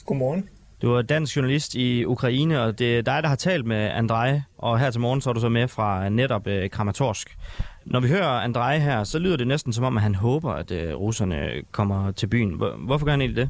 Godmorgen. 0.05 0.49
Du 0.81 0.93
er 0.93 1.01
dansk 1.01 1.35
journalist 1.35 1.75
i 1.75 2.05
Ukraine, 2.05 2.61
og 2.61 2.79
det 2.79 2.97
er 2.97 3.01
dig, 3.01 3.23
der 3.23 3.29
har 3.29 3.35
talt 3.35 3.65
med 3.65 3.77
Andrej, 3.77 4.41
og 4.57 4.79
her 4.79 4.91
til 4.91 5.01
morgen 5.01 5.21
så 5.21 5.29
er 5.29 5.33
du 5.33 5.39
så 5.39 5.49
med 5.49 5.67
fra 5.67 6.09
netop 6.09 6.47
øh, 6.47 6.69
Kramatorsk. 6.69 7.37
Når 7.85 7.99
vi 7.99 8.07
hører 8.07 8.27
Andrej 8.27 8.77
her, 8.79 9.03
så 9.03 9.19
lyder 9.19 9.37
det 9.37 9.47
næsten 9.47 9.73
som 9.73 9.83
om, 9.83 9.97
at 9.97 10.03
han 10.03 10.15
håber, 10.15 10.51
at 10.53 10.71
øh, 10.71 10.93
russerne 10.95 11.49
kommer 11.71 12.11
til 12.11 12.27
byen. 12.27 12.49
Hvor- 12.53 12.85
Hvorfor 12.85 13.05
gør 13.05 13.11
han 13.11 13.21
egentlig 13.21 13.41
det? 13.43 13.49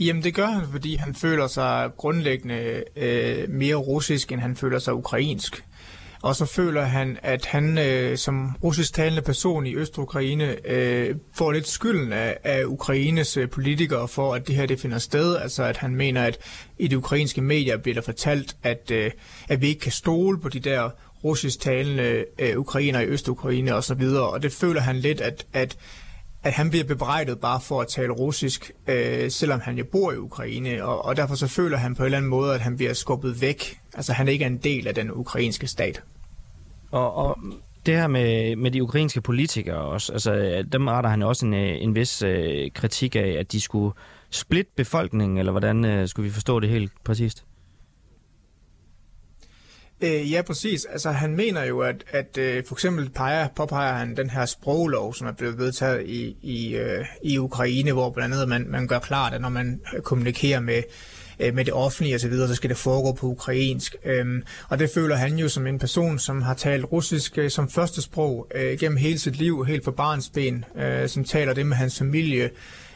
Jamen 0.00 0.22
det 0.22 0.34
gør 0.34 0.46
han, 0.46 0.62
fordi 0.72 0.96
han 0.96 1.14
føler 1.14 1.46
sig 1.46 1.90
grundlæggende 1.96 2.82
øh, 2.96 3.48
mere 3.50 3.74
russisk, 3.74 4.32
end 4.32 4.40
han 4.40 4.56
føler 4.56 4.78
sig 4.78 4.94
ukrainsk. 4.94 5.64
Og 6.22 6.36
så 6.36 6.46
føler 6.46 6.82
han, 6.82 7.18
at 7.22 7.46
han 7.46 7.78
øh, 7.78 8.18
som 8.18 8.50
russisk 8.62 8.94
talende 8.94 9.22
person 9.22 9.66
i 9.66 9.74
Øst-Ukraine 9.74 10.56
øh, 10.64 11.16
får 11.34 11.52
lidt 11.52 11.68
skylden 11.68 12.12
af, 12.12 12.38
af 12.44 12.64
Ukraines 12.64 13.36
øh, 13.36 13.50
politikere 13.50 14.08
for, 14.08 14.34
at 14.34 14.46
det 14.46 14.54
her 14.54 14.66
det 14.66 14.80
finder 14.80 14.98
sted. 14.98 15.36
Altså 15.36 15.62
at 15.62 15.76
han 15.76 15.94
mener, 15.94 16.22
at 16.22 16.38
i 16.78 16.88
de 16.88 16.98
ukrainske 16.98 17.40
medier 17.40 17.76
bliver 17.76 17.94
der 17.94 18.02
fortalt, 18.02 18.56
at, 18.62 18.90
øh, 18.90 19.10
at 19.48 19.60
vi 19.60 19.66
ikke 19.66 19.80
kan 19.80 19.92
stole 19.92 20.40
på 20.40 20.48
de 20.48 20.60
der 20.60 20.90
russisk 21.24 21.60
talende 21.60 22.24
øh, 22.38 22.58
ukrainer 22.58 23.00
i 23.00 23.06
Øst-Ukraine 23.06 23.74
osv. 23.74 24.02
Og 24.02 24.42
det 24.42 24.52
føler 24.52 24.80
han 24.80 24.96
lidt, 24.96 25.20
at, 25.20 25.46
at 25.52 25.76
at 26.44 26.52
han 26.52 26.70
bliver 26.70 26.84
bebrejdet 26.84 27.40
bare 27.40 27.60
for 27.60 27.80
at 27.80 27.88
tale 27.88 28.12
russisk, 28.12 28.70
øh, 28.86 29.30
selvom 29.30 29.60
han 29.60 29.78
jo 29.78 29.84
bor 29.84 30.12
i 30.12 30.16
Ukraine, 30.16 30.84
og, 30.84 31.04
og 31.04 31.16
derfor 31.16 31.34
så 31.34 31.46
føler 31.46 31.76
han 31.76 31.94
på 31.94 32.02
en 32.02 32.04
eller 32.04 32.18
anden 32.18 32.30
måde, 32.30 32.54
at 32.54 32.60
han 32.60 32.76
bliver 32.76 32.92
skubbet 32.92 33.40
væk. 33.40 33.78
Altså 33.94 34.12
han 34.12 34.28
ikke 34.28 34.44
er 34.44 34.48
en 34.48 34.56
del 34.56 34.86
af 34.86 34.94
den 34.94 35.10
ukrainske 35.10 35.66
stat. 35.66 36.02
Og, 36.92 37.14
og 37.14 37.38
det 37.86 37.94
her 37.94 38.06
med, 38.06 38.56
med 38.56 38.70
de 38.70 38.82
ukrainske 38.82 39.20
politikere 39.20 39.76
også, 39.76 40.12
altså 40.12 40.64
dem 40.72 40.86
retter 40.86 41.10
han 41.10 41.22
også 41.22 41.46
en, 41.46 41.54
øh, 41.54 41.82
en 41.82 41.94
vis 41.94 42.22
øh, 42.22 42.70
kritik 42.74 43.16
af, 43.16 43.36
at 43.38 43.52
de 43.52 43.60
skulle 43.60 43.94
splitte 44.30 44.72
befolkningen, 44.76 45.38
eller 45.38 45.52
hvordan 45.52 45.84
øh, 45.84 46.08
skulle 46.08 46.28
vi 46.28 46.32
forstå 46.32 46.60
det 46.60 46.68
helt 46.68 46.92
præcist? 47.04 47.44
Øh, 50.02 50.32
ja, 50.32 50.42
præcis. 50.42 50.84
Altså, 50.84 51.10
han 51.10 51.36
mener 51.36 51.64
jo, 51.64 51.80
at, 51.80 52.04
at 52.10 52.38
øh, 52.38 52.64
for 52.66 52.74
eksempel 52.74 53.10
peger, 53.10 53.48
påpeger 53.56 53.92
han 53.92 54.16
den 54.16 54.30
her 54.30 54.46
sproglov, 54.46 55.14
som 55.14 55.26
er 55.26 55.32
blevet 55.32 55.58
vedtaget 55.58 56.06
i, 56.06 56.36
i, 56.42 56.76
øh, 56.76 57.04
i 57.22 57.38
Ukraine, 57.38 57.92
hvor 57.92 58.10
blandt 58.10 58.34
andet 58.34 58.48
man, 58.48 58.66
man 58.68 58.86
gør 58.86 58.98
klart, 58.98 59.34
at 59.34 59.40
når 59.40 59.48
man 59.48 59.80
øh, 59.96 60.02
kommunikerer 60.02 60.60
med, 60.60 60.82
øh, 61.40 61.54
med 61.54 61.64
det 61.64 61.74
offentlige 61.74 62.14
osv., 62.14 62.32
så, 62.32 62.48
så 62.48 62.54
skal 62.54 62.70
det 62.70 62.76
foregå 62.76 63.12
på 63.12 63.26
ukrainsk. 63.26 63.96
Øhm, 64.04 64.42
og 64.68 64.78
det 64.78 64.90
føler 64.94 65.16
han 65.16 65.38
jo 65.38 65.48
som 65.48 65.66
en 65.66 65.78
person, 65.78 66.18
som 66.18 66.42
har 66.42 66.54
talt 66.54 66.84
russisk 66.92 67.38
øh, 67.38 67.50
som 67.50 67.70
første 67.70 68.02
sprog 68.02 68.46
øh, 68.54 68.78
gennem 68.78 68.96
hele 68.96 69.18
sit 69.18 69.36
liv, 69.36 69.64
helt 69.64 69.84
fra 69.84 69.90
barnsben, 69.90 70.64
øh, 70.76 71.08
som 71.08 71.24
taler 71.24 71.52
det 71.52 71.66
med 71.66 71.76
hans 71.76 71.98
familie, 71.98 72.50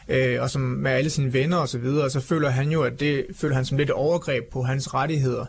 øh, 0.09 0.41
og 0.41 0.49
som 0.49 0.61
med 0.61 0.91
alle 0.91 1.09
sine 1.09 1.33
venner 1.33 1.57
osv., 1.57 1.85
og, 1.85 2.01
og 2.01 2.11
så 2.11 2.19
føler 2.19 2.49
han 2.49 2.71
jo, 2.71 2.83
at 2.83 2.99
det 2.99 3.25
føler 3.35 3.55
han 3.55 3.65
som 3.65 3.77
lidt 3.77 3.89
et 3.89 3.93
overgreb 3.93 4.43
på 4.51 4.63
hans 4.63 4.93
rettigheder 4.93 5.45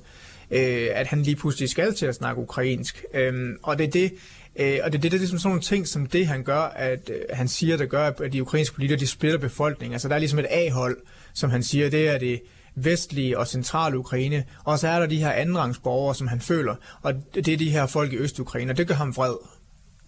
øh, 0.50 0.88
at 0.94 1.06
han 1.06 1.22
lige 1.22 1.36
pludselig 1.36 1.68
skal 1.68 1.94
til 1.94 2.06
at 2.06 2.14
snakke 2.14 2.42
ukrainsk. 2.42 3.04
Øhm, 3.14 3.58
og 3.62 3.78
det 3.78 3.86
er 3.86 3.90
det, 3.90 4.12
øh, 4.56 4.78
og 4.84 4.92
det 4.92 4.98
er 4.98 5.02
det, 5.02 5.02
det 5.02 5.14
er 5.14 5.18
ligesom 5.18 5.38
sådan 5.38 5.48
nogle 5.48 5.62
ting, 5.62 5.88
som 5.88 6.06
det 6.06 6.26
han 6.26 6.44
gør, 6.44 6.60
at 6.60 7.10
øh, 7.10 7.20
han 7.32 7.48
siger, 7.48 7.76
der 7.76 7.86
gør, 7.86 8.06
at 8.06 8.32
de 8.32 8.42
ukrainske 8.42 8.74
politikere, 8.74 9.00
de 9.00 9.06
splitter 9.06 9.38
befolkningen. 9.38 9.92
Altså 9.92 10.08
der 10.08 10.14
er 10.14 10.18
ligesom 10.18 10.38
et 10.38 10.46
A-hold, 10.50 10.96
som 11.34 11.50
han 11.50 11.62
siger, 11.62 11.90
det 11.90 12.08
er 12.08 12.18
det 12.18 12.40
vestlige 12.74 13.38
og 13.38 13.46
centrale 13.46 13.98
Ukraine, 13.98 14.44
og 14.64 14.78
så 14.78 14.88
er 14.88 14.98
der 14.98 15.06
de 15.06 15.16
her 15.16 15.32
andenrangsborgere, 15.32 16.14
som 16.14 16.28
han 16.28 16.40
føler, 16.40 16.74
og 17.02 17.14
det 17.34 17.48
er 17.48 17.56
de 17.56 17.70
her 17.70 17.86
folk 17.86 18.12
i 18.12 18.16
Øst-Ukraine, 18.16 18.72
og 18.72 18.76
det 18.76 18.88
gør 18.88 18.94
ham 18.94 19.16
vred. 19.16 19.34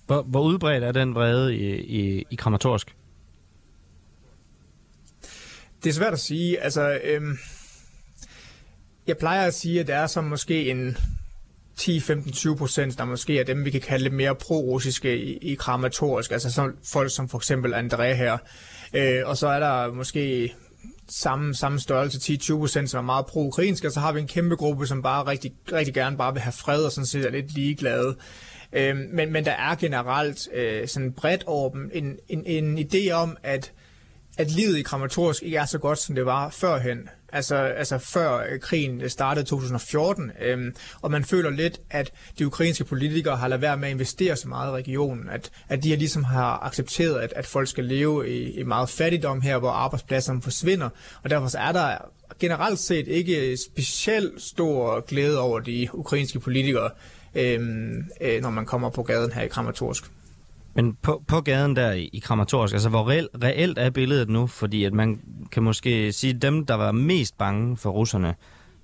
Hvor, 0.07 0.23
hvor 0.23 0.43
udbredt 0.43 0.85
er 0.85 0.93
den 0.93 1.15
vrede 1.15 1.57
i, 1.57 1.75
i, 1.81 2.27
i 2.31 2.35
Kramatorsk? 2.35 2.95
Det 5.85 5.91
er 5.91 5.95
svært 5.95 6.13
at 6.13 6.21
sige. 6.21 6.61
Altså, 6.61 6.99
øhm, 7.05 7.39
jeg 9.07 9.17
plejer 9.19 9.47
at 9.47 9.55
sige, 9.55 9.81
at 9.81 9.87
der 9.87 9.97
er 9.97 10.07
så 10.07 10.21
måske 10.21 10.71
en 10.71 10.97
10-15-20 11.81 12.55
procent, 12.55 12.99
der 12.99 13.05
måske 13.05 13.41
er 13.41 13.45
dem, 13.45 13.65
vi 13.65 13.71
kan 13.71 13.81
kalde 13.81 14.03
lidt 14.03 14.15
mere 14.15 14.35
pro-russiske 14.35 15.19
i, 15.19 15.37
i 15.37 15.55
Kramatorsk, 15.55 16.33
altså 16.33 16.53
så 16.53 16.73
folk 16.93 17.15
som 17.15 17.29
for 17.29 17.39
eksempel 17.39 17.75
André 17.75 18.15
her. 18.15 18.39
Øh, 18.95 19.23
og 19.25 19.37
så 19.37 19.49
er 19.49 19.61
der 19.61 19.93
måske 19.93 20.55
samme, 21.09 21.55
samme 21.55 21.81
størrelse, 21.81 22.33
10-20 22.33 22.57
procent, 22.57 22.91
som 22.91 22.99
er 22.99 23.07
meget 23.07 23.27
pro-ukrainske, 23.27 23.89
og 23.89 23.93
så 23.93 24.01
har 24.01 24.13
vi 24.13 24.21
en 24.21 24.27
kæmpe 24.27 24.57
gruppe, 24.57 24.87
som 24.87 25.03
bare 25.03 25.27
rigtig, 25.27 25.53
rigtig 25.73 25.95
gerne 25.95 26.17
bare 26.17 26.33
vil 26.33 26.43
have 26.43 26.53
fred 26.53 26.85
og 26.85 26.93
sådan 26.93 27.07
set 27.07 27.27
er 27.27 27.31
lidt 27.31 27.55
ligeglade. 27.55 28.17
Øh, 28.73 28.97
men, 28.97 29.33
men 29.33 29.45
der 29.45 29.53
er 29.53 29.75
generelt 29.75 30.49
øh, 30.55 30.89
sådan 30.89 31.13
bredt 31.13 31.45
over 31.47 31.71
dem 31.71 31.91
en, 31.93 32.17
en, 32.29 32.47
en 32.47 32.79
idé 32.79 33.11
om, 33.11 33.37
at 33.43 33.73
at 34.39 34.51
livet 34.51 34.79
i 34.79 34.83
kramatorisk 34.83 35.43
ikke 35.43 35.57
er 35.57 35.65
så 35.65 35.79
godt, 35.79 35.99
som 35.99 36.15
det 36.15 36.27
var 36.27 36.51
førhen. 36.51 37.09
Altså, 37.33 37.55
altså 37.57 37.99
før 37.99 38.45
øh, 38.51 38.61
krigen 38.61 39.01
øh, 39.01 39.11
startede 39.11 39.43
i 39.43 39.47
2014. 39.47 40.31
Øhm, 40.41 40.75
og 41.03 41.11
man 41.11 41.25
føler 41.25 41.51
lidt, 41.51 41.81
at 41.91 42.13
de 42.39 42.47
ukrainske 42.47 42.85
politikere 42.85 43.37
har 43.37 43.49
lavet 43.49 43.63
være 43.63 43.77
med 43.77 43.89
at 43.89 43.93
investere 43.93 44.37
så 44.37 44.49
meget 44.49 44.69
i 44.69 44.73
regionen. 44.73 45.29
At, 45.29 45.51
at 45.69 45.83
de 45.83 45.91
har 45.91 45.97
ligesom 45.97 46.25
har 46.25 46.59
accepteret, 46.63 47.21
at, 47.21 47.33
at 47.37 47.47
folk 47.47 47.69
skal 47.69 47.85
leve 47.85 48.31
i, 48.31 48.51
i 48.51 48.63
meget 48.63 48.89
fattigdom 48.89 49.41
her, 49.41 49.59
hvor 49.59 49.71
arbejdspladserne 49.71 50.43
forsvinder. 50.43 50.89
Og 51.23 51.31
derfor 51.31 51.49
så 51.49 51.59
er 51.59 51.73
der 51.73 51.97
generelt 52.41 52.79
set 52.79 53.09
ikke 53.09 53.57
specielt 53.57 54.43
stor 54.43 55.01
glæde 55.01 55.41
over 55.41 55.61
de 55.61 55.89
ukrainske 55.93 56.41
politikere, 56.41 56.91
øhm, 57.35 58.05
øh, 58.21 58.43
når 58.43 58.51
man 58.51 58.67
kommer 58.67 58.91
på 58.91 59.03
gaden 59.03 59.33
her 59.33 59.43
i 59.43 59.49
Kramatorsk. 59.49 60.05
Men 60.75 60.97
på, 61.03 61.23
på 61.27 61.41
gaden 61.41 61.77
der 61.77 61.93
i, 61.93 62.11
i 62.13 62.19
Kramatorsk, 62.19 62.73
altså 62.73 62.89
hvor 62.89 63.09
reelt, 63.09 63.29
reelt 63.43 63.79
er 63.79 63.91
billedet 63.91 64.29
nu? 64.29 64.47
Fordi 64.47 64.85
at 64.85 64.93
man 64.93 65.21
kan 65.53 65.63
måske 65.63 66.13
sige, 66.13 66.35
at 66.35 66.43
dem, 66.43 66.67
der 66.67 66.75
var 66.75 66.93
mest 66.93 67.39
bange 67.39 67.77
for 67.77 67.91
russerne, 67.91 68.35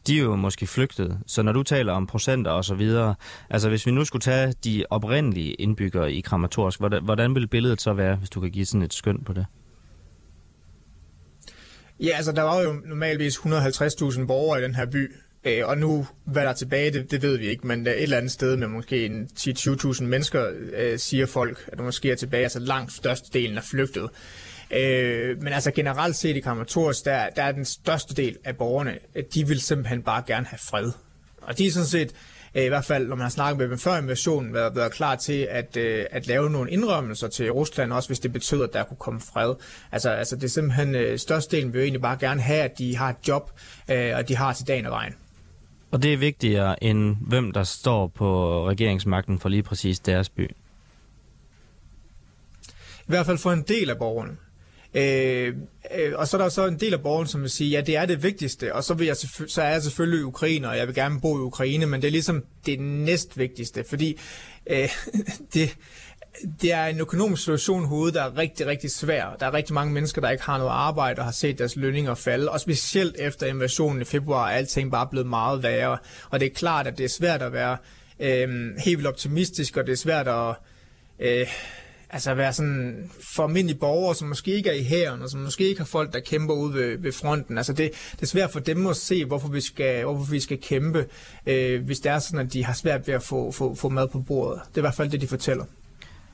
de 0.06 0.18
er 0.18 0.22
jo 0.22 0.36
måske 0.36 0.66
flygtet. 0.66 1.18
Så 1.26 1.42
når 1.42 1.52
du 1.52 1.62
taler 1.62 1.92
om 1.92 2.06
procenter 2.06 2.50
og 2.50 2.64
så 2.64 2.74
videre, 2.74 3.14
altså 3.50 3.68
hvis 3.68 3.86
vi 3.86 3.90
nu 3.90 4.04
skulle 4.04 4.20
tage 4.20 4.54
de 4.64 4.84
oprindelige 4.90 5.54
indbyggere 5.54 6.12
i 6.12 6.20
Kramatorsk, 6.20 6.78
hvordan, 6.78 7.04
hvordan 7.04 7.34
ville 7.34 7.48
billedet 7.48 7.80
så 7.80 7.92
være, 7.92 8.16
hvis 8.16 8.30
du 8.30 8.40
kan 8.40 8.50
give 8.50 8.66
sådan 8.66 8.82
et 8.82 8.94
skøn 8.94 9.24
på 9.24 9.32
det? 9.32 9.46
Ja, 12.00 12.10
altså 12.16 12.32
der 12.32 12.42
var 12.42 12.60
jo 12.60 12.72
normalvis 12.84 13.36
150.000 13.36 14.26
borgere 14.26 14.60
i 14.60 14.62
den 14.62 14.74
her 14.74 14.86
by, 14.86 15.12
øh, 15.44 15.66
og 15.66 15.78
nu, 15.78 16.06
hvad 16.24 16.42
der 16.42 16.48
er 16.48 16.54
tilbage, 16.54 16.90
det, 16.90 17.10
det 17.10 17.22
ved 17.22 17.36
vi 17.36 17.46
ikke, 17.46 17.66
men 17.66 17.86
et 17.86 18.02
eller 18.02 18.16
andet 18.16 18.32
sted 18.32 18.56
med 18.56 18.66
måske 18.68 19.26
10-20.000 19.38 20.04
mennesker, 20.04 20.50
øh, 20.76 20.98
siger 20.98 21.26
folk, 21.26 21.64
at 21.72 21.78
der 21.78 21.84
måske 21.84 22.10
er 22.10 22.16
tilbage, 22.16 22.42
altså 22.42 22.58
langt 22.58 22.92
størstedelen 22.92 23.56
er 23.56 23.62
flygtet. 23.62 24.10
Øh, 24.70 25.42
men 25.42 25.52
altså 25.52 25.70
generelt 25.70 26.16
set 26.16 26.36
i 26.36 26.40
Kramatorsk, 26.40 27.04
der, 27.04 27.28
der 27.36 27.42
er 27.42 27.52
den 27.52 27.64
største 27.64 28.14
del 28.14 28.36
af 28.44 28.56
borgerne, 28.56 28.98
de 29.34 29.48
vil 29.48 29.60
simpelthen 29.60 30.02
bare 30.02 30.22
gerne 30.26 30.46
have 30.46 30.58
fred. 30.58 30.92
Og 31.42 31.58
de 31.58 31.66
er 31.66 31.70
sådan 31.70 31.86
set, 31.86 32.12
øh, 32.54 32.64
i 32.64 32.68
hvert 32.68 32.84
fald 32.84 33.08
når 33.08 33.16
man 33.16 33.22
har 33.22 33.30
snakket 33.30 33.58
med 33.58 33.68
dem 33.68 33.78
før 33.78 33.96
invasionen, 33.96 34.54
været, 34.54 34.76
været 34.76 34.92
klar 34.92 35.16
til 35.16 35.48
at, 35.50 35.76
øh, 35.76 36.04
at 36.10 36.26
lave 36.26 36.50
nogle 36.50 36.70
indrømmelser 36.70 37.28
til 37.28 37.52
Rusland, 37.52 37.92
også 37.92 38.08
hvis 38.08 38.20
det 38.20 38.32
betød, 38.32 38.62
at 38.62 38.72
der 38.72 38.84
kunne 38.84 38.96
komme 38.96 39.20
fred. 39.20 39.54
Altså, 39.92 40.10
altså 40.10 40.36
det 40.36 40.44
er 40.44 40.48
simpelthen, 40.48 40.94
øh, 40.94 41.18
størstedelen 41.18 41.72
vil 41.72 41.78
jo 41.78 41.82
egentlig 41.82 42.02
bare 42.02 42.16
gerne 42.20 42.40
have, 42.40 42.62
at 42.62 42.78
de 42.78 42.96
har 42.96 43.08
et 43.10 43.28
job, 43.28 43.50
øh, 43.90 44.16
og 44.16 44.28
de 44.28 44.36
har 44.36 44.52
til 44.52 44.66
dagen 44.66 44.86
og 44.86 44.92
vejen. 44.92 45.14
Og 45.90 46.02
det 46.02 46.12
er 46.12 46.16
vigtigere 46.16 46.84
end 46.84 47.16
hvem 47.20 47.52
der 47.52 47.64
står 47.64 48.06
på 48.06 48.60
regeringsmagten 48.68 49.38
for 49.38 49.48
lige 49.48 49.62
præcis 49.62 49.98
deres 49.98 50.28
by. 50.28 50.50
I 53.00 53.06
hvert 53.06 53.26
fald 53.26 53.38
for 53.38 53.52
en 53.52 53.62
del 53.62 53.90
af 53.90 53.98
borgerne. 53.98 54.36
Øh, 54.94 55.54
øh, 55.98 56.12
og 56.14 56.28
så 56.28 56.36
er 56.36 56.42
der 56.42 56.48
så 56.48 56.66
en 56.66 56.80
del 56.80 56.94
af 56.94 57.02
borgerne, 57.02 57.28
som 57.28 57.42
vil 57.42 57.50
sige, 57.50 57.70
ja, 57.70 57.80
det 57.80 57.96
er 57.96 58.06
det 58.06 58.22
vigtigste, 58.22 58.74
og 58.74 58.84
så, 58.84 58.94
vil 58.94 59.06
jeg 59.06 59.16
så 59.46 59.62
er 59.62 59.68
jeg 59.68 59.82
selvfølgelig 59.82 60.24
ukrainer, 60.24 60.68
og 60.68 60.76
jeg 60.76 60.86
vil 60.86 60.94
gerne 60.94 61.20
bo 61.20 61.38
i 61.38 61.40
Ukraine, 61.40 61.86
men 61.86 62.02
det 62.02 62.08
er 62.08 62.12
ligesom 62.12 62.44
det 62.66 62.80
næst 62.80 63.38
vigtigste, 63.38 63.84
fordi 63.88 64.18
øh, 64.66 64.88
det, 65.54 65.76
det 66.62 66.72
er 66.72 66.86
en 66.86 67.00
økonomisk 67.00 67.42
situation 67.42 67.84
i 67.84 67.86
hovedet, 67.86 68.14
der 68.14 68.22
er 68.22 68.36
rigtig, 68.36 68.66
rigtig 68.66 68.90
svær. 68.90 69.36
Der 69.40 69.46
er 69.46 69.54
rigtig 69.54 69.74
mange 69.74 69.92
mennesker, 69.92 70.20
der 70.20 70.30
ikke 70.30 70.44
har 70.44 70.58
noget 70.58 70.70
arbejde 70.70 71.18
og 71.18 71.24
har 71.24 71.32
set 71.32 71.58
deres 71.58 71.76
lønninger 71.76 72.14
falde, 72.14 72.50
og 72.50 72.60
specielt 72.60 73.16
efter 73.18 73.46
invasionen 73.46 74.02
i 74.02 74.04
februar 74.04 74.48
er 74.48 74.56
alting 74.56 74.90
bare 74.90 75.06
blevet 75.06 75.26
meget 75.26 75.62
værre. 75.62 75.98
Og 76.30 76.40
det 76.40 76.46
er 76.46 76.54
klart, 76.54 76.86
at 76.86 76.98
det 76.98 77.04
er 77.04 77.08
svært 77.08 77.42
at 77.42 77.52
være 77.52 77.76
øh, 78.20 78.76
helt 78.84 78.98
vildt 78.98 79.06
optimistisk, 79.06 79.76
og 79.76 79.86
det 79.86 79.92
er 79.92 79.96
svært 79.96 80.28
at... 80.28 80.54
Øh, 81.18 81.46
altså 82.10 82.34
være 82.34 82.52
sådan 82.52 83.10
for 83.34 83.42
almindelige 83.42 83.78
borgere, 83.78 84.14
som 84.14 84.28
måske 84.28 84.50
ikke 84.50 84.70
er 84.70 84.74
i 84.74 84.82
hæren, 84.82 85.22
og 85.22 85.30
som 85.30 85.40
måske 85.40 85.68
ikke 85.68 85.80
har 85.80 85.86
folk, 85.86 86.12
der 86.12 86.20
kæmper 86.20 86.54
ude 86.54 86.74
ved, 86.74 86.98
ved 86.98 87.12
fronten. 87.12 87.58
Altså 87.58 87.72
det, 87.72 87.90
det 88.12 88.22
er 88.22 88.26
svært 88.26 88.50
for 88.50 88.60
dem 88.60 88.86
at 88.86 88.96
se, 88.96 89.24
hvorfor 89.24 89.48
vi 89.48 89.60
skal, 89.60 90.04
hvorfor 90.04 90.30
vi 90.30 90.40
skal 90.40 90.60
kæmpe, 90.60 91.06
øh, 91.46 91.84
hvis 91.84 92.00
det 92.00 92.12
er 92.12 92.18
sådan, 92.18 92.46
at 92.46 92.52
de 92.52 92.64
har 92.64 92.74
svært 92.74 93.06
ved 93.06 93.14
at 93.14 93.22
få, 93.22 93.52
få, 93.52 93.74
få 93.74 93.88
mad 93.88 94.08
på 94.08 94.20
bordet. 94.20 94.60
Det 94.68 94.74
er 94.74 94.80
i 94.80 94.80
hvert 94.80 94.94
fald 94.94 95.10
det, 95.10 95.20
de 95.20 95.26
fortæller. 95.26 95.64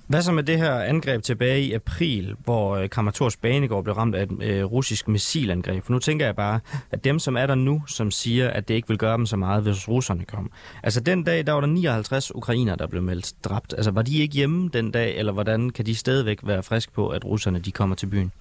Hvad 0.07 0.23
så 0.23 0.33
med 0.33 0.43
det 0.43 0.59
her 0.59 0.75
angreb 0.75 1.23
tilbage 1.23 1.63
i 1.63 1.73
april, 1.73 2.37
hvor 2.45 2.77
øh, 2.77 3.37
Banegård 3.43 3.85
blev 3.85 3.95
ramt 3.95 4.15
af 4.15 4.23
et 4.23 4.43
øh, 4.43 4.65
russisk 4.65 5.09
missilangreb? 5.09 5.85
For 5.85 5.93
nu 5.93 5.99
tænker 5.99 6.27
jeg 6.27 6.37
bare, 6.37 6.61
at 6.91 7.05
dem, 7.05 7.19
som 7.19 7.37
er 7.37 7.47
der 7.47 7.55
nu, 7.55 7.83
som 7.87 8.11
siger, 8.11 8.51
at 8.51 8.69
det 8.69 8.75
ikke 8.75 8.89
vil 8.89 8.99
gøre 8.99 9.17
dem 9.17 9.27
så 9.27 9.37
meget, 9.37 9.63
hvis 9.63 9.89
russerne 9.89 10.25
kom. 10.25 10.51
Altså 10.83 11.01
den 11.01 11.23
dag, 11.25 11.47
der 11.47 11.53
var 11.53 11.61
der 11.61 11.69
59 11.69 12.35
ukrainer, 12.35 12.77
der 12.77 12.87
blev 12.87 13.03
meldt 13.03 13.33
dræbt. 13.45 13.75
Altså 13.77 13.91
var 13.91 14.03
de 14.03 14.19
ikke 14.19 14.35
hjemme 14.35 14.71
den 14.73 14.91
dag, 14.91 15.17
eller 15.17 15.33
hvordan 15.33 15.71
kan 15.71 15.87
de 15.87 15.95
stadigvæk 15.95 16.39
være 16.43 16.63
friske 16.63 16.93
på, 16.93 17.09
at 17.09 17.25
russerne 17.25 17.59
de 17.59 17.73
kommer 17.73 17.97
til 17.97 18.07
byen? 18.07 18.33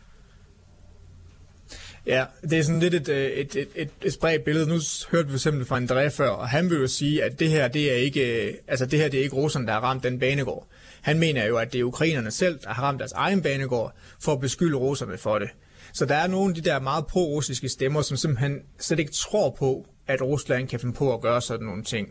Ja, 2.05 2.25
det 2.41 2.59
er 2.59 2.63
sådan 2.63 2.79
lidt 2.79 2.93
et, 2.93 3.09
øh, 3.09 3.25
et, 3.25 3.55
et, 3.55 3.67
et, 3.75 3.89
et 4.03 4.13
spredt 4.13 4.43
billede. 4.43 4.69
Nu 4.69 4.79
hørte 5.11 5.29
vi 5.29 5.37
simpelthen 5.37 5.67
fra 5.67 5.79
André 5.79 6.09
før, 6.09 6.29
og 6.29 6.49
han 6.49 6.69
vil 6.69 6.77
jo 6.77 6.87
sige, 6.87 7.23
at 7.23 7.39
det 7.39 7.49
her, 7.49 7.67
det 7.67 7.91
er 7.91 7.95
ikke, 7.95 8.47
øh, 8.47 8.53
altså 8.67 8.85
det 8.85 8.99
her, 8.99 9.09
det 9.09 9.19
er 9.19 9.23
ikke 9.23 9.35
russerne, 9.35 9.67
der 9.67 9.73
har 9.73 9.79
ramt 9.79 10.03
den 10.03 10.19
banegård. 10.19 10.67
Han 11.01 11.19
mener 11.19 11.45
jo, 11.45 11.57
at 11.57 11.73
det 11.73 11.79
er 11.79 11.83
ukrainerne 11.83 12.31
selv, 12.31 12.59
der 12.63 12.69
har 12.69 12.83
ramt 12.83 12.99
deres 12.99 13.11
egen 13.11 13.41
banegård 13.41 13.93
for 14.19 14.31
at 14.33 14.39
beskylde 14.39 14.77
russerne 14.77 15.17
for 15.17 15.39
det. 15.39 15.49
Så 15.93 16.05
der 16.05 16.15
er 16.15 16.27
nogle 16.27 16.49
af 16.49 16.55
de 16.55 16.69
der 16.69 16.79
meget 16.79 17.05
pro-russiske 17.07 17.69
stemmer, 17.69 18.01
som 18.01 18.17
simpelthen 18.17 18.59
slet 18.79 18.99
ikke 18.99 19.11
tror 19.11 19.49
på, 19.49 19.85
at 20.07 20.21
Rusland 20.21 20.67
kan 20.67 20.79
finde 20.79 20.93
på 20.93 21.13
at 21.13 21.21
gøre 21.21 21.41
sådan 21.41 21.65
nogle 21.65 21.83
ting. 21.83 22.07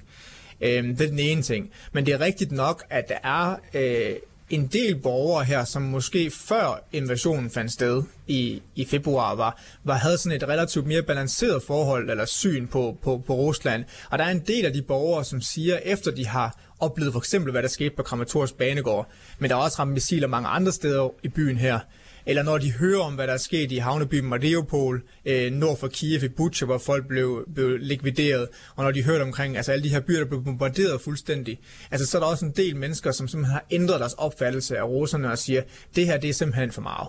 Øhm, 0.61 0.97
det 0.97 1.05
er 1.05 1.11
den 1.11 1.19
ene 1.19 1.43
ting. 1.43 1.71
Men 1.93 2.07
det 2.07 2.15
er 2.15 2.21
rigtigt 2.21 2.53
nok, 2.53 2.85
at 2.91 3.09
der 3.09 3.19
er 3.25 3.57
øh, 3.75 4.17
en 4.51 4.67
del 4.67 4.97
borgere 4.97 5.45
her, 5.45 5.65
som 5.65 5.83
måske 5.83 6.31
før 6.31 6.85
invasionen 6.93 7.51
fandt 7.51 7.73
sted 7.73 8.03
i, 8.27 8.63
i 8.75 8.85
februar, 8.85 9.35
var, 9.35 9.63
var, 9.85 9.95
havde 9.95 10.19
sådan 10.19 10.37
et 10.37 10.49
relativt 10.49 10.87
mere 10.87 11.03
balanceret 11.03 11.63
forhold 11.63 12.11
eller 12.11 12.25
syn 12.25 12.67
på, 12.67 12.97
på, 13.03 13.23
på 13.27 13.35
Rusland. 13.35 13.85
Og 14.11 14.19
der 14.19 14.25
er 14.25 14.31
en 14.31 14.43
del 14.47 14.67
af 14.67 14.73
de 14.73 14.83
borgere, 14.83 15.25
som 15.25 15.41
siger, 15.41 15.79
efter 15.85 16.11
de 16.11 16.27
har 16.27 16.59
oplevede 16.81 17.13
for 17.13 17.19
eksempel, 17.19 17.53
hvad 17.53 17.63
der 17.63 17.69
skete 17.69 17.97
på 17.97 18.03
Kramatorsk 18.03 18.55
Banegård, 18.55 19.11
men 19.39 19.51
der 19.51 19.57
er 19.57 19.61
også 19.61 19.79
ramt 19.79 19.93
missiler 19.93 20.29
mange 20.29 20.49
andre 20.49 20.73
steder 20.73 21.09
i 21.23 21.29
byen 21.29 21.57
her, 21.57 21.79
eller 22.27 22.43
når 22.43 22.59
de 22.59 22.73
hører 22.73 23.01
om, 23.01 23.15
hvad 23.15 23.27
der 23.27 23.33
er 23.33 23.39
sket 23.39 23.73
i 23.73 23.77
havnebyen 23.77 24.25
Mariupol, 24.25 25.03
øh, 25.25 25.53
nord 25.53 25.79
for 25.79 25.89
Kiev 25.89 26.25
i 26.25 26.29
Butcher, 26.29 26.67
hvor 26.67 26.79
folk 26.79 27.09
blev, 27.09 27.45
blev 27.55 27.79
likvideret, 27.79 28.49
og 28.77 28.85
når 28.85 28.91
de 28.91 29.05
hørte 29.05 29.23
omkring 29.23 29.57
altså 29.57 29.73
alle 29.73 29.85
de 29.85 29.89
her 29.89 30.01
byer, 30.01 30.19
der 30.19 30.27
blev 30.27 30.45
bombarderet 30.45 31.01
fuldstændig, 31.01 31.61
altså 31.91 32.07
så 32.07 32.19
er 32.19 32.23
der 32.23 32.29
også 32.29 32.45
en 32.45 32.53
del 32.57 32.77
mennesker, 32.77 33.13
som 33.13 33.29
simpelthen 33.29 33.53
har 33.53 33.65
ændret 33.71 34.01
deres 34.01 34.13
opfattelse 34.13 34.79
af 34.79 34.83
russerne 34.83 35.31
og 35.31 35.39
siger, 35.39 35.63
det 35.97 36.07
her 36.07 36.17
det 36.17 36.31
er 36.31 36.35
simpelthen 36.35 36.73
for 36.73 36.83
meget. 36.83 37.09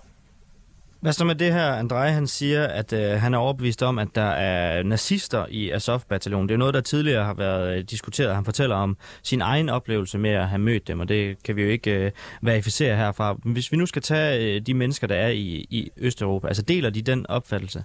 Hvad 1.02 1.14
så 1.14 1.26
med 1.26 1.36
det 1.36 1.54
her, 1.54 1.74
Andrej, 1.74 2.10
han 2.10 2.28
siger, 2.28 2.68
at 2.68 2.94
øh, 2.94 3.12
han 3.12 3.34
er 3.34 3.38
overbevist 3.38 3.84
om, 3.84 4.00
at 4.00 4.08
der 4.16 4.22
er 4.22 4.84
nazister 4.84 5.46
i 5.50 5.70
Azov-bataljonen. 5.70 6.50
Det 6.50 6.54
er 6.54 6.58
noget, 6.58 6.74
der 6.74 6.82
tidligere 6.82 7.26
har 7.26 7.34
været 7.34 7.78
øh, 7.78 7.84
diskuteret. 7.84 8.36
Han 8.36 8.46
fortæller 8.46 8.76
om 8.76 8.98
sin 9.24 9.42
egen 9.42 9.70
oplevelse 9.70 10.18
med 10.18 10.30
at 10.30 10.48
have 10.48 10.60
mødt 10.60 10.88
dem, 10.88 11.00
og 11.00 11.10
det 11.10 11.44
kan 11.44 11.56
vi 11.56 11.62
jo 11.62 11.70
ikke 11.70 11.92
øh, 11.92 12.12
verificere 12.42 12.98
herfra. 12.98 13.36
Men 13.44 13.54
hvis 13.54 13.72
vi 13.72 13.78
nu 13.78 13.86
skal 13.86 14.02
tage 14.02 14.56
øh, 14.56 14.62
de 14.62 14.74
mennesker, 14.74 15.08
der 15.08 15.16
er 15.16 15.30
i, 15.30 15.68
i 15.70 15.90
Østeuropa, 15.98 16.48
altså 16.48 16.62
deler 16.64 16.90
de 16.90 17.02
den 17.02 17.28
opfattelse? 17.28 17.84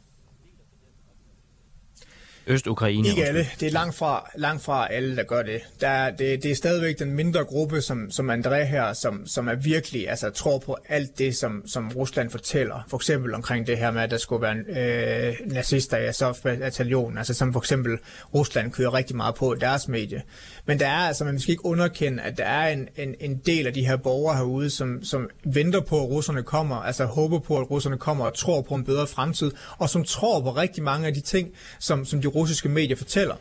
Øst-Ukraine. 2.47 3.09
Ikke 3.09 3.25
alle. 3.25 3.47
Det 3.61 3.67
er 3.67 3.71
langt 3.71 3.95
fra, 3.95 4.31
langt 4.35 4.63
fra 4.63 4.93
alle, 4.93 5.17
der 5.17 5.23
gør 5.23 5.43
det. 5.43 5.61
Der 5.81 5.89
er, 5.89 6.11
det. 6.11 6.43
Det 6.43 6.51
er 6.51 6.55
stadigvæk 6.55 6.99
den 6.99 7.15
mindre 7.15 7.45
gruppe, 7.45 7.81
som, 7.81 8.11
som 8.11 8.31
André 8.31 8.55
her, 8.55 8.93
som, 8.93 9.27
som 9.27 9.49
er 9.49 9.55
virkelig 9.55 10.09
altså, 10.09 10.31
tror 10.31 10.59
på 10.59 10.77
alt 10.89 11.19
det, 11.19 11.37
som, 11.37 11.63
som 11.67 11.93
Rusland 11.97 12.31
fortæller. 12.31 12.85
For 12.89 12.97
eksempel 12.97 13.35
omkring 13.35 13.67
det 13.67 13.79
her 13.79 13.91
med, 13.91 14.03
at 14.03 14.11
der 14.11 14.19
skulle 14.19 14.43
være 14.43 14.57
øh, 15.29 15.35
nazister 15.47 15.97
i 15.97 16.07
Azov-bataljonen, 16.07 17.19
altså 17.19 17.35
som 17.35 17.53
for 17.53 17.61
eksempel 17.61 17.99
Rusland 18.35 18.73
kører 18.73 18.95
rigtig 18.95 19.17
meget 19.17 19.35
på 19.35 19.55
i 19.55 19.59
deres 19.59 19.89
medie. 19.89 20.23
Men 20.67 20.79
der 20.79 20.87
er 20.87 20.99
altså, 21.09 21.25
man 21.25 21.41
skal 21.41 21.53
ikke 21.53 21.67
underkende, 21.67 22.23
at 22.23 22.39
der 22.39 22.45
er 22.45 22.69
en, 22.69 22.89
en, 22.97 23.15
en 23.21 23.37
del 23.47 23.67
af 23.67 23.73
de 23.73 23.87
her 23.87 23.97
borgere 23.97 24.37
herude, 24.37 24.71
som, 24.71 25.05
som 25.05 25.31
venter 25.45 25.81
på, 25.81 26.03
at 26.03 26.11
russerne 26.11 26.43
kommer, 26.43 26.77
altså 26.77 27.05
håber 27.05 27.39
på, 27.39 27.59
at 27.59 27.71
russerne 27.71 27.99
kommer 27.99 28.25
og 28.25 28.35
tror 28.35 28.63
på 28.63 28.75
en 28.75 28.85
bedre 28.85 29.07
fremtid, 29.07 29.51
og 29.79 29.91
som 29.91 30.05
tror 30.05 30.41
på 30.41 30.51
rigtig 30.51 30.83
mange 30.83 31.07
af 31.07 31.15
de 31.15 31.21
ting, 31.21 31.51
som, 31.79 32.05
som 32.05 32.21
de 32.21 32.36
russiske 32.37 32.69
medier 32.69 32.97
fortæller. 32.97 33.35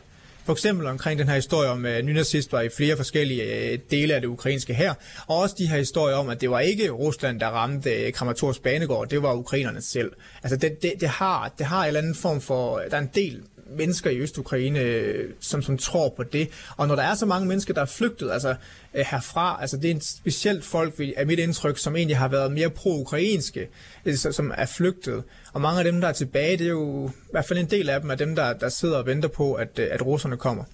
For 0.44 0.52
eksempel 0.52 0.86
omkring 0.86 1.18
den 1.18 1.28
her 1.28 1.34
historie 1.34 1.70
om 1.70 1.84
uh, 1.84 1.90
nynazister 1.90 2.60
i 2.60 2.68
flere 2.68 2.96
forskellige 2.96 3.42
øh, 3.42 3.78
dele 3.90 4.14
af 4.14 4.20
det 4.20 4.28
ukrainske 4.28 4.74
her, 4.74 4.94
og 5.26 5.36
også 5.36 5.54
de 5.58 5.68
her 5.68 5.78
historier 5.78 6.16
om, 6.16 6.28
at 6.28 6.40
det 6.40 6.50
var 6.50 6.60
ikke 6.60 6.90
Rusland, 6.90 7.40
der 7.40 7.46
ramte 7.46 7.90
øh, 7.90 8.12
Kramatorsk 8.12 8.62
banegård, 8.62 9.08
det 9.08 9.22
var 9.22 9.34
ukrainerne 9.34 9.82
selv. 9.82 10.12
Altså 10.42 10.56
det, 10.56 10.82
det, 10.82 10.92
det, 11.00 11.08
har, 11.08 11.52
det 11.58 11.66
har 11.66 11.82
en 11.82 11.86
eller 11.86 12.00
anden 12.00 12.14
form 12.14 12.40
for, 12.40 12.78
øh, 12.78 12.90
der 12.90 12.96
er 12.96 13.00
en 13.00 13.10
del 13.14 13.42
mennesker 13.70 14.10
i 14.10 14.18
Øst-Ukraine, 14.18 14.80
øh, 14.80 15.30
som, 15.40 15.62
som 15.62 15.78
tror 15.78 16.08
på 16.16 16.22
det. 16.22 16.48
Og 16.76 16.88
når 16.88 16.96
der 16.96 17.02
er 17.02 17.14
så 17.14 17.26
mange 17.26 17.48
mennesker, 17.48 17.74
der 17.74 17.80
er 17.80 17.86
flygtet 17.86 18.30
altså, 18.30 18.54
øh, 18.94 19.04
herfra, 19.10 19.58
altså 19.60 19.76
det 19.76 19.90
er 19.90 19.94
en 19.94 20.00
specielt 20.00 20.64
folk, 20.64 21.00
af 21.16 21.26
mit 21.26 21.38
indtryk, 21.38 21.78
som 21.78 21.96
egentlig 21.96 22.16
har 22.16 22.28
været 22.28 22.52
mere 22.52 22.70
pro-ukrainske, 22.70 23.68
øh, 24.04 24.14
som 24.16 24.52
er 24.56 24.66
flygtet. 24.66 25.22
Og 25.52 25.60
mange 25.60 25.78
af 25.78 25.84
dem, 25.84 26.00
der 26.00 26.08
er 26.08 26.12
tilbage, 26.12 26.56
det 26.58 26.66
er 26.66 26.70
jo 26.70 27.08
i 27.08 27.30
hvert 27.30 27.44
fald 27.44 27.58
en 27.58 27.70
del 27.70 27.88
af 27.90 28.00
dem, 28.00 28.10
er 28.10 28.14
dem, 28.14 28.36
der, 28.36 28.52
der 28.52 28.68
sidder 28.68 28.98
og 28.98 29.06
venter 29.06 29.28
på, 29.28 29.54
at, 29.54 29.78
øh, 29.78 29.88
at 29.90 30.06
russerne 30.06 30.36
kommer. 30.36 30.64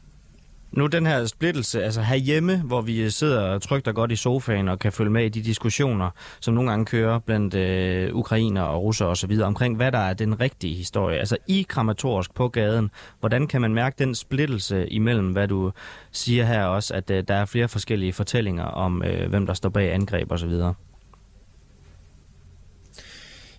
Nu 0.72 0.86
den 0.86 1.06
her 1.06 1.26
splittelse, 1.26 1.84
altså 1.84 2.02
herhjemme, 2.02 2.56
hvor 2.56 2.80
vi 2.80 3.02
øh, 3.02 3.10
sidder 3.10 3.58
trygt 3.58 3.88
og 3.88 3.94
godt 3.94 4.12
i 4.12 4.16
sofaen 4.16 4.68
og 4.68 4.78
kan 4.78 4.92
følge 4.92 5.10
med 5.10 5.24
i 5.24 5.28
de 5.28 5.42
diskussioner, 5.42 6.10
som 6.40 6.54
nogle 6.54 6.70
gange 6.70 6.86
kører 6.86 7.18
blandt 7.18 7.54
øh, 7.54 8.14
ukrainer 8.14 8.62
og 8.62 8.82
russer 8.82 9.06
osv., 9.06 9.38
omkring 9.42 9.76
hvad 9.76 9.92
der 9.92 9.98
er 9.98 10.14
den 10.14 10.40
rigtige 10.40 10.74
historie. 10.74 11.18
Altså 11.18 11.36
i 11.48 11.66
Kramatorsk 11.68 12.34
på 12.34 12.48
gaden, 12.48 12.90
hvordan 13.20 13.46
kan 13.46 13.60
man 13.60 13.74
mærke 13.74 13.96
den 13.98 14.14
splittelse 14.14 14.88
imellem, 14.88 15.32
hvad 15.32 15.48
du 15.48 15.72
siger 16.12 16.44
her 16.44 16.64
også, 16.64 16.94
at 16.94 17.10
øh, 17.10 17.24
der 17.28 17.34
er 17.34 17.44
flere 17.44 17.68
forskellige 17.68 18.12
fortællinger 18.12 18.64
om, 18.64 19.02
øh, 19.02 19.30
hvem 19.30 19.46
der 19.46 19.54
står 19.54 19.68
bag 19.68 19.94
angreb 19.94 20.32
osv.? 20.32 20.52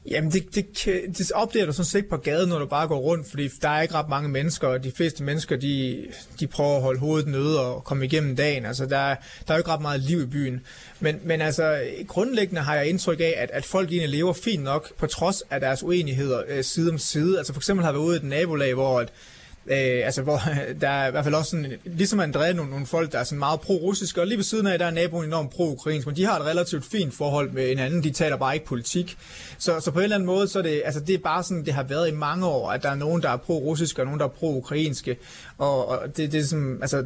Jamen, 0.06 0.32
det, 0.32 0.56
det, 0.56 0.86
det 1.18 1.32
opdager 1.32 1.66
du 1.66 1.72
sådan 1.72 1.86
set 1.86 1.96
ikke 1.96 2.10
på 2.10 2.18
gaden, 2.18 2.50
når 2.50 2.60
du 2.60 2.66
bare 2.66 2.88
går 2.88 2.98
rundt, 2.98 3.30
fordi 3.30 3.48
der 3.62 3.70
er 3.70 3.82
ikke 3.82 3.94
ret 3.94 4.10
mange 4.10 4.30
mennesker, 4.30 4.68
og 4.68 4.84
de 4.84 4.92
fleste 4.92 5.24
mennesker, 5.24 5.56
de, 5.56 6.06
de 6.40 6.48
prøver 6.48 6.76
at 6.76 6.82
holde 6.82 7.00
hovedet 7.00 7.28
nede 7.28 7.66
og 7.66 7.84
komme 7.84 8.06
igennem 8.06 8.36
dagen. 8.36 8.66
Altså, 8.66 8.86
der, 8.86 8.98
er, 8.98 9.16
der 9.48 9.54
er 9.54 9.58
jo 9.58 9.60
ikke 9.60 9.72
ret 9.72 9.82
meget 9.82 10.00
liv 10.00 10.22
i 10.22 10.26
byen. 10.26 10.62
Men, 11.00 11.20
men 11.24 11.42
altså, 11.42 11.82
grundlæggende 12.08 12.62
har 12.62 12.76
jeg 12.76 12.88
indtryk 12.88 13.20
af, 13.20 13.34
at, 13.38 13.52
at 13.52 13.66
folk 13.66 13.90
egentlig 13.90 14.10
lever 14.10 14.34
fint 14.34 14.64
nok, 14.64 14.98
på 14.98 15.08
trods 15.08 15.44
af 15.50 15.60
deres 15.60 15.84
uenigheder 15.84 16.42
øh, 16.48 16.64
side 16.64 16.92
om 16.92 16.98
side. 16.98 17.38
Altså, 17.38 17.54
for 17.54 17.60
eksempel 17.60 17.86
har 17.86 17.92
vi 17.92 17.98
været 17.98 18.06
ude 18.06 18.16
i 18.16 18.20
et 18.20 18.24
nabolag, 18.24 18.74
hvor 18.74 19.00
at, 19.00 19.10
Øh, 19.68 20.06
altså, 20.06 20.22
hvor 20.22 20.42
der 20.82 20.90
er 20.90 21.08
i 21.08 21.12
hvert 21.12 21.24
fald 21.24 21.36
også 21.36 21.52
sådan, 21.52 21.74
ligesom 21.86 22.20
André, 22.20 22.52
nogle, 22.54 22.72
nogle 22.72 22.86
folk, 22.86 23.12
der 23.12 23.20
er 23.20 23.24
sådan 23.24 23.40
meget 23.40 23.60
pro-russiske, 23.60 24.22
og 24.22 24.28
lige 24.28 24.38
ved 24.38 24.44
siden 24.44 24.68
af, 24.68 24.80
der 24.80 24.86
er 24.86 24.92
naboen 24.92 25.26
enormt 25.26 25.52
pro-ukrainsk, 25.52 26.08
men 26.08 26.16
de 26.16 26.26
har 26.26 26.40
et 26.40 26.46
relativt 26.46 26.86
fint 26.86 27.14
forhold 27.14 27.52
med 27.52 27.68
hinanden, 27.68 28.04
de 28.04 28.12
taler 28.12 28.38
bare 28.38 28.54
ikke 28.54 28.66
politik. 28.66 29.18
Så, 29.58 29.80
så 29.80 29.92
på 29.92 30.00
en 30.00 30.04
eller 30.04 30.16
anden 30.16 30.28
måde, 30.28 30.48
så 30.48 30.60
er 30.60 30.64
det, 30.64 30.82
altså, 30.86 31.00
det 31.00 31.14
er 31.16 31.20
bare 31.20 31.44
sådan, 31.44 31.66
det 31.66 31.74
har 31.74 31.84
været 31.84 32.10
i 32.10 32.12
mange 32.12 32.48
år, 32.48 32.72
at 32.72 32.84
der 32.84 32.90
er 32.90 32.96
nogen, 32.96 33.22
der 33.22 33.30
er 33.30 33.38
pro-russiske, 33.38 34.02
og 34.02 34.06
nogen, 34.06 34.20
der 34.20 34.26
er 34.26 34.30
pro-ukrainske, 34.30 35.18
og, 35.58 35.88
og 35.88 36.18
det, 36.18 36.32
det 36.32 36.40
er 36.40 36.44
sådan, 36.44 36.78
altså, 36.82 37.06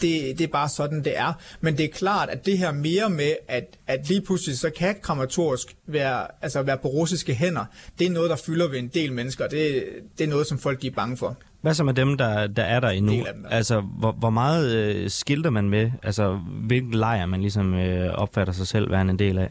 det, 0.00 0.38
det 0.38 0.40
er 0.40 0.52
bare 0.52 0.68
sådan, 0.68 1.04
det 1.04 1.18
er. 1.18 1.32
Men 1.60 1.78
det 1.78 1.84
er 1.84 1.88
klart, 1.88 2.28
at 2.30 2.46
det 2.46 2.58
her 2.58 2.72
mere 2.72 3.10
med, 3.10 3.36
at, 3.48 3.64
at 3.86 4.08
lige 4.08 4.20
pludselig 4.20 4.58
så 4.58 4.70
kan 4.70 4.96
kramatorisk 5.02 5.76
være, 5.86 6.26
altså 6.42 6.62
være 6.62 6.78
på 6.78 6.88
russiske 6.88 7.34
hænder, 7.34 7.64
det 7.98 8.06
er 8.06 8.10
noget, 8.10 8.30
der 8.30 8.36
fylder 8.36 8.68
ved 8.68 8.78
en 8.78 8.88
del 8.88 9.12
mennesker. 9.12 9.46
Det, 9.46 9.84
det 10.18 10.24
er 10.24 10.28
noget, 10.28 10.46
som 10.46 10.58
folk 10.58 10.84
er 10.84 10.90
bange 10.90 11.16
for. 11.16 11.36
Hvad 11.66 11.74
så 11.74 11.84
med 11.84 11.94
dem, 11.94 12.16
der, 12.16 12.46
der 12.46 12.62
er 12.62 12.80
der 12.80 12.88
endnu? 12.88 13.12
Dem, 13.12 13.46
altså, 13.50 13.80
hvor, 13.80 14.12
hvor 14.12 14.30
meget 14.30 14.76
øh, 14.76 15.10
skilter 15.10 15.50
man 15.50 15.68
med? 15.68 15.90
Altså, 16.02 16.40
hvilken 16.66 16.94
lejr 16.94 17.26
man 17.26 17.40
ligesom 17.40 17.74
øh, 17.74 18.10
opfatter 18.10 18.52
sig 18.52 18.66
selv 18.66 18.90
være 18.90 19.00
en 19.00 19.18
del 19.18 19.38
af? 19.38 19.50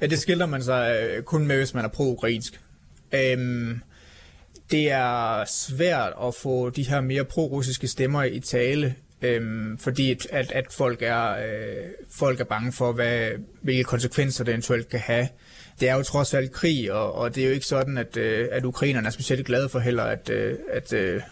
Ja, 0.00 0.06
det 0.06 0.18
skilter 0.18 0.46
man 0.46 0.62
sig 0.62 0.96
øh, 1.02 1.22
kun 1.22 1.46
med, 1.46 1.56
hvis 1.56 1.74
man 1.74 1.84
er 1.84 1.88
pro-ukrainsk. 1.88 2.60
Øhm, 3.12 3.80
det 4.70 4.90
er 4.90 5.44
svært 5.44 6.12
at 6.22 6.34
få 6.34 6.70
de 6.70 6.82
her 6.82 7.00
mere 7.00 7.24
pro-russiske 7.24 7.88
stemmer 7.88 8.22
i 8.22 8.40
tale 8.40 8.94
øhm, 9.22 9.78
fordi 9.78 10.10
at, 10.10 10.26
at, 10.30 10.52
at 10.52 10.72
folk, 10.72 11.02
er, 11.02 11.30
øh, 11.30 11.84
folk 12.10 12.40
er 12.40 12.44
bange 12.44 12.72
for, 12.72 12.92
hvad, 12.92 13.30
hvilke 13.62 13.84
konsekvenser 13.84 14.44
det 14.44 14.52
eventuelt 14.52 14.88
kan 14.88 15.00
have. 15.00 15.28
Det 15.82 15.90
er 15.90 15.94
jo 15.94 16.02
trods 16.02 16.34
alt 16.34 16.52
krig, 16.52 16.92
og, 16.92 17.14
og 17.14 17.34
det 17.34 17.42
er 17.42 17.46
jo 17.46 17.52
ikke 17.52 17.66
sådan, 17.66 17.98
at, 17.98 18.16
øh, 18.16 18.48
at 18.52 18.64
ukrainerne 18.64 19.06
er 19.06 19.10
specielt 19.10 19.46
glade 19.46 19.68
for 19.68 19.78
heller, 19.78 20.02
at, 20.02 20.30
øh, 20.30 20.58
at 20.72 20.92
øh, 20.92 21.22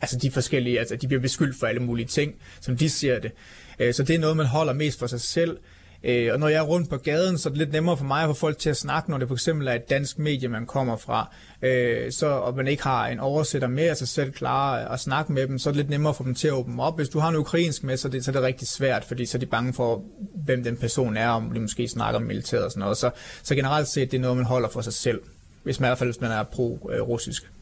altså 0.00 0.18
de 0.18 0.30
forskellige, 0.30 0.78
altså 0.78 0.96
de 0.96 1.06
bliver 1.06 1.20
beskyldt 1.20 1.56
for 1.58 1.66
alle 1.66 1.82
mulige 1.82 2.06
ting, 2.06 2.34
som 2.60 2.76
de 2.76 2.90
ser 2.90 3.18
det. 3.18 3.32
Øh, 3.78 3.94
så 3.94 4.02
det 4.02 4.14
er 4.14 4.18
noget, 4.18 4.36
man 4.36 4.46
holder 4.46 4.72
mest 4.72 4.98
for 4.98 5.06
sig 5.06 5.20
selv. 5.20 5.58
Øh, 6.04 6.28
og 6.32 6.38
når 6.38 6.48
jeg 6.48 6.58
er 6.58 6.62
rundt 6.62 6.90
på 6.90 6.96
gaden, 6.96 7.38
så 7.38 7.48
er 7.48 7.50
det 7.50 7.58
lidt 7.58 7.72
nemmere 7.72 7.96
for 7.96 8.04
mig 8.04 8.22
at 8.22 8.28
få 8.28 8.34
folk 8.34 8.58
til 8.58 8.70
at 8.70 8.76
snakke, 8.76 9.10
når 9.10 9.18
det 9.18 9.28
for 9.28 9.34
eksempel 9.34 9.68
er 9.68 9.72
et 9.72 9.90
dansk 9.90 10.18
medie, 10.18 10.48
man 10.48 10.66
kommer 10.66 10.96
fra, 10.96 11.34
øh, 11.62 12.12
så, 12.12 12.26
og 12.26 12.56
man 12.56 12.68
ikke 12.68 12.82
har 12.82 13.06
en 13.06 13.20
oversætter 13.20 13.68
med 13.68 13.84
af 13.84 13.96
sig 13.96 14.08
selv 14.08 14.32
klar 14.32 14.74
at 14.74 15.00
snakke 15.00 15.32
med 15.32 15.46
dem, 15.46 15.58
så 15.58 15.68
er 15.68 15.72
det 15.72 15.76
lidt 15.76 15.90
nemmere 15.90 16.14
for 16.14 16.24
dem 16.24 16.34
til 16.34 16.48
at 16.48 16.54
åbne 16.54 16.82
op. 16.82 16.96
Hvis 16.98 17.08
du 17.08 17.18
har 17.18 17.28
en 17.28 17.36
ukrainsk 17.36 17.84
med, 17.84 17.96
så 17.96 18.08
er 18.08 18.12
det, 18.12 18.24
så 18.24 18.30
er 18.30 18.32
det 18.32 18.42
rigtig 18.42 18.68
svært, 18.68 19.04
fordi 19.04 19.26
så 19.26 19.38
er 19.38 19.40
de 19.40 19.46
bange 19.46 19.72
for, 19.72 20.04
hvem 20.44 20.64
den 20.64 20.76
person 20.76 21.16
er, 21.16 21.28
om 21.28 21.50
de 21.54 21.60
måske 21.60 21.88
snakker 21.88 22.20
om 22.20 22.26
militæret 22.26 22.64
og 22.64 22.70
sådan 22.70 22.80
noget. 22.80 22.96
Så, 22.96 23.10
så 23.42 23.54
generelt 23.54 23.88
set, 23.88 24.10
det 24.10 24.16
er 24.16 24.20
noget, 24.20 24.36
man 24.36 24.46
holder 24.46 24.68
for 24.68 24.80
sig 24.80 24.92
selv, 24.92 25.20
hvis 25.62 25.80
man 25.80 25.86
i 25.86 25.88
hvert 25.88 25.98
fald 25.98 26.10
hvis 26.10 26.20
man 26.20 26.30
er 26.30 26.42
pro-russisk. 26.42 27.42
Øh, 27.42 27.61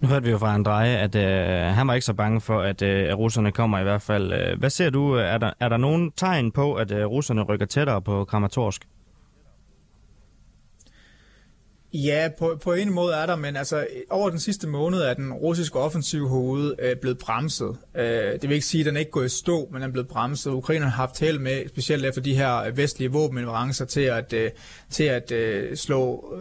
nu 0.00 0.08
hørte 0.08 0.24
vi 0.24 0.30
jo 0.30 0.38
fra 0.38 0.54
Andreje, 0.54 0.96
at 0.96 1.14
øh, 1.14 1.74
han 1.74 1.88
var 1.88 1.94
ikke 1.94 2.04
så 2.04 2.14
bange 2.14 2.40
for, 2.40 2.60
at, 2.60 2.82
øh, 2.82 3.10
at 3.10 3.18
russerne 3.18 3.52
kommer 3.52 3.78
i 3.78 3.82
hvert 3.82 4.02
fald. 4.02 4.32
Øh, 4.32 4.58
hvad 4.58 4.70
ser 4.70 4.90
du? 4.90 5.18
Øh, 5.18 5.24
er 5.24 5.38
der, 5.38 5.50
er 5.60 5.68
der 5.68 5.76
nogen 5.76 6.12
tegn 6.12 6.50
på, 6.50 6.74
at 6.74 6.92
øh, 6.92 7.06
russerne 7.06 7.42
rykker 7.42 7.66
tættere 7.66 8.02
på 8.02 8.24
Kramatorsk? 8.24 8.84
Ja, 11.92 12.28
på, 12.38 12.58
på 12.62 12.72
en 12.72 12.92
måde 12.92 13.14
er 13.14 13.26
der, 13.26 13.36
men 13.36 13.56
altså 13.56 13.86
over 14.10 14.30
den 14.30 14.40
sidste 14.40 14.66
måned 14.66 15.00
er 15.00 15.14
den 15.14 15.32
russiske 15.32 15.78
offensiv 15.78 16.28
hoved 16.28 16.74
øh, 16.78 16.96
blevet 16.96 17.18
bremset. 17.18 17.76
Øh, 17.96 18.32
det 18.32 18.42
vil 18.42 18.52
ikke 18.52 18.66
sige, 18.66 18.80
at 18.80 18.86
den 18.86 18.96
ikke 18.96 19.10
går 19.10 19.22
i 19.22 19.28
stå, 19.28 19.68
men 19.72 19.82
den 19.82 19.88
er 19.88 19.92
blevet 19.92 20.08
bremset. 20.08 20.50
Ukrainerne 20.50 20.90
har 20.90 21.06
haft 21.06 21.20
held 21.20 21.38
med, 21.38 21.68
specielt 21.68 22.04
efter 22.04 22.20
de 22.22 22.34
her 22.34 22.70
vestlige 22.70 23.12
våbenleverancer, 23.12 23.84
til 23.84 24.00
at, 24.00 24.32
øh, 24.32 24.50
til 24.90 25.04
at 25.04 25.32
øh, 25.32 25.76
slå 25.76 26.34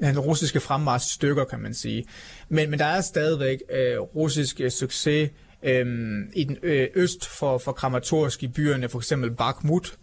øh, 0.00 0.08
den 0.08 0.18
russiske 0.18 0.60
fremmarsch 0.60 1.14
stykker, 1.14 1.44
kan 1.44 1.60
man 1.60 1.74
sige. 1.74 2.04
Men, 2.48 2.70
men 2.70 2.78
der 2.78 2.84
er 2.84 3.00
stadigvæk 3.00 3.58
øh, 3.72 4.00
russisk 4.00 4.60
øh, 4.60 4.70
succes 4.70 5.30
øh, 5.62 5.86
i 6.32 6.44
den 6.44 6.56
øh, 6.62 6.88
øst 6.94 7.26
for, 7.28 7.58
for 7.58 7.72
Kramatorsk 7.72 8.42
i 8.42 8.48
byerne, 8.48 8.88
for 8.88 8.98
eksempel 8.98 9.30
Bakhmut, 9.30 9.96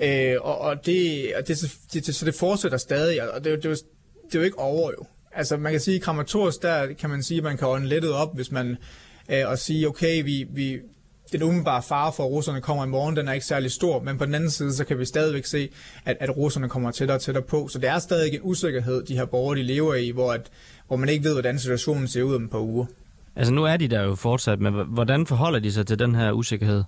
Øh, 0.00 0.36
og, 0.40 0.58
og, 0.58 0.86
det, 0.86 1.32
og 1.36 1.48
det, 1.48 1.58
så, 1.58 1.74
det, 1.92 2.14
så 2.14 2.24
det 2.24 2.34
fortsætter 2.34 2.78
stadig, 2.78 3.32
og 3.32 3.44
det, 3.44 3.62
det, 3.62 3.78
det 4.32 4.38
er 4.38 4.42
jo 4.42 4.44
ikke 4.44 4.58
over 4.58 4.90
jo. 4.98 5.06
Altså 5.32 5.56
man 5.56 5.72
kan 5.72 5.80
sige, 5.80 5.96
at 5.96 6.02
Kramatorsk, 6.02 6.62
der 6.62 6.92
kan 6.92 7.10
man 7.10 7.22
sige, 7.22 7.38
at 7.38 7.44
man 7.44 7.56
kan 7.56 7.68
ånde 7.68 7.88
lettet 7.88 8.12
op, 8.12 8.34
hvis 8.34 8.50
man 8.50 8.76
øh, 9.28 9.48
og 9.48 9.58
sige, 9.58 9.88
okay, 9.88 10.24
vi, 10.24 10.46
vi, 10.50 10.80
den 11.32 11.42
umiddelbare 11.42 11.82
fare 11.82 12.12
for, 12.12 12.24
at 12.24 12.30
russerne 12.30 12.60
kommer 12.60 12.84
i 12.84 12.88
morgen, 12.88 13.16
den 13.16 13.28
er 13.28 13.32
ikke 13.32 13.46
særlig 13.46 13.70
stor, 13.70 14.02
men 14.02 14.18
på 14.18 14.26
den 14.26 14.34
anden 14.34 14.50
side, 14.50 14.74
så 14.74 14.84
kan 14.84 14.98
vi 14.98 15.04
stadigvæk 15.04 15.44
se, 15.44 15.68
at, 16.04 16.16
at 16.20 16.36
russerne 16.36 16.68
kommer 16.68 16.90
tættere 16.90 17.16
og 17.16 17.22
tættere 17.22 17.44
på. 17.44 17.68
Så 17.68 17.78
det 17.78 17.88
er 17.88 17.98
stadig 17.98 18.34
en 18.34 18.40
usikkerhed, 18.42 19.02
de 19.02 19.16
her 19.16 19.24
borgere, 19.24 19.58
de 19.58 19.62
lever 19.62 19.94
i, 19.94 20.10
hvor, 20.10 20.32
at, 20.32 20.50
hvor 20.86 20.96
man 20.96 21.08
ikke 21.08 21.24
ved, 21.24 21.32
hvordan 21.32 21.58
situationen 21.58 22.08
ser 22.08 22.22
ud 22.22 22.34
om 22.34 22.44
et 22.44 22.50
par 22.50 22.58
uger. 22.58 22.86
Altså 23.36 23.52
nu 23.54 23.64
er 23.64 23.76
de 23.76 23.88
der 23.88 24.02
jo 24.02 24.14
fortsat, 24.14 24.60
men 24.60 24.74
hvordan 24.88 25.26
forholder 25.26 25.58
de 25.58 25.72
sig 25.72 25.86
til 25.86 25.98
den 25.98 26.14
her 26.14 26.32
usikkerhed? 26.32 26.84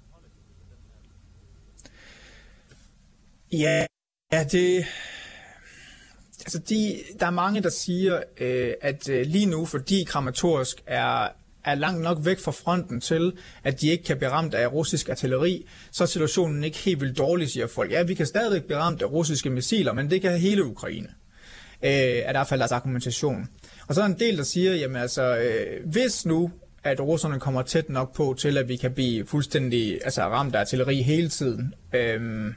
Ja, 3.52 3.86
ja 4.32 4.44
det, 4.44 4.84
Altså, 6.44 6.58
de, 6.58 6.96
der 7.20 7.26
er 7.26 7.30
mange, 7.30 7.62
der 7.62 7.68
siger, 7.68 8.20
øh, 8.40 8.72
at 8.80 9.08
øh, 9.08 9.26
lige 9.26 9.46
nu, 9.46 9.66
fordi 9.66 10.04
Kramatorsk 10.04 10.82
er, 10.86 11.28
er 11.64 11.74
langt 11.74 12.02
nok 12.02 12.18
væk 12.24 12.38
fra 12.38 12.52
fronten 12.52 13.00
til, 13.00 13.32
at 13.64 13.80
de 13.80 13.88
ikke 13.88 14.04
kan 14.04 14.16
blive 14.16 14.30
ramt 14.30 14.54
af 14.54 14.72
russisk 14.72 15.08
artilleri, 15.08 15.66
så 15.92 16.04
er 16.04 16.08
situationen 16.08 16.64
ikke 16.64 16.78
helt 16.78 17.00
vildt 17.00 17.18
dårlig, 17.18 17.50
siger 17.50 17.66
folk. 17.66 17.90
Ja, 17.90 18.02
vi 18.02 18.14
kan 18.14 18.26
stadigvæk 18.26 18.64
blive 18.64 18.78
ramt 18.78 19.02
af 19.02 19.10
russiske 19.10 19.50
missiler, 19.50 19.92
men 19.92 20.10
det 20.10 20.22
kan 20.22 20.38
hele 20.38 20.64
Ukraine. 20.64 21.08
Øh, 21.82 21.90
er 21.90 22.22
der 22.22 22.28
i 22.28 22.32
hvert 22.32 22.46
fald 22.46 22.60
deres 22.60 22.72
argumentation. 22.72 23.48
Og 23.88 23.94
så 23.94 24.02
er 24.02 24.06
der 24.06 24.14
en 24.14 24.20
del, 24.20 24.36
der 24.36 24.44
siger, 24.44 24.74
jamen 24.74 24.96
altså, 24.96 25.36
øh, 25.36 25.90
hvis 25.90 26.26
nu 26.26 26.50
at 26.84 27.00
russerne 27.00 27.40
kommer 27.40 27.62
tæt 27.62 27.88
nok 27.88 28.14
på 28.14 28.34
til, 28.38 28.58
at 28.58 28.68
vi 28.68 28.76
kan 28.76 28.92
blive 28.92 29.26
fuldstændig 29.26 30.00
altså, 30.04 30.22
ramt 30.22 30.54
af 30.54 30.60
artilleri 30.60 31.02
hele 31.02 31.28
tiden, 31.28 31.74
øh, 31.94 32.52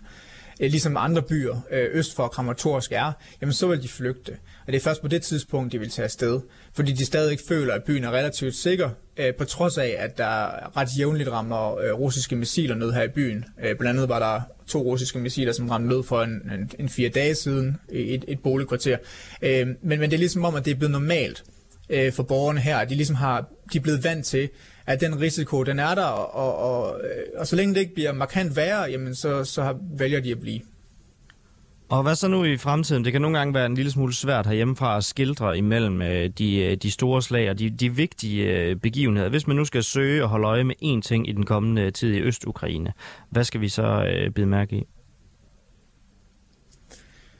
øh, 0.60 0.70
ligesom 0.72 0.97
andre 0.97 1.22
byer 1.22 1.62
øh, 1.72 1.89
øst 1.91 2.16
for 2.16 2.28
Kramatorsk 2.28 2.91
er, 2.91 3.12
jamen 3.41 3.53
så 3.53 3.68
vil 3.68 3.84
de 3.84 3.88
flygte. 3.88 4.32
Og 4.68 4.74
det 4.74 4.76
er 4.76 4.80
først 4.84 5.01
på 5.01 5.08
det 5.08 5.22
tidspunkt, 5.22 5.72
de 5.72 5.80
vil 5.80 5.89
tage 5.89 6.03
afsted. 6.03 6.41
Fordi 6.74 6.91
de 6.91 7.05
stadig 7.05 7.32
ikke 7.32 7.43
føler, 7.47 7.74
at 7.74 7.84
byen 7.84 8.03
er 8.03 8.12
relativt 8.12 8.55
sikker, 8.55 8.89
øh, 9.18 9.36
på 9.36 9.45
trods 9.45 9.78
af, 9.78 9.95
at 9.99 10.18
der 10.18 10.78
ret 10.78 10.89
jævnligt 10.99 11.30
rammer 11.30 11.78
øh, 11.78 11.93
russiske 11.93 12.36
missiler 12.36 12.76
ned 12.76 12.91
her 12.91 13.03
i 13.03 13.08
byen. 13.08 13.45
Øh, 13.64 13.78
blandt 13.78 13.97
andet 13.97 14.10
var 14.10 14.20
der 14.20 14.41
to 14.68 14.82
russiske 14.82 15.20
missiler, 15.20 15.51
som 15.51 15.70
ramte 15.70 15.88
ned 15.88 16.03
for 16.03 16.22
en, 16.22 16.32
en, 16.32 16.72
en 16.80 16.89
fire 16.89 17.10
dage 17.10 17.36
siden 17.36 17.78
i 17.91 18.14
et, 18.14 18.26
et 18.28 18.39
boligkvarter. 18.39 18.97
Øh, 19.41 19.68
men, 19.68 19.99
men 19.99 20.01
det 20.01 20.14
er 20.14 20.18
ligesom 20.18 20.45
om, 20.45 20.55
at 20.55 20.66
det 20.66 20.72
er 20.72 20.76
blevet 20.76 20.91
normalt 20.91 21.43
øh, 21.89 22.14
for 22.14 22.24
borgerne 22.24 22.60
her. 22.60 22.86
De 22.86 22.95
ligesom 22.95 23.16
har, 23.16 23.49
de 23.74 23.78
er 23.78 23.82
blevet 23.82 24.03
vant 24.03 24.26
til, 24.26 24.49
at 24.88 25.01
den 25.01 25.21
risiko, 25.21 25.63
den 25.63 25.79
er 25.79 25.95
der, 25.95 26.03
og, 26.03 26.35
og, 26.35 26.57
og, 26.57 27.01
øh, 27.03 27.39
og 27.39 27.47
så 27.47 27.55
længe 27.55 27.73
det 27.73 27.79
ikke 27.79 27.93
bliver 27.93 28.13
markant 28.13 28.55
værre, 28.55 28.81
jamen 28.81 29.15
så, 29.15 29.43
så 29.43 29.77
vælger 29.97 30.19
de 30.19 30.31
at 30.31 30.39
blive. 30.39 30.59
Og 31.89 32.03
hvad 32.03 32.15
så 32.15 32.27
nu 32.27 32.43
i 32.43 32.57
fremtiden? 32.57 33.05
Det 33.05 33.11
kan 33.11 33.21
nogle 33.21 33.38
gange 33.38 33.53
være 33.53 33.65
en 33.65 33.75
lille 33.75 33.91
smule 33.91 34.13
svært 34.13 34.47
herhjemmefra 34.47 34.97
at 34.97 35.03
skildre 35.03 35.57
imellem 35.57 36.01
øh, 36.01 36.29
de, 36.38 36.57
øh, 36.57 36.77
de 36.77 36.91
store 36.91 37.21
slag 37.21 37.49
og 37.49 37.59
de, 37.59 37.69
de 37.69 37.95
vigtige 37.95 38.75
begivenheder. 38.75 39.29
Hvis 39.29 39.47
man 39.47 39.55
nu 39.55 39.65
skal 39.65 39.83
søge 39.83 40.23
og 40.23 40.29
holde 40.29 40.47
øje 40.47 40.63
med 40.63 40.75
én 40.83 41.01
ting 41.01 41.29
i 41.29 41.31
den 41.31 41.45
kommende 41.45 41.91
tid 41.91 42.13
i 42.13 42.21
Øst-Ukraine, 42.21 42.93
hvad 43.29 43.43
skal 43.43 43.61
vi 43.61 43.69
så 43.69 43.83
øh, 43.83 44.31
bide 44.31 44.45
mærke 44.45 44.75
i? 44.75 44.88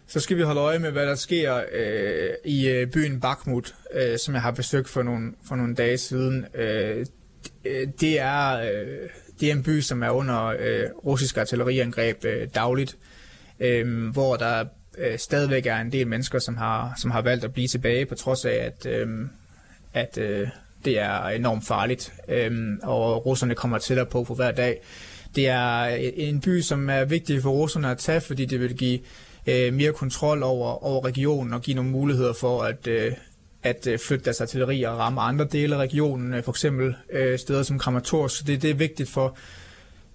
Så 0.08 0.20
skal 0.20 0.38
vi 0.38 0.42
holde 0.42 0.62
øje 0.62 0.80
med, 0.80 0.92
hvad 0.92 1.06
der 1.06 1.16
sker 1.16 1.62
øh, 1.74 2.30
i 2.46 2.86
byen 2.94 3.20
Bakhmut, 3.20 3.76
øh, 3.94 4.18
som 4.18 4.34
jeg 4.34 4.42
har 4.42 4.52
besøgt 4.52 4.90
for 4.90 5.04
nogle, 5.04 5.34
for 5.48 5.56
nogle 5.56 5.76
dage 5.76 5.98
siden. 5.98 6.46
Øh, 6.56 7.06
Øh, 7.68 7.88
det 8.00 8.20
er, 8.20 8.60
øh, 8.60 9.10
det 9.40 9.50
er 9.50 9.54
en 9.54 9.64
by, 9.64 9.82
som 9.82 10.04
er 10.04 10.10
under 10.10 10.46
øh, 10.48 10.84
russisk 11.06 11.38
artilleriangreb 11.38 12.26
øh, 12.26 12.48
dagligt, 12.56 12.98
øh, 13.60 14.08
hvor 14.08 14.36
der 14.36 14.66
øh, 14.98 15.20
stadigvæk 15.20 15.66
er 15.66 15.78
en 15.78 15.92
del 15.92 16.08
mennesker, 16.08 16.40
som 16.40 16.58
har, 16.58 16.94
som 17.02 17.12
har 17.12 17.22
valgt 17.22 17.44
at 17.44 17.54
blive 17.54 17.68
tilbage, 17.68 18.06
på 18.06 18.16
trods 18.16 18.46
af, 18.46 18.56
at, 18.56 18.86
øh, 18.86 19.08
at 19.94 20.18
øh, 20.18 20.48
det 20.86 21.00
er 21.00 21.24
enormt 21.24 21.68
farligt, 21.68 22.14
øh, 22.28 22.78
og 22.84 23.26
russerne 23.26 23.56
kommer 23.56 23.78
tættere 23.78 24.06
på 24.06 24.24
for 24.24 24.36
hver 24.36 24.52
dag. 24.52 24.82
Det 25.36 25.48
er 25.48 25.80
øh, 25.82 26.10
en 26.16 26.42
by, 26.42 26.62
som 26.62 26.90
er 26.90 27.06
vigtig 27.06 27.42
for 27.42 27.50
russerne 27.50 27.92
at 27.92 27.98
tage, 27.98 28.22
fordi 28.22 28.46
det 28.46 28.60
vil 28.60 28.78
give 28.78 29.00
øh, 29.48 29.74
mere 29.74 29.94
kontrol 29.94 30.44
over, 30.44 30.84
over 30.86 31.06
regionen 31.06 31.54
og 31.54 31.62
give 31.62 31.76
nogle 31.76 31.92
muligheder 31.92 32.34
for 32.34 32.64
at, 32.64 32.88
øh, 32.88 33.12
at 33.64 33.88
øh, 33.88 34.00
flytte 34.00 34.26
deres 34.26 34.42
artilleri 34.42 34.84
og 34.84 34.98
ramme 34.98 35.22
andre 35.22 35.46
dele 35.46 35.76
af 35.76 35.80
regionen, 35.80 36.34
øh, 36.34 36.44
for 36.44 36.52
eksempel 36.52 36.96
øh, 37.12 37.40
steder 37.40 37.64
som 37.64 37.80
Kramatorsk. 37.80 38.38
Så 38.38 38.44
det, 38.44 38.62
det 38.62 38.70
er 38.70 38.76
vigtigt 38.76 39.10
for, 39.10 39.38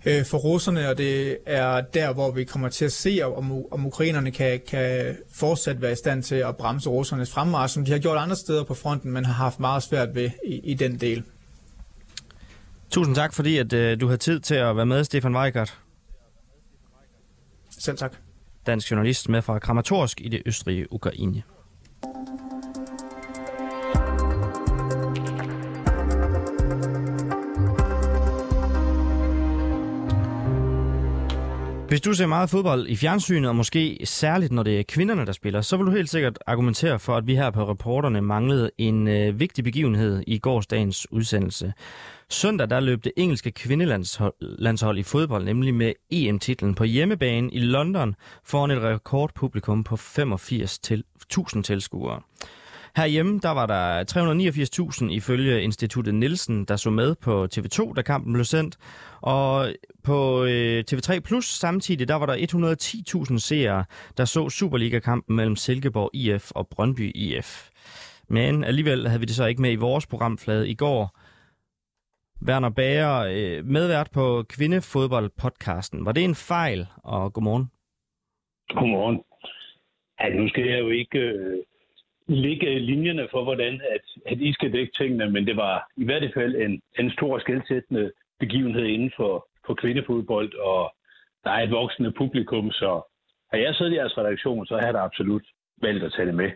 øh, 0.07 0.25
for 0.25 0.39
russerne, 0.39 0.89
og 0.89 0.99
det 0.99 1.39
er 1.47 1.81
der, 1.81 2.13
hvor 2.13 2.31
vi 2.31 2.45
kommer 2.45 2.69
til 2.69 2.85
at 2.85 2.93
se, 2.93 3.21
om, 3.25 3.73
om 3.73 3.87
ukrainerne 3.87 4.31
kan, 4.31 4.61
kan 4.69 5.17
fortsat 5.33 5.83
være 5.83 5.93
i 5.93 5.97
stand 5.97 6.23
til 6.23 6.35
at 6.35 6.57
bremse 6.57 6.91
russernes 6.91 7.31
fremmarsch, 7.31 7.75
som 7.75 7.85
de 7.85 7.93
har 7.93 7.99
gjort 7.99 8.19
andre 8.19 8.37
steder 8.37 8.65
på 8.65 8.75
fronten, 8.75 9.13
men 9.13 9.25
har 9.25 9.33
haft 9.33 9.61
meget 9.61 9.83
svært 9.83 10.15
ved 10.15 10.31
i, 10.47 10.55
i 10.55 10.75
den 10.75 11.01
del. 11.01 11.23
Tusind 12.91 13.15
tak, 13.15 13.35
fordi 13.35 13.59
at, 13.59 13.73
øh, 13.73 14.01
du 14.01 14.09
har 14.09 14.17
tid 14.17 14.41
til 14.41 14.55
at 14.55 14.77
være 14.77 14.87
med, 14.87 15.05
Stefan 15.05 15.37
Weigert. 15.37 15.79
Selv 17.79 17.97
tak. 17.97 18.13
Dansk 18.67 18.91
journalist 18.91 19.29
med 19.29 19.43
fra 19.43 19.59
Kramatorsk 19.59 20.21
i 20.21 20.29
det 20.29 20.43
østrige 20.47 20.93
Ukraine. 20.93 21.43
Hvis 31.93 32.01
du 32.01 32.15
ser 32.15 32.27
meget 32.27 32.51
fodbold 32.51 32.87
i 32.89 32.97
fjernsynet, 32.97 33.49
og 33.49 33.57
måske 33.57 33.99
særligt 34.05 34.53
når 34.53 34.63
det 34.63 34.79
er 34.79 34.83
kvinderne, 34.89 35.27
der 35.27 35.33
spiller, 35.33 35.61
så 35.61 35.77
vil 35.77 35.87
du 35.87 35.91
helt 35.91 36.11
sikkert 36.11 36.39
argumentere 36.47 36.99
for, 36.99 37.17
at 37.17 37.27
vi 37.27 37.37
her 37.37 37.51
på 37.51 37.71
reporterne 37.71 38.21
manglede 38.21 38.71
en 38.79 39.09
øh, 39.09 39.41
vigtig 39.41 39.65
begivenhed 39.65 40.25
i 40.27 40.39
gårsdagens 40.39 41.13
udsendelse. 41.13 41.73
Søndag 42.29 42.71
der 42.71 42.81
løb 42.81 43.05
det 43.05 43.13
engelske 43.17 43.51
kvindelandshold 43.51 44.99
i 44.99 45.03
fodbold, 45.03 45.45
nemlig 45.45 45.75
med 45.75 45.93
EM-titlen 46.11 46.75
på 46.75 46.85
hjemmebane 46.85 47.51
i 47.53 47.59
London, 47.59 48.15
foran 48.45 48.71
et 48.71 48.83
rekordpublikum 48.83 49.85
på 49.85 49.95
85.000 49.95 51.63
tilskuere. 51.63 52.21
Herhjemme 52.97 53.39
der 53.39 53.51
var 53.51 53.67
der 53.67 54.05
389.000 55.05 55.13
ifølge 55.13 55.63
Instituttet 55.63 56.15
Nielsen, 56.15 56.65
der 56.65 56.77
så 56.77 56.91
med 56.91 57.15
på 57.15 57.49
TV2, 57.55 57.95
da 57.95 58.03
kampen 58.03 58.33
blev 58.33 58.45
sendt. 58.45 58.77
Og 59.21 59.75
på 60.05 60.45
øh, 60.45 60.85
TV3 60.91 61.19
Plus 61.21 61.45
samtidig, 61.45 62.09
der 62.09 62.15
var 62.15 62.27
der 62.27 62.37
110.000 63.31 63.39
seere, 63.39 63.85
der 64.17 64.25
så 64.25 64.49
Superliga-kampen 64.49 65.37
mellem 65.37 65.57
Silkeborg 65.57 66.11
IF 66.15 66.51
og 66.51 66.69
Brøndby 66.69 67.13
IF. 67.15 67.71
Men 68.29 68.65
alligevel 68.65 69.09
havde 69.09 69.21
vi 69.21 69.27
det 69.27 69.35
så 69.35 69.47
ikke 69.47 69.63
med 69.63 69.73
i 69.73 69.77
vores 69.77 70.07
programflade 70.07 70.69
i 70.69 70.75
går. 70.75 71.19
Werner 72.49 72.71
Bager, 72.71 73.19
øh, 73.19 73.67
medvært 73.67 74.11
på 74.11 74.45
Kvindefodbold-podcasten. 74.53 76.05
Var 76.05 76.13
det 76.13 76.25
en 76.25 76.35
fejl? 76.35 76.87
Og 76.97 77.33
godmorgen. 77.33 77.71
Godmorgen. 78.69 79.21
Ja, 80.21 80.29
nu 80.29 80.49
skal 80.49 80.67
jeg 80.67 80.81
jo 80.81 80.89
ikke 80.91 81.19
øh, 81.19 81.59
lægge 82.27 82.79
linjerne 82.79 83.29
for, 83.31 83.45
hvordan 83.45 83.81
at, 83.95 84.05
at 84.27 84.41
I 84.41 84.53
skal 84.53 84.73
dække 84.73 84.93
tingene, 84.93 85.31
men 85.31 85.47
det 85.47 85.57
var 85.57 85.91
i 85.97 86.05
hvert 86.05 86.31
fald 86.35 86.55
en, 86.57 86.83
en 86.99 87.11
stor 87.11 87.39
skældsættende 87.39 88.13
begivenhed 88.41 88.85
inden 88.85 89.13
for, 89.17 89.49
for 89.67 89.75
kvindefodbold, 89.75 90.55
og 90.55 90.95
der 91.45 91.51
er 91.51 91.63
et 91.63 91.71
voksende 91.71 92.13
publikum, 92.13 92.71
så 92.71 92.91
har 93.53 93.59
jeg 93.59 93.75
siddet 93.75 93.93
i 93.93 93.97
jeres 93.97 94.19
redaktion, 94.19 94.67
så 94.67 94.75
har 94.75 94.85
jeg 94.85 94.95
da 94.95 94.99
absolut 94.99 95.43
valgt 95.83 96.05
at 96.05 96.13
tage 96.13 96.27
det 96.27 96.35
med. 96.35 96.51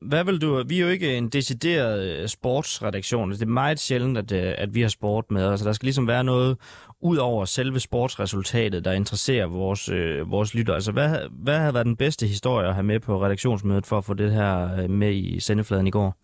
Hvad 0.00 0.24
vil 0.24 0.40
du... 0.40 0.62
Vi 0.68 0.76
er 0.76 0.84
jo 0.84 0.88
ikke 0.88 1.16
en 1.16 1.28
decideret 1.28 2.20
øh, 2.22 2.28
sportsredaktion. 2.28 3.30
Det 3.30 3.42
er 3.42 3.46
meget 3.46 3.78
sjældent, 3.78 4.18
at, 4.18 4.32
øh, 4.32 4.54
at 4.58 4.74
vi 4.74 4.80
har 4.80 4.88
sport 4.88 5.30
med 5.30 5.50
Altså, 5.50 5.66
Der 5.66 5.72
skal 5.72 5.86
ligesom 5.86 6.08
være 6.08 6.24
noget 6.24 6.58
ud 7.00 7.16
over 7.16 7.44
selve 7.44 7.80
sportsresultatet, 7.80 8.84
der 8.84 8.92
interesserer 8.92 9.46
vores, 9.46 9.88
øh, 9.88 10.30
vores 10.30 10.54
lytter. 10.54 10.74
Altså, 10.74 10.92
hvad, 10.92 11.08
hvad 11.30 11.58
har 11.58 11.72
været 11.72 11.86
den 11.86 11.96
bedste 11.96 12.26
historie 12.26 12.68
at 12.68 12.74
have 12.74 12.84
med 12.84 13.00
på 13.00 13.24
redaktionsmødet 13.24 13.86
for 13.86 13.98
at 13.98 14.04
få 14.04 14.14
det 14.14 14.32
her 14.32 14.82
øh, 14.82 14.90
med 14.90 15.12
i 15.14 15.40
sendefladen 15.40 15.86
i 15.86 15.90
går? 15.90 16.16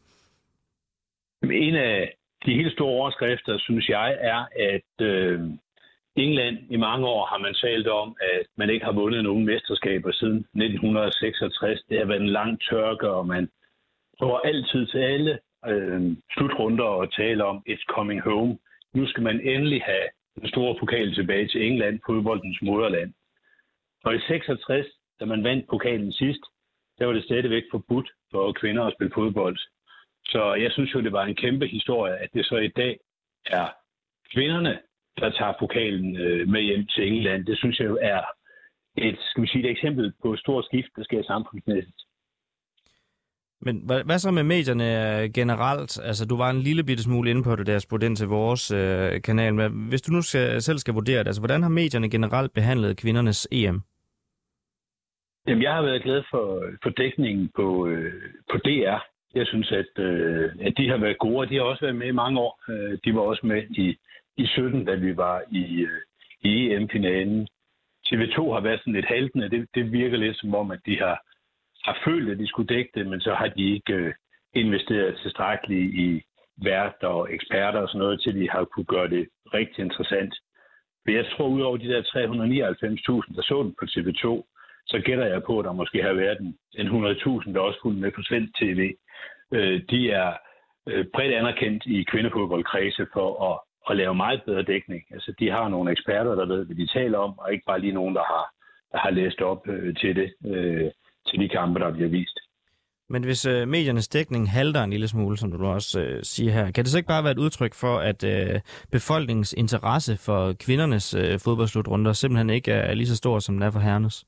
En 1.42 1.74
af 1.74 2.14
de 2.46 2.54
helt 2.54 2.72
store 2.72 2.90
overskrifter, 3.00 3.58
synes 3.58 3.88
jeg, 3.88 4.16
er, 4.20 4.46
at 4.72 5.06
øh, 5.06 5.40
England 6.24 6.58
i 6.70 6.76
mange 6.76 7.06
år 7.06 7.26
har 7.26 7.38
man 7.38 7.54
talt 7.54 7.88
om, 7.88 8.16
at 8.20 8.46
man 8.56 8.70
ikke 8.70 8.84
har 8.84 8.92
vundet 8.92 9.24
nogen 9.24 9.44
mesterskaber 9.44 10.12
siden 10.12 10.38
1966. 10.38 11.82
Det 11.88 11.98
har 11.98 12.04
været 12.04 12.20
en 12.20 12.36
lang 12.40 12.60
tørke, 12.60 13.10
og 13.10 13.26
man 13.26 13.50
prøver 14.18 14.38
altid 14.38 14.86
til 14.86 14.98
alle 14.98 15.38
øh, 15.66 16.02
slutrunder 16.32 16.84
og 16.84 17.12
tale 17.12 17.44
om, 17.44 17.62
it's 17.68 17.84
coming 17.94 18.20
home. 18.22 18.58
Nu 18.94 19.06
skal 19.06 19.22
man 19.22 19.40
endelig 19.40 19.82
have 19.82 20.06
den 20.40 20.48
store 20.48 20.76
pokal 20.80 21.14
tilbage 21.14 21.48
til 21.48 21.66
England, 21.66 22.00
fodboldens 22.06 22.58
moderland. 22.62 23.12
Og 24.04 24.14
i 24.14 24.20
66, 24.20 24.86
da 25.20 25.24
man 25.24 25.44
vandt 25.44 25.68
pokalen 25.68 26.12
sidst, 26.12 26.44
der 26.98 27.06
var 27.06 27.12
det 27.12 27.24
stadigvæk 27.24 27.62
forbudt 27.70 28.10
for 28.30 28.52
kvinder 28.52 28.84
at 28.84 28.94
spille 28.96 29.12
fodbold. 29.14 29.58
Så 30.24 30.54
jeg 30.54 30.72
synes 30.72 30.94
jo, 30.94 31.00
det 31.00 31.12
var 31.12 31.24
en 31.24 31.34
kæmpe 31.34 31.66
historie, 31.66 32.16
at 32.16 32.28
det 32.34 32.46
så 32.46 32.56
i 32.56 32.68
dag 32.68 32.98
er 33.46 33.68
kvinderne, 34.34 34.78
der 35.18 35.30
tager 35.30 35.54
pokalen 35.58 36.16
øh, 36.16 36.48
med 36.48 36.60
hjem 36.60 36.86
til 36.86 37.06
England. 37.12 37.46
Det 37.46 37.58
synes 37.58 37.78
jeg 37.78 37.88
jo 37.88 37.98
er 38.02 38.22
et, 38.96 39.18
skal 39.20 39.42
vi 39.42 39.48
sige, 39.48 39.64
et 39.64 39.70
eksempel 39.70 40.12
på 40.22 40.32
et 40.32 40.40
stort 40.40 40.64
skift, 40.64 40.88
der 40.96 41.04
sker 41.04 41.22
samfundsmæssigt. 41.22 42.02
Men 43.62 43.82
hvad, 43.86 44.04
hvad 44.04 44.18
så 44.18 44.30
med 44.30 44.42
medierne 44.42 44.88
generelt? 45.32 46.00
Altså, 46.04 46.26
du 46.26 46.36
var 46.36 46.50
en 46.50 46.60
lille 46.60 46.84
bitte 46.84 47.02
smule 47.02 47.30
inde 47.30 47.42
på 47.42 47.56
det, 47.56 47.66
der 47.66 47.78
spurgte 47.78 48.06
ind 48.06 48.16
til 48.16 48.28
vores 48.28 48.70
øh, 48.70 49.22
kanal. 49.22 49.54
Men 49.54 49.88
hvis 49.88 50.02
du 50.02 50.12
nu 50.12 50.22
skal, 50.22 50.62
selv 50.62 50.78
skal 50.78 50.94
vurdere 50.94 51.18
det, 51.18 51.26
altså, 51.26 51.40
hvordan 51.40 51.62
har 51.62 51.70
medierne 51.70 52.10
generelt 52.10 52.52
behandlet 52.54 52.96
kvindernes 52.96 53.48
EM? 53.52 53.82
Jamen, 55.46 55.62
jeg 55.62 55.74
har 55.74 55.82
været 55.82 56.02
glad 56.02 56.22
for, 56.30 56.62
for 56.82 56.90
dækningen 56.90 57.50
på, 57.56 57.86
øh, 57.86 58.12
på 58.50 58.56
DR. 58.56 58.98
Jeg 59.34 59.46
synes, 59.46 59.72
at, 59.72 60.04
øh, 60.04 60.50
at 60.60 60.72
de 60.76 60.88
har 60.88 60.96
været 60.96 61.18
gode, 61.18 61.38
og 61.38 61.48
de 61.48 61.54
har 61.54 61.62
også 61.62 61.84
været 61.84 61.96
med 61.96 62.06
i 62.06 62.20
mange 62.22 62.40
år. 62.40 62.62
Øh, 62.68 62.98
de 63.04 63.14
var 63.14 63.20
også 63.20 63.46
med 63.46 63.62
i, 63.70 63.96
i 64.42 64.46
17, 64.46 64.84
da 64.84 64.94
vi 64.94 65.16
var 65.16 65.42
i, 65.50 65.64
øh, 65.88 66.00
i 66.40 66.72
EM-finalen. 66.72 67.48
TV2 68.06 68.38
har 68.52 68.60
været 68.60 68.80
sådan 68.80 68.92
lidt 68.92 69.12
haltende. 69.14 69.50
Det, 69.50 69.68
det 69.74 69.92
virker 69.92 70.16
lidt 70.16 70.40
som 70.40 70.54
om, 70.54 70.70
at 70.70 70.80
de 70.86 70.98
har, 70.98 71.16
har 71.84 71.96
følt, 72.04 72.30
at 72.30 72.38
de 72.38 72.48
skulle 72.48 72.74
dække 72.74 72.90
det, 72.94 73.06
men 73.06 73.20
så 73.20 73.34
har 73.34 73.48
de 73.48 73.74
ikke 73.74 73.94
øh, 73.94 74.14
investeret 74.54 75.18
tilstrækkeligt 75.22 75.94
i 75.94 76.22
vært 76.64 77.02
og 77.02 77.34
eksperter 77.34 77.80
og 77.80 77.88
sådan 77.88 77.98
noget, 77.98 78.20
til 78.22 78.34
de 78.34 78.50
har 78.50 78.64
kunne 78.64 78.84
gøre 78.94 79.08
det 79.08 79.28
rigtig 79.54 79.82
interessant. 79.84 80.34
Men 81.04 81.14
jeg 81.14 81.26
tror, 81.26 81.48
ud 81.48 81.60
over 81.60 81.76
de 81.76 81.88
der 81.88 82.02
399.000, 82.02 83.36
der 83.36 83.42
så 83.42 83.62
den 83.62 83.74
på 83.80 83.84
TV2, 83.92 84.24
så 84.86 85.02
gætter 85.04 85.26
jeg 85.26 85.42
på, 85.42 85.58
at 85.58 85.64
der 85.64 85.72
måske 85.72 86.02
har 86.02 86.12
været 86.12 86.40
en, 86.40 86.58
en 86.78 86.86
100.000, 86.86 87.52
der 87.52 87.60
også 87.60 87.78
fulgte 87.82 88.00
med 88.00 88.10
på 88.10 88.22
svensk 88.22 88.52
tv. 88.60 88.94
Øh, 89.52 89.82
de 89.90 90.10
er 90.10 90.32
øh, 90.88 91.06
bredt 91.14 91.34
anerkendt 91.34 91.86
i 91.86 92.02
kvindefodboldkredse 92.02 93.06
for 93.12 93.28
at 93.50 93.69
at 93.90 93.96
lave 93.96 94.14
meget 94.14 94.42
bedre 94.46 94.62
dækning. 94.62 95.02
Altså, 95.10 95.34
de 95.38 95.50
har 95.50 95.68
nogle 95.68 95.92
eksperter, 95.92 96.34
der 96.34 96.46
ved, 96.46 96.64
hvad 96.66 96.76
de 96.76 96.86
taler 96.86 97.18
om, 97.18 97.38
og 97.38 97.52
ikke 97.52 97.64
bare 97.66 97.80
lige 97.80 97.92
nogen, 97.92 98.14
der 98.14 98.24
har, 98.24 98.44
der 98.92 98.98
har 98.98 99.10
læst 99.10 99.40
op 99.40 99.68
øh, 99.68 99.96
til 99.96 100.16
det, 100.16 100.34
øh, 100.46 100.90
til 101.26 101.40
de 101.40 101.48
kampe, 101.48 101.80
der 101.80 101.92
bliver 101.92 102.08
vist. 102.08 102.38
Men 103.12 103.24
hvis 103.24 103.46
øh, 103.46 103.68
mediernes 103.68 104.08
dækning 104.08 104.50
halter 104.50 104.82
en 104.82 104.90
lille 104.90 105.08
smule, 105.08 105.36
som 105.36 105.52
du 105.52 105.66
også 105.66 106.00
øh, 106.00 106.22
siger 106.22 106.52
her, 106.52 106.70
kan 106.70 106.84
det 106.84 106.90
så 106.90 106.98
ikke 106.98 107.14
bare 107.14 107.24
være 107.24 107.32
et 107.32 107.38
udtryk 107.38 107.74
for, 107.74 107.98
at 107.98 108.24
øh, 108.24 108.60
befolkningens 108.92 109.52
interesse 109.52 110.16
for 110.26 110.52
kvindernes 110.64 111.14
øh, 111.14 111.38
fodboldslutrunder 111.44 112.12
simpelthen 112.12 112.50
ikke 112.50 112.72
er 112.72 112.94
lige 112.94 113.06
så 113.06 113.16
stor, 113.16 113.38
som 113.38 113.54
den 113.54 113.62
er 113.62 113.70
for 113.70 113.80
herrenes? 113.80 114.26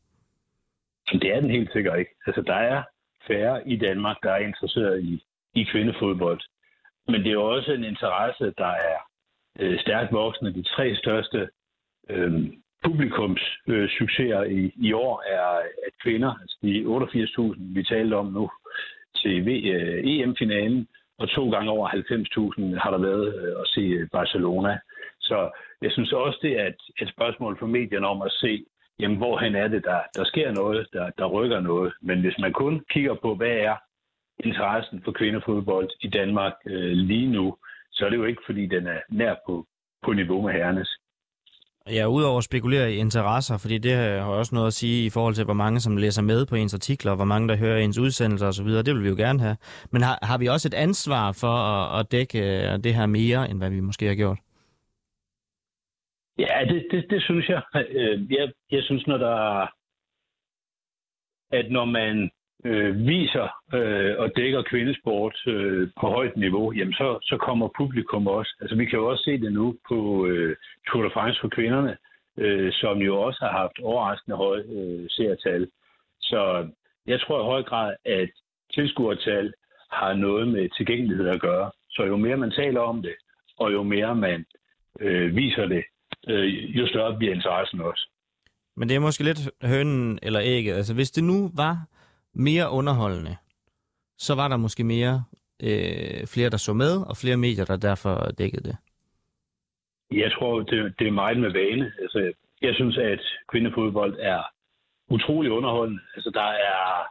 Det 1.13 1.29
er 1.35 1.41
den 1.41 1.51
helt 1.51 1.73
sikkert 1.73 1.99
ikke. 1.99 2.11
Altså, 2.27 2.43
der 2.43 2.55
er 2.55 2.83
færre 3.27 3.69
i 3.69 3.77
Danmark, 3.77 4.17
der 4.23 4.33
er 4.33 4.47
interesseret 4.49 5.03
i, 5.03 5.25
i 5.55 5.65
kvindefodbold. 5.73 6.41
Men 7.07 7.21
det 7.21 7.29
er 7.29 7.33
jo 7.33 7.45
også 7.57 7.73
en 7.73 7.85
interesse, 7.85 8.45
der 8.59 8.73
er 8.91 8.99
øh, 9.61 9.81
stærkt 9.81 10.13
voksende. 10.13 10.55
De 10.55 10.63
tre 10.63 10.97
største 10.97 11.49
øh, 12.11 12.33
publikums 12.85 13.43
øh, 13.69 13.89
succeser 13.99 14.43
i, 14.43 14.73
i 14.77 14.93
år 14.93 15.23
er 15.27 15.47
at 15.87 15.93
kvinder, 16.03 16.35
altså 16.41 16.57
de 16.63 16.85
88.000, 17.55 17.59
vi 17.75 17.83
talte 17.83 18.15
om 18.15 18.27
nu, 18.27 18.51
til 19.17 19.49
øh, 19.49 20.05
EM-finalen, 20.05 20.89
og 21.19 21.31
to 21.31 21.51
gange 21.51 21.71
over 21.71 21.89
90.000 21.89 22.81
har 22.83 22.91
der 22.91 22.99
været 22.99 23.35
øh, 23.35 23.55
at 23.61 23.69
se 23.69 23.81
øh, 23.81 24.09
Barcelona. 24.13 24.79
Så 25.21 25.51
jeg 25.83 25.93
synes 25.93 26.13
også, 26.13 26.39
det 26.43 26.61
er 26.61 26.67
et, 26.67 26.83
et 27.03 27.09
spørgsmål 27.09 27.59
for 27.59 27.67
medierne 27.67 28.07
om 28.07 28.23
at 28.23 28.33
se, 28.33 28.65
jamen, 28.99 29.17
hvorhen 29.17 29.55
er 29.55 29.69
det, 29.69 29.85
der, 29.85 30.01
der 30.17 30.25
sker 30.25 30.53
noget, 30.53 30.87
der, 30.93 31.11
der 31.19 31.27
rykker 31.27 31.61
noget. 31.61 31.93
Men 32.03 32.21
hvis 32.21 32.39
man 32.39 32.53
kun 32.53 32.85
kigger 32.91 33.15
på, 33.15 33.35
hvad 33.35 33.57
er 33.69 33.77
interessen 34.45 35.03
for 35.05 35.13
kvindefodbold 35.13 35.91
i 36.01 36.09
Danmark 36.09 36.53
øh, 36.67 36.93
lige 36.93 37.31
nu, 37.31 37.57
så 37.93 38.05
er 38.05 38.11
det 38.11 38.17
jo 38.17 38.25
ikke, 38.25 38.43
fordi 38.47 38.67
den 38.67 38.87
er 38.87 39.01
nær 39.09 39.35
på, 39.47 39.67
på 40.03 40.13
niveau 40.13 40.43
med 40.43 40.53
herrenes. 40.53 40.99
Ja, 41.91 42.07
udover 42.07 42.39
at 42.39 42.45
spekulere 42.45 42.93
i 42.93 42.97
interesser, 42.97 43.59
fordi 43.59 43.79
det 43.79 43.93
har 43.93 44.25
også 44.25 44.55
noget 44.55 44.67
at 44.67 44.73
sige 44.73 45.07
i 45.07 45.11
forhold 45.11 45.35
til, 45.35 45.45
hvor 45.45 45.55
mange 45.55 45.81
som 45.81 45.97
læser 45.97 46.23
med 46.23 46.47
på 46.47 46.55
ens 46.55 46.75
artikler, 46.75 47.15
hvor 47.15 47.25
mange 47.25 47.49
der 47.49 47.57
hører 47.57 47.79
ens 47.79 47.99
udsendelser 47.99 48.47
osv., 48.47 48.67
det 48.69 48.95
vil 48.95 49.03
vi 49.03 49.09
jo 49.09 49.15
gerne 49.17 49.41
have. 49.41 49.57
Men 49.93 50.03
har, 50.03 50.19
har 50.23 50.39
vi 50.39 50.47
også 50.47 50.69
et 50.69 50.75
ansvar 50.75 51.33
for 51.41 51.55
at, 51.73 52.01
at 52.01 52.13
dække 52.13 52.39
øh, 52.39 52.85
det 52.85 52.95
her 52.95 53.07
mere, 53.07 53.51
end 53.51 53.59
hvad 53.59 53.71
vi 53.71 53.81
måske 53.81 54.07
har 54.07 54.15
gjort? 54.15 54.39
Ja, 56.39 56.65
det, 56.69 56.87
det, 56.91 57.07
det 57.11 57.23
synes 57.23 57.49
jeg. 57.49 57.63
Øh, 57.75 58.33
jeg. 58.33 58.53
Jeg 58.71 58.83
synes, 58.83 59.07
når 59.07 59.17
der 59.17 59.67
at 61.53 61.71
når 61.71 61.85
man 61.85 62.31
øh, 62.65 63.07
viser 63.07 63.49
øh, 63.75 64.15
og 64.19 64.33
dækker 64.37 64.63
kvindesport 64.63 65.37
øh, 65.47 65.89
på 66.01 66.07
højt 66.09 66.37
niveau, 66.37 66.73
jamen 66.73 66.95
så, 66.95 67.19
så 67.23 67.37
kommer 67.37 67.69
publikum 67.77 68.27
også. 68.27 68.57
Altså 68.61 68.77
vi 68.77 68.85
kan 68.85 68.99
jo 68.99 69.07
også 69.11 69.25
se 69.25 69.41
det 69.41 69.53
nu 69.53 69.77
på 69.89 70.27
øh, 70.27 70.57
Tour 70.89 71.05
de 71.05 71.11
France 71.15 71.41
for 71.41 71.49
kvinderne, 71.49 71.97
øh, 72.39 72.73
som 72.73 72.99
jo 72.99 73.23
også 73.23 73.39
har 73.45 73.53
haft 73.53 73.79
overraskende 73.83 74.37
høje 74.37 74.65
øh, 74.77 75.07
seertal. 75.09 75.69
Så 76.21 76.69
jeg 77.07 77.21
tror 77.21 77.41
i 77.41 77.51
høj 77.53 77.63
grad, 77.63 77.95
at 78.05 78.31
tilskuertal 78.75 79.53
har 79.93 80.13
noget 80.15 80.49
med 80.49 80.69
tilgængelighed 80.77 81.29
at 81.29 81.41
gøre. 81.41 81.71
Så 81.91 82.03
jo 82.03 82.17
mere 82.17 82.37
man 82.37 82.51
taler 82.51 82.81
om 82.81 83.03
det, 83.03 83.15
og 83.59 83.73
jo 83.73 83.83
mere 83.83 84.15
man 84.15 84.45
øh, 85.01 85.37
viser 85.37 85.67
det, 85.67 85.85
øh, 86.29 86.79
jo 86.79 86.87
større 86.87 87.19
bliver 87.19 87.35
interessen 87.35 87.81
også. 87.81 88.09
Men 88.77 88.89
det 88.89 88.95
er 88.97 89.01
måske 89.01 89.25
lidt 89.25 89.51
hønen 89.63 90.19
eller 90.23 90.41
ægget. 90.45 90.75
Altså 90.75 90.95
hvis 90.95 91.11
det 91.11 91.25
nu 91.25 91.51
var 91.57 91.87
mere 92.35 92.71
underholdende, 92.71 93.37
så 94.19 94.35
var 94.35 94.49
der 94.49 94.57
måske 94.57 94.85
mere 94.85 95.25
øh, 95.63 96.27
flere, 96.27 96.51
der 96.51 96.57
så 96.57 96.73
med, 96.73 96.95
og 97.11 97.17
flere 97.17 97.37
medier, 97.37 97.65
der 97.65 97.77
derfor 97.77 98.15
dækkede 98.39 98.69
det. 98.69 98.77
Jeg 100.13 100.33
tror, 100.33 100.61
det, 100.61 100.95
det 100.99 101.07
er 101.07 101.21
meget 101.23 101.39
med 101.39 101.53
vane. 101.53 101.93
Altså, 102.03 102.33
jeg 102.63 102.75
synes, 102.75 102.99
at 102.99 103.21
kvindefodbold 103.49 104.17
er 104.21 104.43
utrolig 105.09 105.51
underholdende. 105.51 106.01
Altså, 106.15 106.31
der 106.31 106.49
er 106.73 107.07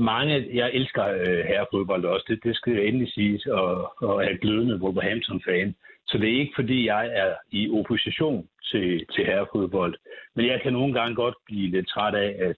mange... 0.00 0.56
Jeg 0.56 0.70
elsker 0.74 1.04
øh, 1.06 1.44
herrefodbold 1.50 2.04
også, 2.04 2.24
det, 2.28 2.44
det 2.44 2.56
skal 2.56 2.72
jeg 2.72 2.84
endelig 2.84 3.12
sige, 3.12 3.54
og, 3.54 4.02
og 4.02 4.24
er 4.24 4.36
glødende 4.36 4.76
Wolverhampton-fan. 4.76 5.74
Så 6.06 6.18
det 6.18 6.28
er 6.28 6.40
ikke, 6.40 6.52
fordi 6.56 6.86
jeg 6.86 7.06
er 7.12 7.34
i 7.50 7.70
opposition 7.70 8.48
til, 8.70 9.06
til 9.14 9.26
herrefodbold. 9.26 9.94
Men 10.36 10.46
jeg 10.46 10.60
kan 10.62 10.72
nogle 10.72 10.94
gange 10.94 11.14
godt 11.14 11.34
blive 11.46 11.70
lidt 11.70 11.88
træt 11.88 12.14
af, 12.14 12.36
at 12.38 12.56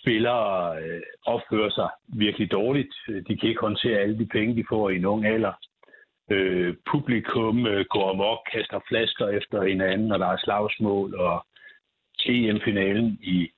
spillere 0.00 0.76
øh, 0.82 1.00
opfører 1.26 1.70
sig 1.70 1.88
virkelig 2.08 2.52
dårligt. 2.52 2.94
De 3.28 3.36
kan 3.36 3.48
ikke 3.48 3.60
håndtere 3.60 3.98
alle 3.98 4.18
de 4.18 4.26
penge, 4.26 4.56
de 4.56 4.64
får 4.68 4.90
i 4.90 4.96
en 4.96 5.04
ung 5.04 5.26
alder. 5.26 5.52
Øh, 6.30 6.74
publikum 6.90 7.66
øh, 7.66 7.84
går 7.90 8.10
amok, 8.10 8.38
kaster 8.52 8.80
flasker 8.88 9.28
efter 9.28 9.62
hinanden, 9.62 10.12
og 10.12 10.18
der 10.18 10.26
er 10.26 10.36
slagsmål, 10.36 11.14
og 11.14 11.46
EM-finalen 12.26 13.18
i 13.22 13.50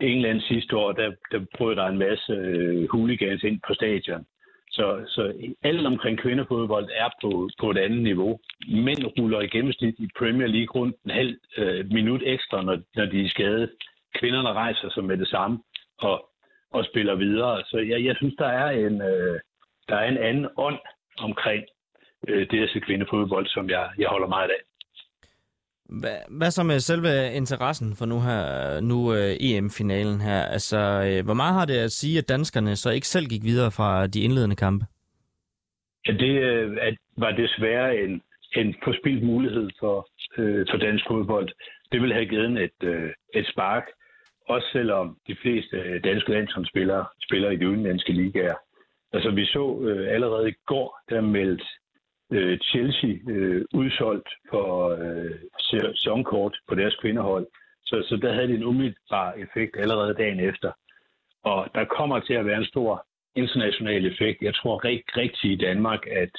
England 0.00 0.40
sidste 0.40 0.76
år, 0.76 0.92
der, 0.92 1.12
der 1.32 1.44
prøvede 1.56 1.76
der 1.76 1.86
en 1.86 1.98
masse 1.98 2.32
øh, 2.32 2.88
hooligans 2.90 3.42
ind 3.42 3.60
på 3.66 3.74
stadion. 3.74 4.26
Så, 4.70 5.04
så 5.08 5.32
alt 5.62 5.86
omkring 5.86 6.18
kvindefodbold 6.18 6.88
er 6.94 7.08
på, 7.22 7.48
på 7.60 7.70
et 7.70 7.78
andet 7.78 8.02
niveau. 8.02 8.38
Mænd 8.68 9.18
ruller 9.18 9.40
i 9.40 9.46
gennemsnit 9.46 9.94
i 9.98 10.08
Premier 10.18 10.46
League 10.46 10.80
rundt 10.80 10.96
en 11.04 11.10
halv 11.10 11.36
øh, 11.56 11.90
minut 11.90 12.22
ekstra, 12.26 12.62
når, 12.62 12.78
når 12.96 13.06
de 13.06 13.24
er 13.24 13.28
skadet. 13.28 13.70
Kvinderne 14.14 14.52
rejser 14.52 14.90
sig 14.90 15.04
med 15.04 15.16
det 15.16 15.28
samme 15.28 15.58
og, 15.98 16.28
og 16.70 16.84
spiller 16.84 17.14
videre. 17.14 17.62
Så 17.66 17.78
jeg, 17.78 18.04
jeg 18.04 18.16
synes, 18.16 18.34
der 18.38 18.46
er 18.46 18.70
en, 18.70 19.02
øh, 19.02 19.40
der 19.88 19.96
er 19.96 20.08
en 20.08 20.18
anden 20.18 20.46
ånd 20.56 20.78
omkring 21.18 21.64
øh, 22.28 22.46
det 22.50 22.62
at 22.62 22.70
se 22.70 22.80
kvindefodbold, 22.80 23.46
som 23.46 23.70
jeg, 23.70 23.90
jeg 23.98 24.08
holder 24.08 24.28
meget 24.28 24.50
af. 24.50 24.62
Hvad, 26.00 26.18
hvad 26.38 26.50
så 26.50 26.62
med 26.62 26.80
selve 26.80 27.32
interessen 27.34 27.96
for 27.98 28.06
nu 28.06 28.20
her 28.20 28.80
nu 28.80 28.98
uh, 29.10 29.32
EM-finalen 29.40 30.20
her? 30.20 30.42
Altså, 30.42 30.78
uh, 30.78 31.24
hvor 31.24 31.34
meget 31.34 31.54
har 31.54 31.64
det 31.64 31.78
at 31.78 31.92
sige, 31.92 32.18
at 32.18 32.28
danskerne 32.28 32.76
så 32.76 32.90
ikke 32.90 33.06
selv 33.06 33.26
gik 33.26 33.44
videre 33.44 33.70
fra 33.70 34.06
de 34.06 34.20
indledende 34.20 34.56
kampe? 34.56 34.84
Ja, 36.06 36.12
det 36.12 36.34
uh, 36.50 36.76
var 37.16 37.30
desværre 37.30 37.96
en, 37.96 38.22
en 38.56 38.74
forspildt 38.84 39.22
mulighed 39.22 39.70
for, 39.80 40.08
uh, 40.38 40.62
for 40.70 40.76
dansk 40.76 41.04
fodbold. 41.08 41.48
Det 41.92 42.00
ville 42.00 42.14
have 42.14 42.26
givet 42.26 42.62
et, 42.62 42.78
uh, 42.82 43.10
et 43.34 43.46
spark, 43.52 43.84
også 44.54 44.68
selvom 44.72 45.16
de 45.28 45.36
fleste 45.42 45.76
øh, 45.76 46.04
danske 46.04 46.32
landsholdsspillere 46.32 47.04
spiller 47.26 47.50
i 47.50 47.56
de 47.56 47.68
udenlandske 47.68 48.12
ligaer. 48.12 48.58
Altså, 49.12 49.30
vi 49.30 49.44
så 49.44 49.64
øh, 49.88 50.14
allerede 50.14 50.48
i 50.48 50.54
går, 50.66 50.98
der 51.10 51.20
meldte 51.20 51.64
øh, 52.32 52.58
Chelsea 52.58 53.14
øh, 53.28 53.64
udsolgt 53.74 54.28
for 54.50 54.68
øh, 55.02 55.38
sæsonkort 55.70 56.54
på 56.68 56.74
deres 56.74 56.96
kvindehold. 56.96 57.46
Så, 57.84 57.96
så 58.08 58.16
der 58.16 58.32
havde 58.32 58.48
det 58.48 58.54
en 58.54 58.64
umiddelbar 58.64 59.32
effekt 59.32 59.76
allerede 59.76 60.14
dagen 60.14 60.40
efter. 60.40 60.72
Og 61.44 61.68
der 61.74 61.84
kommer 61.84 62.20
til 62.20 62.34
at 62.34 62.46
være 62.46 62.58
en 62.58 62.72
stor 62.74 63.06
international 63.34 64.06
effekt. 64.06 64.42
Jeg 64.42 64.54
tror 64.54 64.84
rigt, 64.84 65.16
rigtig 65.16 65.50
i 65.52 65.56
Danmark, 65.56 66.06
at 66.06 66.32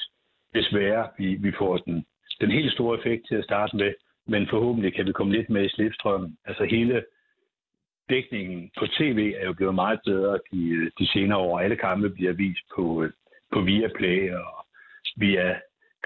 desværre 0.54 1.08
vi, 1.18 1.34
vi 1.34 1.52
får 1.58 1.76
den, 1.76 2.04
den 2.40 2.50
helt 2.50 2.72
store 2.72 2.98
effekt 2.98 3.22
til 3.28 3.34
at 3.34 3.44
starte 3.44 3.76
med, 3.76 3.94
men 4.26 4.48
forhåbentlig 4.48 4.94
kan 4.94 5.06
vi 5.06 5.12
komme 5.12 5.32
lidt 5.32 5.50
med 5.50 5.64
i 5.64 5.68
slipstrømmen. 5.68 6.36
Altså 6.44 6.64
hele 6.64 7.04
dækningen 8.10 8.70
på 8.78 8.86
tv 8.86 9.34
er 9.40 9.46
jo 9.46 9.52
blevet 9.52 9.74
meget 9.74 10.00
bedre 10.04 10.38
de, 10.52 10.90
de 10.98 11.06
senere 11.12 11.38
år. 11.38 11.60
Alle 11.60 11.76
kampe 11.76 12.10
bliver 12.10 12.32
vist 12.32 12.66
på, 12.76 13.02
øh, 13.02 13.10
på 13.52 13.60
Viaplay 13.60 14.32
og 14.32 14.66
via 15.16 15.54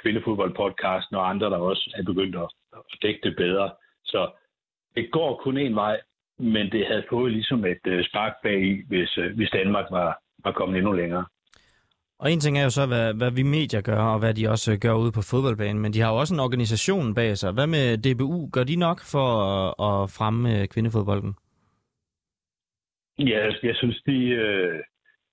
kvindefodboldpodcasten 0.03 1.17
og 1.17 1.31
andre, 1.31 1.51
der 1.51 1.57
også 1.57 1.95
er 1.99 2.03
begyndt 2.03 2.37
at, 2.37 2.49
dække 3.03 3.21
det 3.23 3.37
bedre. 3.37 3.71
Så 4.05 4.31
det 4.97 5.11
går 5.13 5.41
kun 5.45 5.59
en 5.59 5.75
vej, 5.75 6.01
men 6.39 6.71
det 6.73 6.87
havde 6.87 7.05
fået 7.11 7.33
ligesom 7.33 7.65
et 7.65 7.85
øh, 7.87 8.05
spark 8.05 8.33
bag 8.43 8.63
i, 8.63 8.85
hvis, 8.89 9.19
øh, 9.19 9.37
hvis 9.37 9.51
Danmark 9.51 9.87
var, 9.91 10.19
var 10.45 10.53
kommet 10.53 10.79
endnu 10.79 10.93
længere. 10.93 11.25
Og 12.19 12.33
en 12.33 12.41
ting 12.41 12.59
er 12.59 12.65
jo 12.65 12.71
så, 12.71 12.87
hvad, 12.87 13.15
hvad 13.15 13.31
vi 13.31 13.43
medier 13.43 13.81
gør, 13.81 14.03
og 14.03 14.19
hvad 14.19 14.35
de 14.35 14.49
også 14.49 14.79
gør 14.81 14.95
ude 14.95 15.13
på 15.13 15.23
fodboldbanen, 15.23 15.83
men 15.83 15.93
de 15.93 16.01
har 16.01 16.11
jo 16.11 16.17
også 16.17 16.35
en 16.35 16.41
organisation 16.41 17.15
bag 17.15 17.39
sig. 17.39 17.53
Hvad 17.53 17.67
med 17.67 17.99
DBU? 17.99 18.49
Gør 18.53 18.65
de 18.65 18.77
nok 18.77 19.01
for 19.13 19.29
at, 19.43 19.69
at 19.69 20.11
fremme 20.11 20.67
kvindefodbolden? 20.67 21.35
Ja, 23.19 23.39
altså, 23.39 23.61
jeg 23.63 23.77
synes, 23.77 24.03
de, 24.07 24.29
øh, 24.29 24.83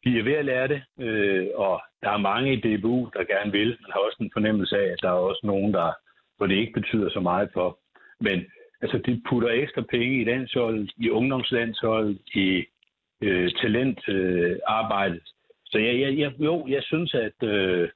de 0.03 0.19
er 0.19 0.23
ved 0.23 0.33
at 0.33 0.45
lære 0.45 0.67
det, 0.67 0.83
øh, 0.99 1.47
og 1.55 1.81
der 2.01 2.09
er 2.09 2.17
mange 2.17 2.53
i 2.53 2.61
DBU, 2.61 3.09
der 3.13 3.23
gerne 3.23 3.51
vil. 3.51 3.67
Man 3.67 3.91
har 3.91 3.99
også 3.99 4.17
en 4.19 4.31
fornemmelse 4.33 4.77
af, 4.77 4.91
at 4.91 4.99
der 5.01 5.09
er 5.09 5.27
også 5.29 5.41
nogen, 5.43 5.73
der, 5.73 5.93
hvor 6.37 6.47
det 6.47 6.55
ikke 6.55 6.73
betyder 6.73 7.09
så 7.09 7.19
meget 7.19 7.49
for. 7.53 7.79
Men 8.19 8.45
altså, 8.81 8.97
de 8.97 9.21
putter 9.29 9.49
ekstra 9.49 9.81
penge 9.81 10.21
i 10.21 10.23
landsholdet, 10.23 10.91
i 10.97 11.09
ungdomslandshold, 11.09 12.17
i 12.35 12.65
øh, 13.21 13.51
talentarbejdet. 13.51 15.15
Øh, 15.15 15.35
så 15.65 15.77
jeg, 15.77 15.99
jeg, 15.99 16.17
jeg, 16.17 16.31
jo, 16.39 16.67
jeg 16.67 16.83
synes, 16.83 17.13
at, 17.13 17.43
øh, 17.43 17.89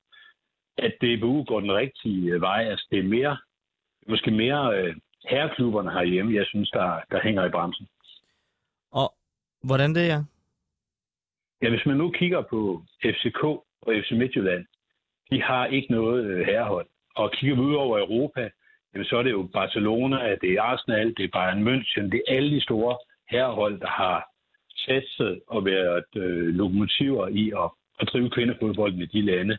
at 0.77 0.93
DBU 1.01 1.43
går 1.43 1.59
den 1.59 1.73
rigtige 1.73 2.31
øh, 2.31 2.41
vej. 2.41 2.63
Altså, 2.69 2.87
det 2.91 2.99
er 2.99 3.03
mere, 3.03 3.37
måske 4.07 4.31
mere 4.31 4.77
øh, 4.79 4.95
herreklubberne 5.29 5.91
herhjemme, 5.91 6.35
jeg 6.35 6.45
synes, 6.45 6.69
der, 6.69 6.99
der 7.11 7.21
hænger 7.23 7.45
i 7.45 7.49
bremsen. 7.49 7.87
Hvordan 9.64 9.95
det 9.95 10.12
er? 10.12 10.24
Ja, 11.62 11.70
hvis 11.70 11.86
man 11.86 11.97
nu 11.97 12.12
kigger 12.12 12.41
på 12.41 12.84
FCK 13.03 13.43
og 13.82 13.93
FC 14.03 14.12
Midtjylland, 14.12 14.66
de 15.32 15.41
har 15.41 15.66
ikke 15.66 15.91
noget 15.91 16.26
øh, 16.26 16.45
herrehold. 16.45 16.88
Og 17.16 17.32
kigger 17.32 17.55
vi 17.55 17.62
ud 17.62 17.74
over 17.74 17.99
Europa, 17.99 18.49
jamen, 18.93 19.05
så 19.05 19.18
er 19.18 19.24
det 19.24 19.32
jo 19.32 19.49
Barcelona, 19.53 20.36
det 20.41 20.53
er 20.53 20.62
Arsenal, 20.62 21.14
det 21.18 21.24
er 21.24 21.30
Bayern 21.34 21.68
München, 21.68 22.10
det 22.12 22.22
er 22.28 22.36
alle 22.36 22.55
de 22.55 22.62
store 22.62 22.97
herrehold, 23.30 23.80
der 23.80 23.88
har 23.88 24.30
satset 24.76 25.41
og 25.47 25.66
været 25.66 26.03
øh, 26.16 26.47
lokomotiver 26.47 27.28
i 27.28 27.51
at, 27.64 27.70
at 27.99 28.10
drive 28.14 28.30
kvindefodbolden 28.30 29.01
i 29.01 29.05
de 29.05 29.22
lande. 29.22 29.57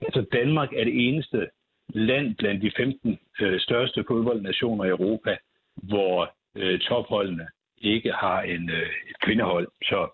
Altså 0.00 0.26
Danmark 0.32 0.72
er 0.72 0.84
det 0.84 1.08
eneste 1.08 1.50
land 1.88 2.36
blandt 2.36 2.62
de 2.62 2.72
15 2.76 3.18
øh, 3.40 3.60
største 3.60 4.04
fodboldnationer 4.08 4.84
i 4.84 4.88
Europa, 4.88 5.36
hvor 5.76 6.34
øh, 6.56 6.80
topholdene 6.80 7.48
ikke 7.80 8.12
har 8.12 8.40
en, 8.42 8.70
øh, 8.70 8.90
et 9.10 9.20
kvindehold. 9.24 9.68
Så 9.82 10.08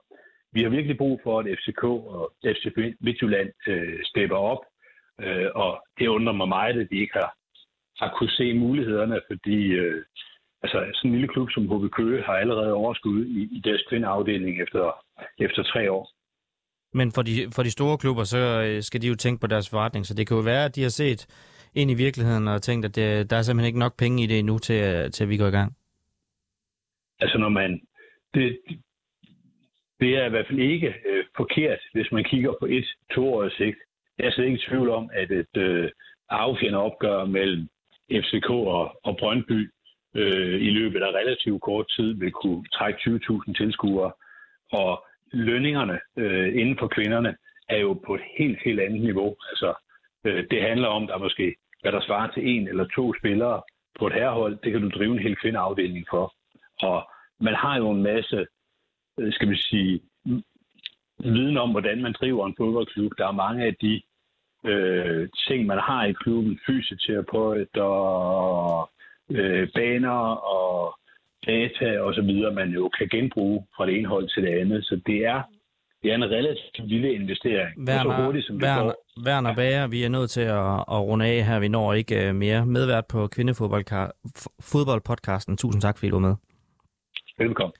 vi 0.52 0.62
har 0.62 0.68
virkelig 0.68 0.98
brug 0.98 1.20
for, 1.22 1.40
at 1.40 1.46
FCK 1.58 1.84
og 1.84 2.32
FC 2.44 2.64
Midtjylland 3.00 3.50
øh, 3.66 3.98
stepper 4.04 4.36
op, 4.36 4.62
øh, 5.20 5.48
og 5.54 5.82
det 5.98 6.06
undrer 6.06 6.32
mig 6.32 6.48
meget, 6.48 6.80
at 6.80 6.88
de 6.90 7.00
ikke 7.00 7.14
har, 7.14 7.30
har 8.00 8.14
kunne 8.18 8.30
se 8.30 8.54
mulighederne, 8.54 9.20
fordi 9.30 9.58
øh, 9.82 10.04
altså, 10.62 10.78
sådan 10.94 11.10
en 11.10 11.14
lille 11.14 11.28
klub 11.28 11.48
som 11.50 11.68
HB 11.70 11.90
Køge 11.90 12.22
har 12.22 12.32
allerede 12.32 12.72
overskud 12.72 13.24
i, 13.24 13.42
i 13.56 13.60
deres 13.64 13.82
kvindeafdeling 13.88 14.62
efter, 14.62 15.04
efter 15.38 15.62
tre 15.62 15.92
år. 15.92 16.10
Men 16.92 17.12
for 17.12 17.22
de, 17.22 17.32
for 17.54 17.62
de 17.62 17.70
store 17.70 17.98
klubber, 17.98 18.24
så 18.24 18.62
øh, 18.66 18.82
skal 18.82 19.02
de 19.02 19.08
jo 19.08 19.14
tænke 19.14 19.40
på 19.40 19.46
deres 19.46 19.70
forretning, 19.70 20.06
så 20.06 20.14
det 20.14 20.26
kan 20.26 20.36
jo 20.36 20.42
være, 20.42 20.64
at 20.64 20.76
de 20.76 20.82
har 20.82 20.88
set 20.88 21.26
ind 21.74 21.90
i 21.90 21.94
virkeligheden 21.94 22.48
og 22.48 22.62
tænkt, 22.62 22.84
at 22.86 22.96
det, 22.96 23.30
der 23.30 23.36
er 23.36 23.42
simpelthen 23.42 23.66
ikke 23.66 23.78
nok 23.78 23.96
penge 23.98 24.22
i 24.22 24.26
det 24.26 24.38
endnu 24.38 24.58
til, 24.58 24.82
øh, 24.82 25.10
til 25.10 25.24
at 25.24 25.30
vi 25.30 25.36
går 25.36 25.46
i 25.46 25.50
gang. 25.50 25.76
Altså 27.20 27.38
når 27.38 27.48
man, 27.48 27.80
det, 28.34 28.58
det 30.00 30.16
er 30.16 30.26
i 30.26 30.28
hvert 30.28 30.46
fald 30.46 30.58
ikke 30.58 30.94
øh, 31.06 31.24
forkert, 31.36 31.78
hvis 31.92 32.12
man 32.12 32.24
kigger 32.24 32.52
på 32.60 32.66
et 32.66 32.86
toårigt 33.14 33.56
sigt. 33.56 33.78
Jeg 34.18 34.26
er 34.26 34.30
slet 34.30 34.44
ikke 34.44 34.58
i 34.58 34.68
tvivl 34.68 34.90
om, 34.90 35.10
at 35.12 35.30
et 35.30 35.56
øh, 35.56 35.90
affjende 36.28 36.78
opgør 36.78 37.24
mellem 37.24 37.68
FCK 38.12 38.50
og, 38.50 39.00
og 39.04 39.16
Brøndby 39.16 39.70
øh, 40.16 40.60
i 40.62 40.70
løbet 40.70 41.02
af 41.02 41.10
relativt 41.10 41.62
kort 41.62 41.88
tid 41.96 42.14
vil 42.14 42.32
kunne 42.32 42.64
trække 42.72 42.98
20.000 43.00 43.52
tilskuere. 43.52 44.12
Og 44.72 45.06
lønningerne 45.32 46.00
øh, 46.16 46.48
inden 46.60 46.78
for 46.78 46.88
kvinderne 46.88 47.36
er 47.68 47.78
jo 47.78 47.92
på 48.06 48.14
et 48.14 48.20
helt, 48.38 48.58
helt 48.64 48.80
andet 48.80 49.00
niveau. 49.00 49.36
Altså, 49.50 49.74
øh, 50.24 50.44
det 50.50 50.62
handler 50.62 50.88
om, 50.88 51.06
der 51.06 51.18
måske, 51.18 51.56
hvad 51.82 51.92
der 51.92 52.00
svarer 52.00 52.30
til 52.32 52.48
en 52.48 52.68
eller 52.68 52.84
to 52.84 53.14
spillere 53.18 53.62
på 53.98 54.06
et 54.06 54.12
herrehold, 54.12 54.58
det 54.64 54.72
kan 54.72 54.82
du 54.82 54.88
drive 54.88 55.12
en 55.12 55.22
hel 55.26 55.36
kvindeafdeling 55.36 56.06
for. 56.10 56.35
Og 56.82 57.08
man 57.40 57.54
har 57.54 57.76
jo 57.76 57.90
en 57.90 58.02
masse 58.02 58.46
Øh, 59.18 59.32
skal 59.32 59.50
vi 59.50 59.56
sige, 59.56 60.00
viden 61.18 61.56
om, 61.56 61.70
hvordan 61.70 62.02
man 62.02 62.14
driver 62.20 62.46
en 62.46 62.54
fodboldklub. 62.58 63.12
Der 63.18 63.26
er 63.26 63.32
mange 63.32 63.64
af 63.64 63.74
de 63.74 64.02
øh, 64.70 65.28
ting, 65.48 65.66
man 65.66 65.78
har 65.78 66.04
i 66.04 66.12
klubben, 66.12 66.58
fysioterapeut 66.66 67.76
og 67.76 68.90
øh, 69.30 69.68
baner 69.74 70.18
og 70.56 70.98
data 71.46 72.00
og 72.00 72.14
så 72.14 72.22
videre, 72.22 72.52
man 72.52 72.68
jo 72.68 72.90
kan 72.98 73.08
genbruge 73.08 73.66
fra 73.76 73.86
det 73.86 73.98
ene 73.98 74.08
hold 74.08 74.28
til 74.28 74.42
det 74.42 74.60
andet. 74.60 74.84
Så 74.84 75.00
det 75.06 75.26
er, 75.26 75.42
det 76.02 76.10
er 76.10 76.14
en 76.14 76.30
relativt 76.30 76.88
lille 76.88 77.12
investering. 77.12 77.88
Werner, 77.88 78.16
så 78.16 78.24
hurtigt, 78.24 78.46
som 78.46 78.56
Werner, 78.56 78.92
Werner 79.26 79.54
Bager, 79.54 79.86
vi 79.86 80.04
er 80.04 80.08
nødt 80.08 80.30
til 80.30 80.40
at, 80.40 80.76
at 80.94 81.00
runde 81.08 81.26
af 81.26 81.44
her. 81.44 81.58
Vi 81.58 81.68
når 81.68 81.92
ikke 81.92 82.28
øh, 82.28 82.34
mere 82.34 82.66
medvært 82.66 83.06
på 83.06 83.26
Kvindefodboldpodcasten. 83.26 85.56
Tusind 85.56 85.82
tak, 85.82 85.98
fordi 85.98 86.10
du 86.10 86.20
var 86.20 86.28
med. 86.28 86.36
Velkommen. 87.38 87.72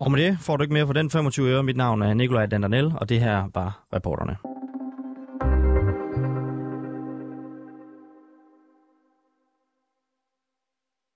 Og 0.00 0.10
med 0.10 0.20
det 0.20 0.38
får 0.40 0.56
du 0.56 0.62
ikke 0.62 0.74
mere 0.74 0.86
for 0.86 0.92
den 0.92 1.10
25 1.10 1.48
øre. 1.48 1.62
Mit 1.62 1.76
navn 1.76 2.02
er 2.02 2.14
Nikolaj 2.14 2.46
Dandanel, 2.46 2.92
og 3.00 3.08
det 3.08 3.20
her 3.20 3.48
var 3.54 3.86
reporterne. 3.94 4.36